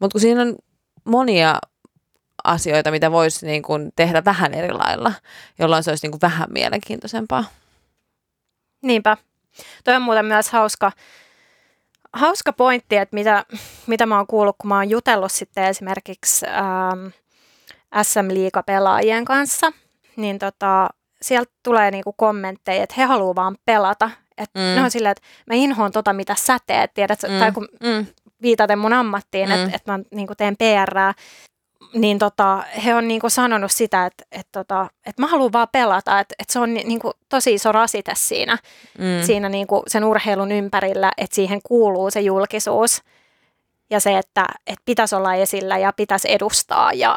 Mutta 0.01 0.15
kun 0.15 0.21
siinä 0.21 0.43
on 0.43 0.57
monia 1.05 1.59
asioita, 2.45 2.91
mitä 2.91 3.13
voisi 3.13 3.47
niin 3.47 3.63
kuin 3.63 3.93
tehdä 3.97 4.25
vähän 4.25 4.55
eri 4.55 4.73
lailla, 4.73 5.13
jolloin 5.59 5.83
se 5.83 5.91
olisi 5.91 6.07
niin 6.07 6.13
kuin 6.13 6.21
vähän 6.21 6.49
mielenkiintoisempaa. 6.51 7.45
Niinpä. 8.83 9.17
Toi 9.85 9.95
on 9.95 10.03
muuten 10.03 10.27
myös 10.27 10.51
hauska, 10.51 10.93
hauska 12.13 12.53
pointti, 12.53 12.97
että 12.97 13.15
mitä, 13.15 13.45
mitä 13.87 14.07
mä 14.07 14.17
oon 14.17 14.27
kuullut, 14.27 14.57
kun 14.59 14.69
mä 14.69 14.75
oon 14.75 14.91
jutellut 14.91 15.33
sitten 15.33 15.65
esimerkiksi 15.65 16.47
ähm, 16.47 17.07
SM-liigapelaajien 18.03 19.25
kanssa, 19.25 19.73
niin 20.17 20.39
tota, 20.39 20.89
sieltä 21.23 21.53
tulee 21.63 21.91
niinku 21.91 22.13
kommentteja, 22.13 22.83
että 22.83 22.95
he 22.99 23.05
haluaa 23.05 23.35
vaan 23.35 23.57
pelata. 23.65 24.11
Että 24.39 24.59
mm. 24.59 24.65
Ne 24.65 24.83
on 24.83 24.91
silleen, 24.91 25.13
että 25.13 25.23
mä 25.47 25.55
inhoon 25.55 25.93
tota, 25.93 26.13
mitä 26.13 26.35
sä 26.39 26.59
teet, 26.67 26.95
tiedät, 26.95 27.23
mm. 27.23 27.39
tai 27.39 27.53
kun 27.53 27.69
mm. 27.83 28.07
viitaten 28.43 28.79
mun 28.79 28.93
ammattiin, 28.93 29.49
mm. 29.49 29.55
että, 29.55 29.77
että 29.77 29.93
mä 29.93 29.99
niinku 30.11 30.35
teen 30.35 30.57
PR, 30.57 30.95
niin 31.95 32.19
tota, 32.19 32.65
he 32.85 32.95
on 32.95 33.09
niinku 33.09 33.31
sanonut 33.31 33.73
sitä, 33.73 34.07
että, 34.07 34.25
että, 34.33 34.53
tota, 34.53 34.87
että 35.07 35.23
mä 35.23 35.27
haluan 35.27 35.53
vaan 35.53 35.69
pelata, 35.73 36.21
että, 36.21 36.35
että 36.39 36.53
se 36.53 36.59
on 36.59 36.75
niinku 36.75 37.13
tosi 37.29 37.55
iso 37.55 37.73
rasite 37.73 38.13
siinä, 38.17 38.59
mm. 38.99 39.27
siinä 39.27 39.49
niinku 39.49 39.83
sen 39.87 40.05
urheilun 40.05 40.53
ympärillä, 40.53 41.13
että 41.17 41.35
siihen 41.35 41.61
kuuluu 41.63 42.11
se 42.11 42.21
julkisuus 42.21 43.03
ja 43.91 44.01
se, 44.01 44.19
että, 44.19 44.47
että 44.67 44.83
pitäisi 44.85 45.15
olla 45.15 45.35
esillä 45.35 45.79
ja 45.79 45.93
pitäisi 45.93 46.33
edustaa 46.33 46.93
ja, 46.93 47.17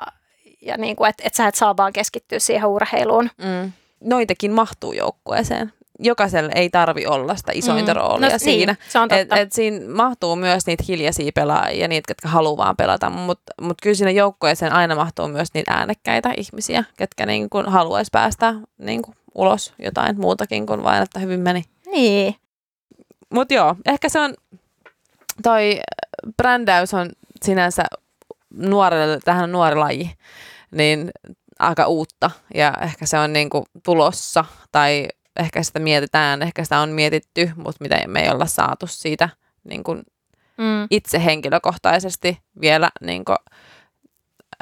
ja 0.62 0.78
niinku, 0.78 1.06
että, 1.06 1.24
että 1.26 1.38
sä 1.38 1.48
et 1.48 1.56
saa 1.56 1.78
vaan 1.78 1.94
keskittyä 1.94 2.40
siihen 2.40 2.66
urheiluun. 2.66 3.30
Mm. 3.38 3.72
Noitakin 4.06 4.52
mahtuu 4.52 4.94
joukkueeseen 4.94 5.74
jokaiselle 6.00 6.52
ei 6.56 6.70
tarvi 6.70 7.06
olla 7.06 7.36
sitä 7.36 7.52
isointa 7.56 7.94
mm. 7.94 7.98
roolia 8.00 8.30
no, 8.30 8.40
siinä. 8.40 8.74
Niin, 8.74 8.92
se 8.92 9.00
on 9.00 9.14
et, 9.14 9.32
et 9.32 9.52
siinä 9.52 9.94
mahtuu 9.94 10.36
myös 10.36 10.66
niitä 10.66 10.84
hiljaisia 10.88 11.32
pelaajia, 11.36 11.88
niitä, 11.88 12.12
jotka 12.12 12.30
haluaa 12.30 12.58
vaan 12.58 12.78
pelata, 12.78 13.10
mutta 13.10 13.54
mut 13.62 13.78
kyllä 13.82 13.96
siinä 13.96 14.12
joukkueeseen 14.12 14.74
aina 14.74 14.96
mahtuu 14.96 15.28
myös 15.28 15.54
niitä 15.54 15.72
äänekkäitä 15.72 16.34
ihmisiä, 16.38 16.84
ketkä 16.98 17.26
niin 17.26 17.50
kuin 17.50 17.66
haluaisi 17.66 18.10
päästä 18.12 18.54
niin 18.78 19.02
kuin 19.02 19.16
ulos 19.36 19.74
jotain 19.80 20.20
muutakin 20.20 20.66
kuin 20.66 20.84
vain, 20.84 21.04
että 21.04 21.20
hyvin 21.20 21.40
meni. 21.40 21.64
Niin. 21.92 22.36
Mutta 23.30 23.54
joo, 23.54 23.76
ehkä 23.86 24.10
se 24.10 24.20
on, 24.20 24.34
toi 25.44 25.80
brändäys 26.38 26.94
on 26.94 27.10
sinänsä 27.44 27.84
nuorelle, 28.56 29.20
tähän 29.26 29.44
on 29.44 29.52
nuori 29.52 29.76
laji, 29.76 30.12
niin 30.72 31.12
aika 31.60 31.88
uutta 31.88 32.32
ja 32.54 32.74
ehkä 32.82 33.06
se 33.06 33.20
on 33.20 33.34
niin 33.34 33.50
kuin 33.50 33.66
tulossa 33.84 34.46
tai 34.72 35.08
ehkä 35.36 35.64
sitä 35.64 35.80
mietitään, 35.80 36.42
ehkä 36.42 36.64
sitä 36.64 36.80
on 36.80 36.90
mietitty, 36.90 37.52
mutta 37.56 37.84
mitä 37.84 38.08
me 38.08 38.22
ei 38.22 38.30
olla 38.30 38.46
saatu 38.46 38.88
siitä 38.88 39.30
niin 39.64 39.84
kuin 39.84 40.04
mm. 40.58 40.88
itse 40.92 41.26
henkilökohtaisesti 41.26 42.40
vielä 42.62 42.90
niin 43.02 43.26
kuin, 43.26 43.38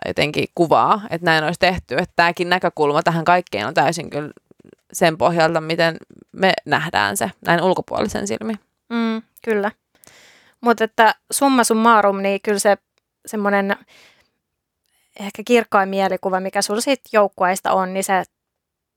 jotenkin 0.08 0.46
kuvaa, 0.56 1.02
että 1.10 1.26
näin 1.26 1.44
olisi 1.44 1.60
tehty. 1.60 1.96
Että 1.96 2.14
tämäkin 2.16 2.50
näkökulma 2.50 3.04
tähän 3.04 3.26
kaikkeen 3.26 3.68
on 3.68 3.74
täysin 3.74 4.10
kyllä 4.10 4.32
sen 4.94 5.18
pohjalta, 5.18 5.62
miten 5.62 5.98
me 6.32 6.54
nähdään 6.66 7.18
se 7.18 7.32
näin 7.46 7.62
ulkopuolisen 7.62 8.28
silmi. 8.28 8.54
Mm, 8.89 9.22
kyllä. 9.44 9.72
Mutta 10.62 10.84
että 10.84 11.16
summa 11.32 11.64
summarum, 11.64 12.22
niin 12.22 12.41
kyllä 12.41 12.60
se 12.60 12.78
semmoinen 13.26 13.76
ehkä 15.20 15.43
kirkkain 15.45 15.89
mielikuva, 15.89 16.39
mikä 16.39 16.61
sulla 16.61 16.82
siitä 16.82 17.09
joukkueista 17.14 17.72
on, 17.72 17.93
niin 17.93 18.03
se 18.03 18.24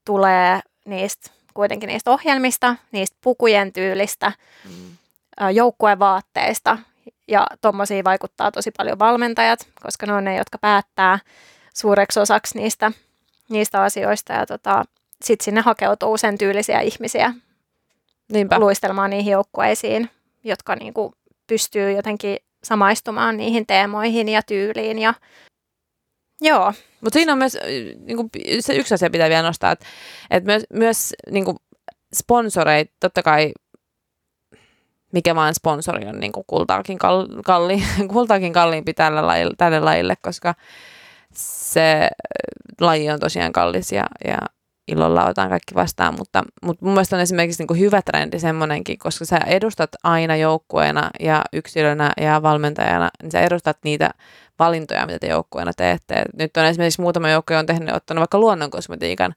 tulee 0.04 0.60
niistä 0.84 1.30
kuitenkin 1.54 1.86
niistä 1.86 2.10
ohjelmista, 2.10 2.76
niistä 2.92 3.16
pukujen 3.20 3.72
tyylistä, 3.72 4.32
mm. 4.64 4.96
joukkuevaatteista 5.52 6.78
ja 7.28 7.46
tuommoisia 7.60 8.04
vaikuttaa 8.04 8.52
tosi 8.52 8.70
paljon 8.76 8.98
valmentajat, 8.98 9.68
koska 9.82 10.06
ne 10.06 10.12
on 10.12 10.24
ne, 10.24 10.36
jotka 10.36 10.58
päättää 10.58 11.18
suureksi 11.74 12.20
osaksi 12.20 12.58
niistä, 12.58 12.92
niistä 13.48 13.82
asioista 13.82 14.32
ja 14.32 14.46
tota, 14.46 14.84
sitten 15.24 15.44
sinne 15.44 15.60
hakeutuu 15.60 16.16
sen 16.16 16.38
tyylisiä 16.38 16.80
ihmisiä 16.80 17.34
Niinpä. 18.28 18.58
luistelmaan 18.58 19.10
niihin 19.10 19.32
joukkueisiin, 19.32 20.10
jotka 20.44 20.76
niinku 20.76 21.14
pystyy 21.46 21.92
jotenkin 21.92 22.36
samaistumaan 22.64 23.36
niihin 23.36 23.66
teemoihin 23.66 24.28
ja 24.28 24.42
tyyliin 24.42 24.98
ja 24.98 25.14
Joo. 26.40 26.72
Mutta 27.00 27.16
siinä 27.16 27.32
on 27.32 27.38
myös, 27.38 27.58
niin 27.98 28.16
kuin, 28.16 28.30
se 28.60 28.74
yksi 28.74 28.94
asia 28.94 29.10
pitää 29.10 29.28
vielä 29.28 29.46
nostaa, 29.46 29.72
että, 29.72 29.86
että 30.30 30.46
myös, 30.46 30.64
myös 30.72 31.14
niin 31.30 31.44
kuin 31.44 31.56
sponsoreita, 32.14 32.92
totta 33.00 33.22
kai 33.22 33.52
mikä 35.12 35.34
vaan 35.34 35.54
sponsori 35.54 36.06
on 36.06 36.20
niin 36.20 36.32
kuin 36.32 36.44
kultaakin, 36.46 36.98
kalli, 36.98 37.42
kalli, 37.44 37.82
kultaakin 38.12 38.52
kalliimpi 38.52 38.94
tälle 38.94 39.20
lajille, 39.20 39.54
tälle 39.58 39.80
lajille, 39.80 40.14
koska 40.22 40.54
se 41.32 42.08
laji 42.80 43.10
on 43.10 43.20
tosiaan 43.20 43.52
kallis 43.52 43.92
ja, 43.92 44.04
ja 44.24 44.38
ilolla 44.88 45.26
otan 45.26 45.48
kaikki 45.48 45.74
vastaan, 45.74 46.14
mutta, 46.18 46.44
mutta 46.62 46.84
mun 46.84 46.94
mielestä 46.94 47.16
on 47.16 47.22
esimerkiksi 47.22 47.62
niin 47.62 47.66
kuin 47.66 47.80
hyvä 47.80 48.02
trendi 48.02 48.38
semmoinenkin, 48.38 48.98
koska 48.98 49.24
sä 49.24 49.36
edustat 49.36 49.90
aina 50.02 50.36
joukkueena 50.36 51.10
ja 51.20 51.44
yksilönä 51.52 52.12
ja 52.20 52.42
valmentajana, 52.42 53.10
niin 53.22 53.30
sä 53.30 53.40
edustat 53.40 53.78
niitä 53.84 54.10
valintoja, 54.58 55.06
mitä 55.06 55.18
te 55.18 55.26
joukkueena 55.26 55.72
teette. 55.76 56.24
Nyt 56.38 56.56
on 56.56 56.64
esimerkiksi 56.64 57.00
muutama 57.00 57.30
joukkue 57.30 57.56
on 57.56 57.66
tehnyt, 57.66 57.94
ottanut 57.94 58.20
vaikka 58.20 58.38
luonnonkosmetiikan, 58.38 59.34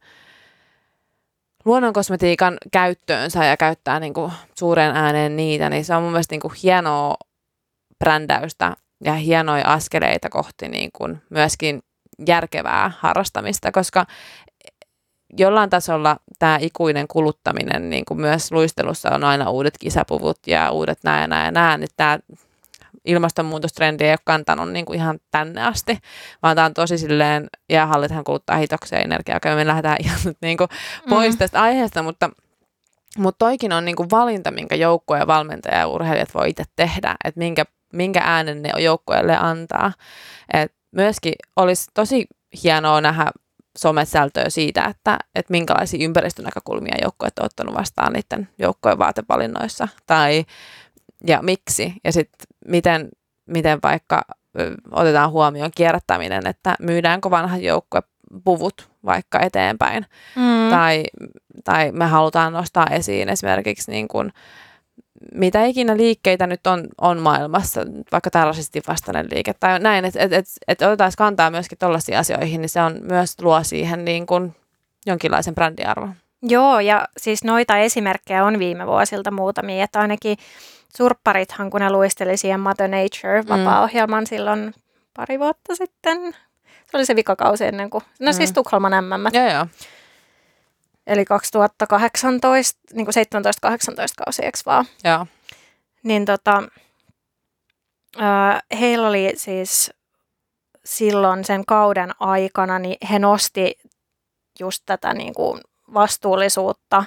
luonnonkosmetiikan 1.65 2.57
käyttöönsä 2.71 3.45
ja 3.45 3.57
käyttää 3.57 3.99
niin 3.99 4.13
kuin 4.13 4.31
suureen 4.55 4.95
ääneen 4.95 5.35
niitä, 5.35 5.69
niin 5.69 5.85
se 5.85 5.95
on 5.95 6.03
mun 6.03 6.11
mielestä 6.11 6.33
niin 6.33 6.41
kuin 6.41 6.53
hienoa 6.63 7.15
brändäystä 7.99 8.75
ja 9.03 9.13
hienoja 9.13 9.73
askeleita 9.73 10.29
kohti 10.29 10.67
niin 10.67 10.89
kuin 10.93 11.21
myöskin 11.29 11.81
järkevää 12.27 12.91
harrastamista, 12.99 13.71
koska 13.71 14.05
jollain 15.37 15.69
tasolla 15.69 16.17
tämä 16.39 16.57
ikuinen 16.61 17.07
kuluttaminen, 17.07 17.89
niin 17.89 18.05
kuin 18.05 18.21
myös 18.21 18.51
luistelussa 18.51 19.09
on 19.09 19.23
aina 19.23 19.49
uudet 19.49 19.77
kisapuvut 19.77 20.39
ja 20.47 20.71
uudet 20.71 20.99
nämä 21.03 21.21
ja 21.21 21.27
nämä 21.27 21.45
ja 21.45 21.51
nämä, 21.51 21.77
niin 21.77 21.89
tämä 21.97 22.19
ilmastonmuutostrendi 23.05 24.03
ei 24.03 24.11
ole 24.11 24.19
kantanut 24.25 24.71
niin 24.71 24.85
kuin 24.85 24.99
ihan 24.99 25.19
tänne 25.31 25.63
asti, 25.63 25.99
vaan 26.43 26.55
tämä 26.55 26.65
on 26.65 26.73
tosi 26.73 26.97
silleen, 26.97 27.47
jäähallithan 27.69 28.23
kuluttaa 28.23 28.57
hitokseen 28.57 29.03
energiaa, 29.03 29.37
okay, 29.37 29.55
me 29.55 29.67
lähdetään 29.67 29.97
ihan 30.05 30.19
nyt 30.25 30.37
niin 30.41 30.57
kuin 30.57 30.69
pois 31.09 31.33
mm. 31.33 31.37
tästä 31.37 31.61
aiheesta, 31.61 32.03
mutta 32.03 32.29
mutta 33.17 33.45
toikin 33.45 33.73
on 33.73 33.85
niin 33.85 33.95
kuin 33.95 34.09
valinta, 34.11 34.51
minkä 34.51 34.75
joukkoja 34.75 35.27
valmentaja 35.27 35.77
ja 35.77 35.87
urheilijat 35.87 36.33
voi 36.33 36.49
itse 36.49 36.63
tehdä, 36.75 37.15
että 37.25 37.39
minkä, 37.39 37.65
minkä 37.93 38.21
äänen 38.23 38.61
ne 38.61 38.69
joukkueelle 38.77 39.37
antaa. 39.37 39.93
Et 40.53 40.73
myöskin 40.91 41.33
olisi 41.55 41.91
tosi 41.93 42.27
hienoa 42.63 43.01
nähdä 43.01 43.31
somesältöä 43.77 44.49
siitä, 44.49 44.85
että, 44.85 45.19
että 45.35 45.51
minkälaisia 45.51 46.05
ympäristönäkökulmia 46.05 46.95
joukkueet 47.01 47.39
on 47.39 47.45
ottanut 47.45 47.75
vastaan 47.75 48.13
niiden 48.13 48.49
joukkojen 48.59 48.99
vaatevalinnoissa 48.99 49.87
tai 50.07 50.45
ja 51.27 51.41
miksi 51.41 51.93
ja 52.03 52.11
sitten 52.11 52.47
miten, 52.67 53.09
miten 53.45 53.79
vaikka 53.83 54.21
otetaan 54.91 55.31
huomioon 55.31 55.71
kierrättäminen, 55.75 56.47
että 56.47 56.75
myydäänkö 56.79 57.29
vanhat 57.31 57.61
joukkuepuvut 57.61 58.89
vaikka 59.05 59.39
eteenpäin 59.39 60.05
mm. 60.35 60.69
tai, 60.69 61.03
tai 61.63 61.91
me 61.91 62.05
halutaan 62.05 62.53
nostaa 62.53 62.87
esiin 62.91 63.29
esimerkiksi 63.29 63.91
niin 63.91 64.07
kuin, 64.07 64.33
mitä 65.33 65.65
ikinä 65.65 65.97
liikkeitä 65.97 66.47
nyt 66.47 66.67
on, 66.67 66.87
on 66.97 67.19
maailmassa, 67.19 67.81
vaikka 68.11 68.29
tällaisesti 68.29 68.81
vastainen 68.87 69.27
liike 69.31 69.53
tai 69.59 69.79
näin, 69.79 70.05
että 70.05 70.19
et, 70.19 70.33
et, 70.33 70.45
et 70.67 70.81
otetaan 70.81 71.11
kantaa 71.17 71.51
myöskin 71.51 71.77
tällaisiin 71.77 72.17
asioihin, 72.17 72.61
niin 72.61 72.69
se 72.69 72.81
on 72.81 72.99
myös 73.01 73.35
luo 73.41 73.63
siihen 73.63 74.05
niin 74.05 74.25
kuin 74.25 74.55
jonkinlaisen 75.05 75.55
brändiarvon. 75.55 76.15
Joo, 76.41 76.79
ja 76.79 77.07
siis 77.17 77.43
noita 77.43 77.77
esimerkkejä 77.77 78.45
on 78.45 78.59
viime 78.59 78.87
vuosilta 78.87 79.31
muutamia, 79.31 79.83
että 79.83 79.99
ainakin 79.99 80.37
surpparithan, 80.97 81.69
kun 81.69 81.81
ne 81.81 81.91
luisteli 81.91 82.37
siihen 82.37 82.59
Mother 82.59 82.89
Nature-vapaa-ohjelman 82.89 84.23
mm. 84.23 84.27
silloin 84.27 84.73
pari 85.13 85.39
vuotta 85.39 85.75
sitten. 85.75 86.35
Se 86.91 86.97
oli 86.97 87.05
se 87.05 87.15
vikakausi 87.15 87.65
ennen 87.65 87.89
kuin, 87.89 88.03
no 88.19 88.25
siis 88.25 88.35
mm. 88.35 88.37
siis 88.37 88.51
Tukholman 88.51 89.03
MM. 89.03 89.25
Joo, 89.33 89.51
joo. 89.53 89.67
Eli 91.09 91.25
2018, 91.25 92.79
niin 92.93 93.07
17-18 93.07 93.11
kausi, 94.25 94.45
eikö 94.45 94.57
vaan? 94.65 94.85
Joo. 95.03 95.27
Niin 96.03 96.25
tota, 96.25 96.63
heillä 98.79 99.07
oli 99.07 99.33
siis 99.35 99.91
silloin 100.85 101.45
sen 101.45 101.65
kauden 101.65 102.11
aikana, 102.19 102.79
niin 102.79 102.97
he 103.11 103.19
nosti 103.19 103.79
just 104.59 104.83
tätä 104.85 105.13
niin 105.13 105.33
kuin 105.33 105.61
vastuullisuutta 105.93 107.03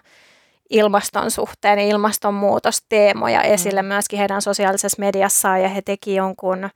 ilmaston 0.71 1.31
suhteen 1.31 1.79
ja 1.79 1.85
ilmastonmuutosteemoja 1.85 3.43
esille 3.43 3.83
mm. 3.83 3.89
myöskin 3.89 4.19
heidän 4.19 4.43
sosiaalisessa 4.43 5.01
mediassaan 5.01 5.63
ja 5.63 5.69
he 5.69 5.83
teki 5.83 6.15
jonkun, 6.15 6.71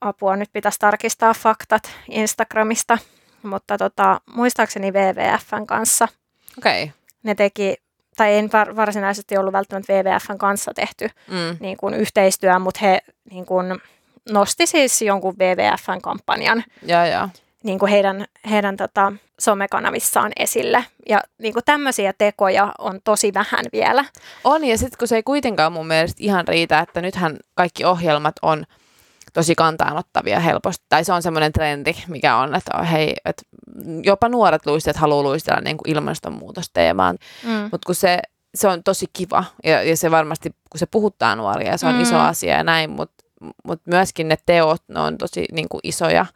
apua 0.00 0.36
nyt 0.36 0.52
pitäisi 0.52 0.78
tarkistaa 0.78 1.34
faktat 1.34 1.90
Instagramista, 2.10 2.98
mutta 3.46 3.78
tota, 3.78 4.20
muistaakseni 4.34 4.92
WWFn 4.92 5.66
kanssa 5.66 6.08
Okei. 6.58 6.82
Okay. 6.82 6.94
ne 7.22 7.34
teki, 7.34 7.74
tai 8.16 8.30
ei 8.30 8.48
varsinaisesti 8.76 9.38
ollut 9.38 9.52
välttämättä 9.52 9.92
WWFn 9.92 10.38
kanssa 10.38 10.74
tehty 10.74 11.08
mm. 11.28 11.56
niin 11.60 11.76
kuin 11.76 11.94
yhteistyö, 11.94 12.58
mutta 12.58 12.80
he 12.82 12.98
niin 13.30 13.46
kuin, 13.46 13.80
nosti 14.30 14.66
siis 14.66 15.02
jonkun 15.02 15.34
WWFn 15.38 16.00
kampanjan. 16.02 16.64
Ja, 16.82 17.06
ja 17.06 17.28
niin 17.62 17.78
kuin 17.78 17.90
heidän, 17.90 18.24
heidän 18.50 18.76
tota, 18.76 19.12
somekanavissaan 19.38 20.32
esille. 20.36 20.84
Ja 21.08 21.20
niin 21.38 21.52
kuin 21.52 21.64
tämmöisiä 21.64 22.12
tekoja 22.18 22.72
on 22.78 23.00
tosi 23.04 23.34
vähän 23.34 23.64
vielä. 23.72 24.04
On, 24.44 24.64
ja 24.64 24.78
sitten 24.78 24.98
kun 24.98 25.08
se 25.08 25.16
ei 25.16 25.22
kuitenkaan 25.22 25.72
mun 25.72 25.86
mielestä 25.86 26.16
ihan 26.20 26.48
riitä, 26.48 26.78
että 26.78 27.00
nythän 27.00 27.36
kaikki 27.54 27.84
ohjelmat 27.84 28.34
on 28.42 28.64
tosi 29.36 29.54
kantaanottavia 29.54 30.40
helposti. 30.40 30.84
Tai 30.88 31.04
se 31.04 31.12
on 31.12 31.22
semmoinen 31.22 31.52
trendi, 31.52 31.94
mikä 32.08 32.36
on, 32.36 32.54
että 32.54 32.82
hei, 32.82 33.14
että 33.24 33.42
jopa 34.02 34.28
nuoret 34.28 34.66
luistajat 34.66 34.96
haluaa 34.96 35.22
luistella 35.22 35.60
niin 35.60 35.76
kuin 35.76 35.90
ilmastonmuutosteemaan. 35.96 37.18
Mm. 37.42 37.68
Mutta 37.72 37.86
kun 37.86 37.94
se, 37.94 38.18
se 38.54 38.68
on 38.68 38.82
tosi 38.82 39.06
kiva, 39.12 39.44
ja, 39.64 39.82
ja 39.82 39.96
se 39.96 40.10
varmasti, 40.10 40.50
kun 40.70 40.78
se 40.78 40.86
puhuttaa 40.86 41.36
nuoria, 41.36 41.70
ja 41.70 41.78
se 41.78 41.86
on 41.86 41.94
mm. 41.94 42.00
iso 42.00 42.16
asia 42.16 42.56
ja 42.56 42.64
näin, 42.64 42.90
mutta 42.90 43.24
mut 43.64 43.80
myöskin 43.86 44.28
ne 44.28 44.36
teot, 44.46 44.82
ne 44.88 45.00
on 45.00 45.18
tosi 45.18 45.44
niin 45.52 45.68
kuin 45.68 45.80
isoja 45.82 46.26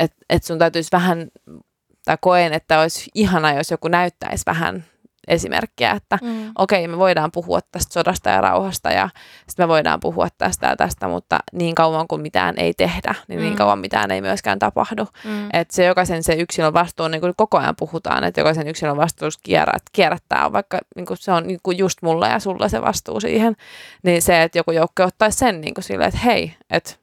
että 0.00 0.16
et 0.30 0.44
sun 0.44 0.58
täytyisi 0.58 0.88
vähän, 0.92 1.28
tai 2.04 2.16
koen, 2.20 2.52
että 2.52 2.80
olisi 2.80 3.10
ihana, 3.14 3.52
jos 3.52 3.70
joku 3.70 3.88
näyttäisi 3.88 4.42
vähän 4.46 4.84
esimerkkiä, 5.28 5.90
että 5.90 6.18
mm. 6.22 6.50
okei, 6.58 6.84
okay, 6.84 6.90
me 6.90 6.98
voidaan 6.98 7.32
puhua 7.32 7.60
tästä 7.60 7.92
sodasta 7.92 8.30
ja 8.30 8.40
rauhasta 8.40 8.90
ja 8.90 9.08
sitten 9.46 9.64
me 9.64 9.68
voidaan 9.68 10.00
puhua 10.00 10.28
tästä 10.38 10.66
ja 10.66 10.76
tästä, 10.76 11.08
mutta 11.08 11.38
niin 11.52 11.74
kauan 11.74 12.08
kuin 12.08 12.22
mitään 12.22 12.54
ei 12.58 12.74
tehdä, 12.74 13.14
niin 13.28 13.40
mm. 13.40 13.44
niin 13.44 13.56
kauan 13.56 13.78
mitään 13.78 14.10
ei 14.10 14.20
myöskään 14.20 14.58
tapahdu. 14.58 15.06
Mm. 15.24 15.48
Että 15.52 15.74
se 15.74 15.84
jokaisen 15.84 16.22
se 16.22 16.34
yksilön 16.34 16.72
vastuu, 16.72 17.08
niin 17.08 17.20
kuin 17.20 17.32
koko 17.36 17.58
ajan 17.58 17.76
puhutaan, 17.76 18.24
että 18.24 18.40
jokaisen 18.40 18.68
yksilön 18.68 18.96
vastuus 18.96 19.38
kierrät, 19.38 19.82
kierrättää, 19.92 20.52
vaikka 20.52 20.78
niin 20.96 21.06
kuin 21.06 21.16
se 21.16 21.32
on 21.32 21.46
niin 21.46 21.60
kuin 21.62 21.78
just 21.78 22.02
mulla 22.02 22.28
ja 22.28 22.38
sulla 22.38 22.68
se 22.68 22.82
vastuu 22.82 23.20
siihen, 23.20 23.56
niin 24.02 24.22
se, 24.22 24.42
että 24.42 24.58
joku 24.58 24.70
joukko 24.70 25.02
ottaisi 25.02 25.38
sen 25.38 25.60
niin 25.60 25.74
kuin 25.74 25.84
silleen, 25.84 26.08
että 26.08 26.20
hei, 26.20 26.54
että 26.70 27.01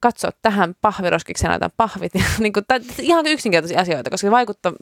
katsoa 0.00 0.30
tähän 0.42 0.74
pahviroskiksi 0.80 1.46
näytän 1.46 1.70
pahvit. 1.76 2.14
Ja, 2.14 2.24
niin 2.38 2.52
kuin, 2.52 2.64
ihan 2.98 3.26
yksinkertaisia 3.26 3.80
asioita, 3.80 4.10
koska 4.10 4.26
se 4.26 4.30
vaikuttaa. 4.30 4.72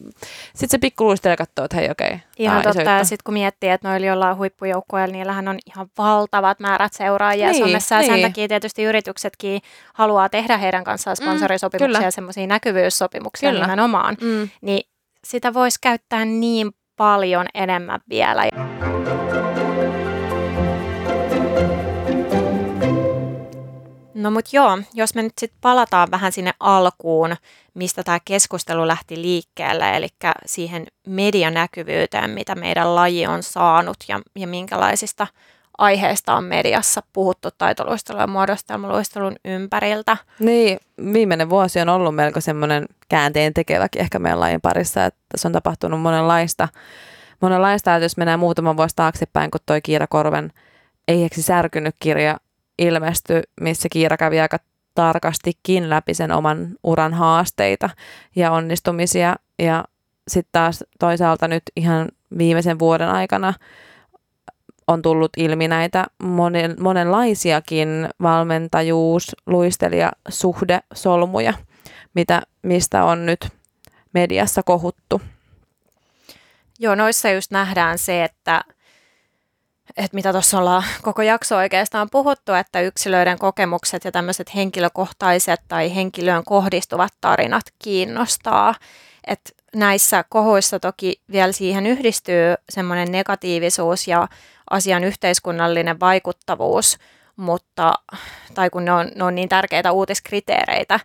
Sitten 0.44 0.68
se 0.68 0.78
pikku 0.78 1.04
luistelija 1.04 1.36
katsoo, 1.36 1.64
että 1.64 1.76
hei 1.76 1.90
okei. 1.90 2.06
Okay, 2.06 2.18
ihan 2.38 2.62
totta. 2.62 2.82
Ja 2.82 3.04
sitten 3.04 3.24
kun 3.24 3.34
miettii, 3.34 3.70
että 3.70 3.88
noilla 3.88 4.06
jollain 4.06 4.36
huippujoukkoilla, 4.36 5.12
niillähän 5.12 5.48
on 5.48 5.58
ihan 5.66 5.86
valtavat 5.98 6.60
määrät 6.60 6.92
seuraajia 6.92 7.50
niin, 7.50 7.64
somessa. 7.64 7.94
Ja 7.94 8.00
niin. 8.00 8.12
sen 8.12 8.22
takia 8.22 8.48
tietysti 8.48 8.82
yrityksetkin 8.82 9.60
haluaa 9.94 10.28
tehdä 10.28 10.58
heidän 10.58 10.84
kanssaan 10.84 11.16
mm, 11.20 11.24
sponsorisopimuksia 11.24 12.00
mm, 12.00 12.04
ja 12.04 12.10
semmoisia 12.10 12.46
näkyvyyssopimuksia 12.46 13.50
kyllä. 13.50 13.64
nimenomaan. 13.64 14.16
Mm. 14.20 14.48
Niin 14.60 14.90
sitä 15.24 15.54
voisi 15.54 15.78
käyttää 15.80 16.24
niin 16.24 16.70
paljon 16.96 17.46
enemmän 17.54 18.00
vielä. 18.08 18.42
No 24.24 24.30
mut 24.30 24.52
joo, 24.52 24.78
jos 24.94 25.14
me 25.14 25.22
nyt 25.22 25.32
sitten 25.38 25.58
palataan 25.60 26.10
vähän 26.10 26.32
sinne 26.32 26.52
alkuun, 26.60 27.36
mistä 27.74 28.02
tämä 28.02 28.18
keskustelu 28.24 28.88
lähti 28.88 29.22
liikkeelle, 29.22 29.96
eli 29.96 30.08
siihen 30.46 30.86
medianäkyvyyteen, 31.06 32.30
mitä 32.30 32.54
meidän 32.54 32.94
laji 32.94 33.26
on 33.26 33.42
saanut 33.42 33.96
ja, 34.08 34.20
ja 34.36 34.46
minkälaisista 34.46 35.26
aiheista 35.78 36.34
on 36.34 36.44
mediassa 36.44 37.02
puhuttu 37.12 37.48
taitoluistelun 37.58 38.20
ja 38.20 38.26
muodostelmaluistelun 38.26 39.36
ympäriltä. 39.44 40.16
Niin, 40.38 40.78
viimeinen 41.12 41.50
vuosi 41.50 41.80
on 41.80 41.88
ollut 41.88 42.14
melko 42.14 42.40
semmoinen 42.40 42.86
käänteen 43.08 43.54
tekeväkin 43.54 44.02
ehkä 44.02 44.18
meidän 44.18 44.40
lajin 44.40 44.60
parissa, 44.60 45.04
että 45.04 45.20
tässä 45.28 45.48
on 45.48 45.52
tapahtunut 45.52 46.00
monenlaista. 46.00 46.68
Monenlaista, 47.40 47.94
että 47.94 48.04
jos 48.04 48.16
mennään 48.16 48.40
muutama 48.40 48.76
vuosi 48.76 48.96
taaksepäin, 48.96 49.50
kun 49.50 49.60
toi 49.66 49.80
Kiira 49.82 50.06
Korven 50.06 50.52
Eiheksi 51.08 51.42
särkynyt 51.42 51.94
kirja 52.00 52.36
ilmestyi, 52.78 53.42
missä 53.60 53.88
Kiira 53.88 54.16
kävi 54.16 54.40
aika 54.40 54.58
tarkastikin 54.94 55.90
läpi 55.90 56.14
sen 56.14 56.32
oman 56.32 56.68
uran 56.84 57.14
haasteita 57.14 57.90
ja 58.36 58.52
onnistumisia. 58.52 59.36
Ja 59.58 59.84
sitten 60.28 60.52
taas 60.52 60.84
toisaalta 60.98 61.48
nyt 61.48 61.62
ihan 61.76 62.08
viimeisen 62.38 62.78
vuoden 62.78 63.08
aikana 63.08 63.54
on 64.86 65.02
tullut 65.02 65.30
ilmi 65.36 65.68
näitä 65.68 66.06
monen, 66.22 66.76
monenlaisiakin 66.80 67.88
valmentajuus, 68.22 69.36
luistelija, 69.46 70.12
suhde, 70.28 70.80
solmuja, 70.94 71.54
mitä, 72.14 72.42
mistä 72.62 73.04
on 73.04 73.26
nyt 73.26 73.48
mediassa 74.12 74.62
kohuttu. 74.62 75.20
Joo, 76.78 76.94
noissa 76.94 77.30
just 77.30 77.50
nähdään 77.50 77.98
se, 77.98 78.24
että 78.24 78.64
että 79.96 80.14
mitä 80.14 80.32
tuossa 80.32 80.58
ollaan 80.58 80.84
koko 81.02 81.22
jakso 81.22 81.56
oikeastaan 81.56 82.08
puhuttu, 82.10 82.52
että 82.52 82.80
yksilöiden 82.80 83.38
kokemukset 83.38 84.04
ja 84.04 84.12
tämmöiset 84.12 84.54
henkilökohtaiset 84.54 85.60
tai 85.68 85.94
henkilöön 85.94 86.44
kohdistuvat 86.44 87.12
tarinat 87.20 87.64
kiinnostaa. 87.78 88.74
Että 89.26 89.50
näissä 89.76 90.24
kohoissa 90.28 90.80
toki 90.80 91.20
vielä 91.32 91.52
siihen 91.52 91.86
yhdistyy 91.86 92.54
semmoinen 92.68 93.12
negatiivisuus 93.12 94.08
ja 94.08 94.28
asian 94.70 95.04
yhteiskunnallinen 95.04 96.00
vaikuttavuus, 96.00 96.98
mutta, 97.36 97.94
tai 98.54 98.70
kun 98.70 98.84
ne 98.84 98.92
on, 98.92 99.10
ne 99.14 99.24
on 99.24 99.34
niin 99.34 99.48
tärkeitä 99.48 99.92
uutiskriteereitä, 99.92 101.00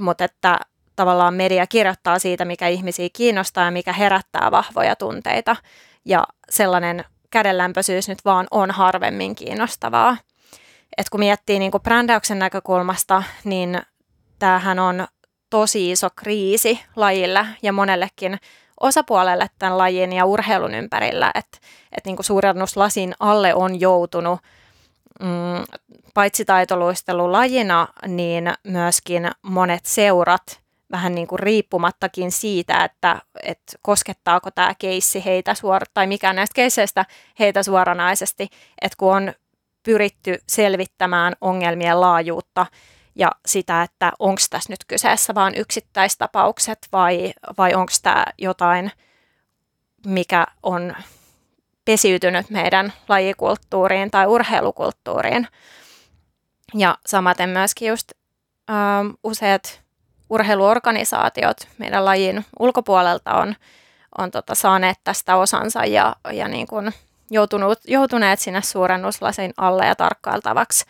mutta 0.00 0.24
että 0.24 0.58
tavallaan 0.96 1.34
media 1.34 1.66
kirjoittaa 1.66 2.18
siitä, 2.18 2.44
mikä 2.44 2.68
ihmisiä 2.68 3.08
kiinnostaa 3.12 3.64
ja 3.64 3.70
mikä 3.70 3.92
herättää 3.92 4.50
vahvoja 4.50 4.96
tunteita. 4.96 5.56
Ja 6.04 6.26
sellainen 6.50 7.04
kädenlämpöisyys 7.30 8.08
nyt 8.08 8.24
vaan 8.24 8.46
on 8.50 8.70
harvemmin 8.70 9.34
kiinnostavaa. 9.34 10.16
Et 10.98 11.08
kun 11.10 11.20
miettii 11.20 11.58
niin 11.58 11.70
kuin 11.70 11.82
brändäyksen 11.82 12.38
näkökulmasta, 12.38 13.22
niin 13.44 13.80
tämähän 14.38 14.78
on 14.78 15.06
tosi 15.50 15.90
iso 15.90 16.08
kriisi 16.16 16.80
lajille 16.96 17.46
ja 17.62 17.72
monellekin 17.72 18.38
osapuolelle 18.80 19.46
tämän 19.58 19.78
lajin 19.78 20.12
ja 20.12 20.24
urheilun 20.24 20.74
ympärillä, 20.74 21.30
että 21.34 21.58
et 21.96 22.04
niin 22.04 22.16
suurennuslasin 22.20 23.14
alle 23.20 23.54
on 23.54 23.80
joutunut 23.80 24.40
mm, 25.20 25.78
paitsi 26.14 26.44
taitoluistelulajina, 26.44 27.88
niin 28.06 28.52
myöskin 28.64 29.30
monet 29.42 29.86
seurat 29.86 30.60
vähän 30.92 31.14
niin 31.14 31.26
kuin 31.26 31.38
riippumattakin 31.38 32.32
siitä, 32.32 32.84
että, 32.84 33.22
että 33.42 33.78
koskettaako 33.82 34.50
tämä 34.50 34.74
keissi 34.78 35.24
heitä 35.24 35.54
suor- 35.54 35.86
tai 35.94 36.06
mikä 36.06 36.32
näistä 36.32 36.54
keisseistä 36.54 37.04
heitä 37.38 37.62
suoranaisesti, 37.62 38.48
että 38.82 38.96
kun 38.98 39.16
on 39.16 39.32
pyritty 39.82 40.38
selvittämään 40.48 41.34
ongelmien 41.40 42.00
laajuutta 42.00 42.66
ja 43.14 43.30
sitä, 43.46 43.82
että 43.82 44.12
onko 44.18 44.40
tässä 44.50 44.72
nyt 44.72 44.84
kyseessä 44.88 45.34
vain 45.34 45.54
yksittäistapaukset 45.54 46.78
vai, 46.92 47.32
vai 47.58 47.74
onko 47.74 47.92
tämä 48.02 48.24
jotain, 48.38 48.92
mikä 50.06 50.46
on 50.62 50.96
pesiytynyt 51.84 52.50
meidän 52.50 52.92
lajikulttuuriin 53.08 54.10
tai 54.10 54.26
urheilukulttuuriin. 54.26 55.48
Ja 56.74 56.98
samaten 57.06 57.48
myöskin 57.50 57.88
just 57.88 58.12
ö, 58.70 58.72
useat 59.24 59.82
urheiluorganisaatiot 60.30 61.56
meidän 61.78 62.04
lajin 62.04 62.44
ulkopuolelta 62.58 63.34
on, 63.34 63.54
on 64.18 64.30
tota, 64.30 64.54
saaneet 64.54 64.98
tästä 65.04 65.36
osansa 65.36 65.84
ja, 65.84 66.16
ja 66.32 66.48
niin 66.48 66.66
kuin 66.66 66.92
joutunut, 67.30 67.78
joutuneet 67.84 68.40
sinne 68.40 68.62
suurennuslasin 68.62 69.54
alle 69.56 69.86
ja 69.86 69.94
tarkkailtavaksi 69.94 70.84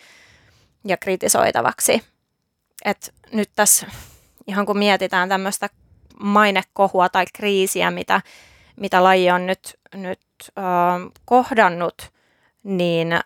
ja 0.84 0.97
kritisoitavaksi. 0.97 2.05
Et 2.84 3.14
nyt 3.32 3.51
tässä 3.57 3.86
ihan 4.47 4.66
kun 4.66 4.78
mietitään 4.78 5.28
tämmöistä 5.28 5.68
mainekohua 6.20 7.09
tai 7.09 7.24
kriisiä, 7.34 7.91
mitä, 7.91 8.20
mitä 8.76 9.05
laji 9.05 9.30
on 9.30 9.47
nyt, 9.47 9.78
nyt 9.95 10.20
äh, 10.59 10.64
kohdannut, 11.24 12.12
niin 12.62 13.20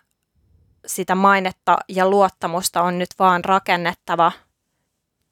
sitä 0.85 1.15
mainetta 1.15 1.77
ja 1.87 2.09
luottamusta 2.09 2.81
on 2.81 2.99
nyt 2.99 3.09
vaan 3.19 3.45
rakennettava 3.45 4.31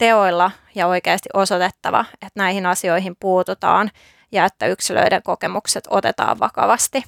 teoilla 0.01 0.51
ja 0.75 0.87
oikeasti 0.87 1.29
osoitettava, 1.33 2.05
että 2.13 2.39
näihin 2.39 2.65
asioihin 2.65 3.15
puututaan 3.19 3.91
ja 4.31 4.45
että 4.45 4.67
yksilöiden 4.67 5.23
kokemukset 5.23 5.87
otetaan 5.89 6.39
vakavasti. 6.39 7.03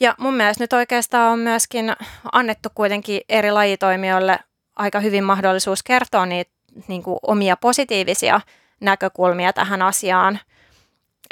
Ja 0.00 0.14
mun 0.18 0.34
mielestä 0.34 0.64
nyt 0.64 0.72
oikeastaan 0.72 1.32
on 1.32 1.38
myöskin 1.38 1.92
annettu 2.32 2.68
kuitenkin 2.74 3.20
eri 3.28 3.50
lajitoimijoille 3.50 4.38
aika 4.76 5.00
hyvin 5.00 5.24
mahdollisuus 5.24 5.82
kertoa 5.82 6.26
niitä 6.26 6.50
niin 6.88 7.02
kuin 7.02 7.18
omia 7.22 7.56
positiivisia 7.56 8.40
näkökulmia 8.80 9.52
tähän 9.52 9.82
asiaan. 9.82 10.40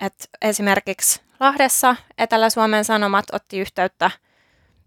Et 0.03 0.29
esimerkiksi 0.43 1.21
Lahdessa 1.41 1.97
Etelä-Suomen 2.19 2.85
Sanomat 2.85 3.25
otti 3.33 3.59
yhteyttä 3.59 4.11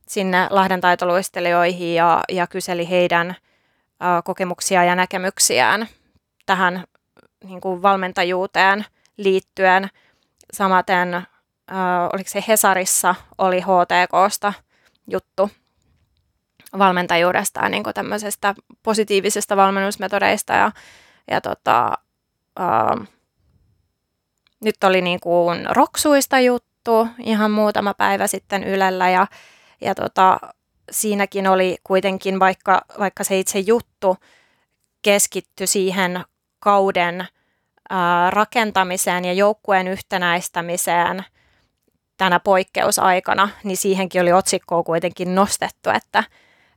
sinne 0.07 0.47
Lahden 0.49 0.81
taitoluistelijoihin 0.81 1.95
ja, 1.95 2.21
ja 2.29 2.47
kyseli 2.47 2.89
heidän 2.89 3.35
kokemuksia 4.23 4.83
ja 4.83 4.95
näkemyksiään 4.95 5.87
tähän 6.45 6.83
niin 7.43 7.61
kuin 7.61 7.81
valmentajuuteen 7.81 8.85
liittyen. 9.17 9.89
Samaten, 10.53 11.21
oliko 12.13 12.29
se 12.29 12.43
Hesarissa, 12.47 13.15
oli 13.37 13.61
HTKsta 13.61 14.53
juttu 15.07 15.49
valmentajuudesta 16.77 17.59
ja 17.59 17.69
niin 17.69 17.83
kuin 17.83 17.93
tämmöisestä 17.93 18.55
positiivisesta 18.83 19.57
valmennusmetodeista 19.57 20.53
ja, 20.53 20.71
ja 21.31 21.41
tota, 21.41 21.91
nyt 24.63 24.83
oli 24.83 25.01
niin 25.01 25.19
kuin 25.19 25.65
roksuista 25.69 26.39
juttu 26.39 27.07
ihan 27.19 27.51
muutama 27.51 27.93
päivä 27.93 28.27
sitten 28.27 28.63
Ylellä 28.63 29.09
ja, 29.09 29.27
ja 29.81 29.95
tota, 29.95 30.39
siinäkin 30.91 31.47
oli 31.47 31.77
kuitenkin, 31.83 32.39
vaikka, 32.39 32.81
vaikka 32.99 33.23
se 33.23 33.39
itse 33.39 33.59
juttu 33.59 34.17
keskittyi 35.01 35.67
siihen 35.67 36.23
kauden 36.59 37.27
ää, 37.89 38.29
rakentamiseen 38.29 39.25
ja 39.25 39.33
joukkueen 39.33 39.87
yhtenäistämiseen 39.87 41.23
tänä 42.17 42.39
poikkeusaikana, 42.39 43.49
niin 43.63 43.77
siihenkin 43.77 44.21
oli 44.21 44.33
otsikkoa 44.33 44.83
kuitenkin 44.83 45.35
nostettu, 45.35 45.89
että 45.89 46.23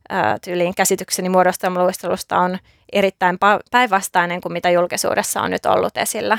ää, 0.08 0.38
tyyliin 0.44 0.74
käsitykseni 0.74 1.28
muodostelmaluistelusta 1.28 2.38
on 2.38 2.58
erittäin 2.92 3.38
päinvastainen 3.70 4.40
kuin 4.40 4.52
mitä 4.52 4.70
julkisuudessa 4.70 5.40
on 5.40 5.50
nyt 5.50 5.66
ollut 5.66 5.96
esillä. 5.96 6.38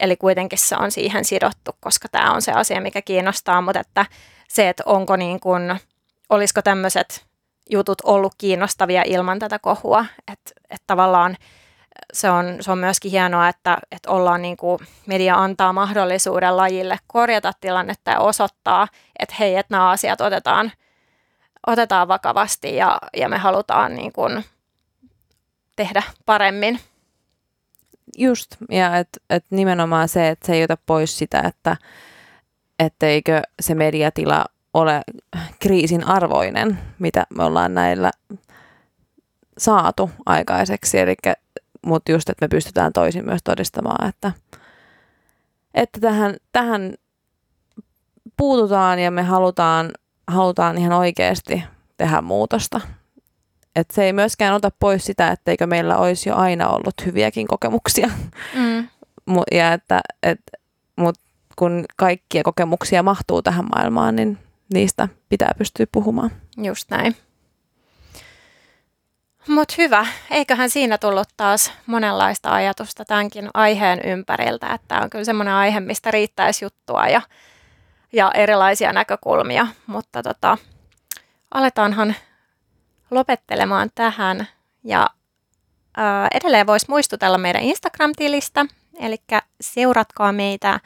Eli 0.00 0.16
kuitenkin 0.16 0.58
se 0.58 0.76
on 0.76 0.90
siihen 0.90 1.24
sidottu, 1.24 1.70
koska 1.80 2.08
tämä 2.08 2.32
on 2.32 2.42
se 2.42 2.52
asia, 2.52 2.80
mikä 2.80 3.02
kiinnostaa, 3.02 3.60
mutta 3.60 3.80
että 3.80 4.06
se, 4.48 4.68
että 4.68 4.82
onko 4.86 5.16
niin 5.16 5.40
kuin, 5.40 5.80
olisiko 6.28 6.62
tämmöiset 6.62 7.26
jutut 7.70 8.00
ollut 8.04 8.34
kiinnostavia 8.38 9.02
ilman 9.06 9.38
tätä 9.38 9.58
kohua, 9.58 10.06
että, 10.32 10.50
että 10.70 10.84
tavallaan 10.86 11.36
se 12.12 12.30
on, 12.30 12.56
se 12.60 12.72
on 12.72 12.78
myöskin 12.78 13.10
hienoa, 13.10 13.48
että, 13.48 13.78
että 13.92 14.10
ollaan 14.10 14.42
niin 14.42 14.56
kuin, 14.56 14.78
media 15.06 15.34
antaa 15.34 15.72
mahdollisuuden 15.72 16.56
lajille 16.56 16.98
korjata 17.06 17.52
tilannetta 17.60 18.10
ja 18.10 18.20
osoittaa, 18.20 18.88
että 19.18 19.34
hei, 19.38 19.56
että 19.56 19.74
nämä 19.74 19.90
asiat 19.90 20.20
otetaan, 20.20 20.72
otetaan 21.66 22.08
vakavasti 22.08 22.76
ja, 22.76 22.98
ja 23.16 23.28
me 23.28 23.38
halutaan 23.38 23.94
niin 23.94 24.12
kuin, 24.12 24.44
tehdä 25.76 26.02
paremmin. 26.26 26.80
Just, 28.18 28.56
ja 28.70 28.96
että 28.96 29.20
et 29.30 29.44
nimenomaan 29.50 30.08
se, 30.08 30.28
että 30.28 30.46
se 30.46 30.52
ei 30.52 30.64
ota 30.64 30.76
pois 30.86 31.18
sitä, 31.18 31.40
että 31.40 31.76
etteikö 32.78 33.42
se 33.60 33.74
mediatila 33.74 34.44
ole 34.74 35.02
kriisin 35.60 36.04
arvoinen, 36.04 36.78
mitä 36.98 37.26
me 37.36 37.44
ollaan 37.44 37.74
näillä 37.74 38.10
saatu 39.58 40.10
aikaiseksi. 40.26 40.98
Eli, 40.98 41.14
mutta 41.86 42.12
just, 42.12 42.28
että 42.28 42.44
me 42.44 42.48
pystytään 42.48 42.92
toisin 42.92 43.24
myös 43.24 43.40
todistamaan, 43.44 44.08
että, 44.08 44.32
että 45.74 46.00
tähän, 46.00 46.36
tähän 46.52 46.94
puututaan 48.36 48.98
ja 48.98 49.10
me 49.10 49.22
halutaan, 49.22 49.90
halutaan 50.26 50.78
ihan 50.78 50.92
oikeasti 50.92 51.62
tehdä 51.96 52.20
muutosta. 52.20 52.80
Et 53.76 53.90
se 53.90 54.04
ei 54.04 54.12
myöskään 54.12 54.54
ota 54.54 54.70
pois 54.78 55.04
sitä, 55.04 55.30
etteikö 55.30 55.66
meillä 55.66 55.96
olisi 55.96 56.28
jo 56.28 56.36
aina 56.36 56.68
ollut 56.68 56.94
hyviäkin 57.06 57.46
kokemuksia. 57.46 58.10
Mm. 58.54 58.88
ja 59.58 59.72
että, 59.72 60.00
et, 60.22 60.40
mut 60.96 61.14
kun 61.56 61.84
kaikkia 61.96 62.42
kokemuksia 62.42 63.02
mahtuu 63.02 63.42
tähän 63.42 63.64
maailmaan, 63.74 64.16
niin 64.16 64.38
niistä 64.72 65.08
pitää 65.28 65.50
pystyä 65.58 65.86
puhumaan. 65.92 66.30
Just 66.56 66.90
näin. 66.90 67.16
Mutta 69.48 69.74
hyvä, 69.78 70.06
eiköhän 70.30 70.70
siinä 70.70 70.98
tullut 70.98 71.28
taas 71.36 71.72
monenlaista 71.86 72.54
ajatusta 72.54 73.04
tämänkin 73.04 73.50
aiheen 73.54 74.00
ympäriltä, 74.04 74.74
että 74.74 75.00
on 75.00 75.10
kyllä 75.10 75.24
semmoinen 75.24 75.54
aihe, 75.54 75.80
mistä 75.80 76.10
riittäisi 76.10 76.64
juttua 76.64 77.08
ja, 77.08 77.22
ja 78.12 78.30
erilaisia 78.34 78.92
näkökulmia, 78.92 79.66
mutta 79.86 80.22
tota, 80.22 80.58
aletaanhan 81.54 82.14
lopettelemaan 83.10 83.90
tähän. 83.94 84.48
Ja 84.84 85.10
ää, 85.96 86.28
edelleen 86.34 86.66
voisi 86.66 86.86
muistutella 86.88 87.38
meidän 87.38 87.62
Instagram-tilistä, 87.62 88.66
eli 88.98 89.16
seuratkaa 89.60 90.32
meitä. 90.32 90.80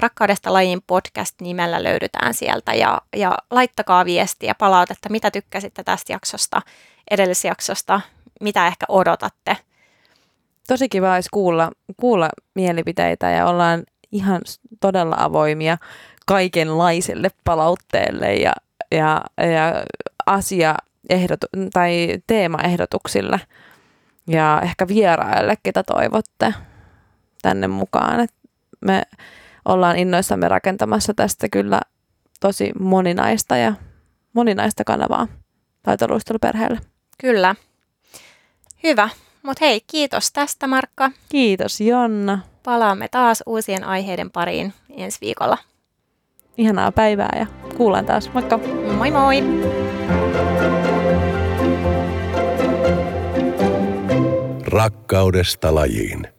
Rakkaudesta 0.00 0.52
lajiin 0.52 0.82
podcast 0.86 1.40
nimellä 1.40 1.82
löydetään 1.82 2.34
sieltä 2.34 2.74
ja, 2.74 3.00
ja 3.16 3.38
laittakaa 3.50 4.04
viestiä, 4.04 4.54
palautetta, 4.58 5.08
mitä 5.08 5.30
tykkäsitte 5.30 5.84
tästä 5.84 6.12
jaksosta, 6.12 6.62
edellisjaksosta, 7.10 8.00
mitä 8.40 8.66
ehkä 8.66 8.86
odotatte. 8.88 9.56
Tosi 10.68 10.88
kiva 10.88 11.14
olisi 11.14 11.28
kuulla, 11.32 11.70
kuulla 12.00 12.28
mielipiteitä 12.54 13.30
ja 13.30 13.46
ollaan 13.46 13.84
ihan 14.12 14.40
todella 14.80 15.16
avoimia 15.18 15.78
kaikenlaiselle 16.26 17.28
palautteelle 17.44 18.34
ja, 18.34 18.52
ja, 18.90 19.20
ja 19.38 19.84
asia 20.26 20.74
ehdotu- 21.10 21.46
tai 21.72 22.18
teemaehdotuksille 22.26 23.40
ja 24.26 24.60
ehkä 24.64 24.88
vieraille, 24.88 25.56
ketä 25.62 25.82
toivotte 25.82 26.54
tänne 27.42 27.68
mukaan. 27.68 28.20
Et 28.20 28.34
me 28.80 29.02
ollaan 29.64 29.98
innoissamme 29.98 30.48
rakentamassa 30.48 31.14
tästä 31.14 31.48
kyllä 31.48 31.80
tosi 32.40 32.70
moninaista 32.80 33.56
ja 33.56 33.74
moninaista 34.32 34.84
kanavaa 34.84 35.28
taitoluisteluperheelle. 35.82 36.80
Kyllä. 37.20 37.54
Hyvä. 38.82 39.08
Mutta 39.42 39.64
hei, 39.64 39.80
kiitos 39.86 40.32
tästä 40.32 40.66
Markka. 40.66 41.10
Kiitos 41.28 41.80
Jonna. 41.80 42.38
Palaamme 42.62 43.08
taas 43.08 43.42
uusien 43.46 43.84
aiheiden 43.84 44.30
pariin 44.30 44.72
ensi 44.96 45.18
viikolla. 45.20 45.58
Ihanaa 46.58 46.92
päivää 46.92 47.36
ja 47.38 47.46
kuullaan 47.76 48.06
taas. 48.06 48.30
Moikka. 48.32 48.58
Moi 48.96 49.10
moi. 49.10 49.42
Rakkaudesta 54.66 55.74
lajiin. 55.74 56.31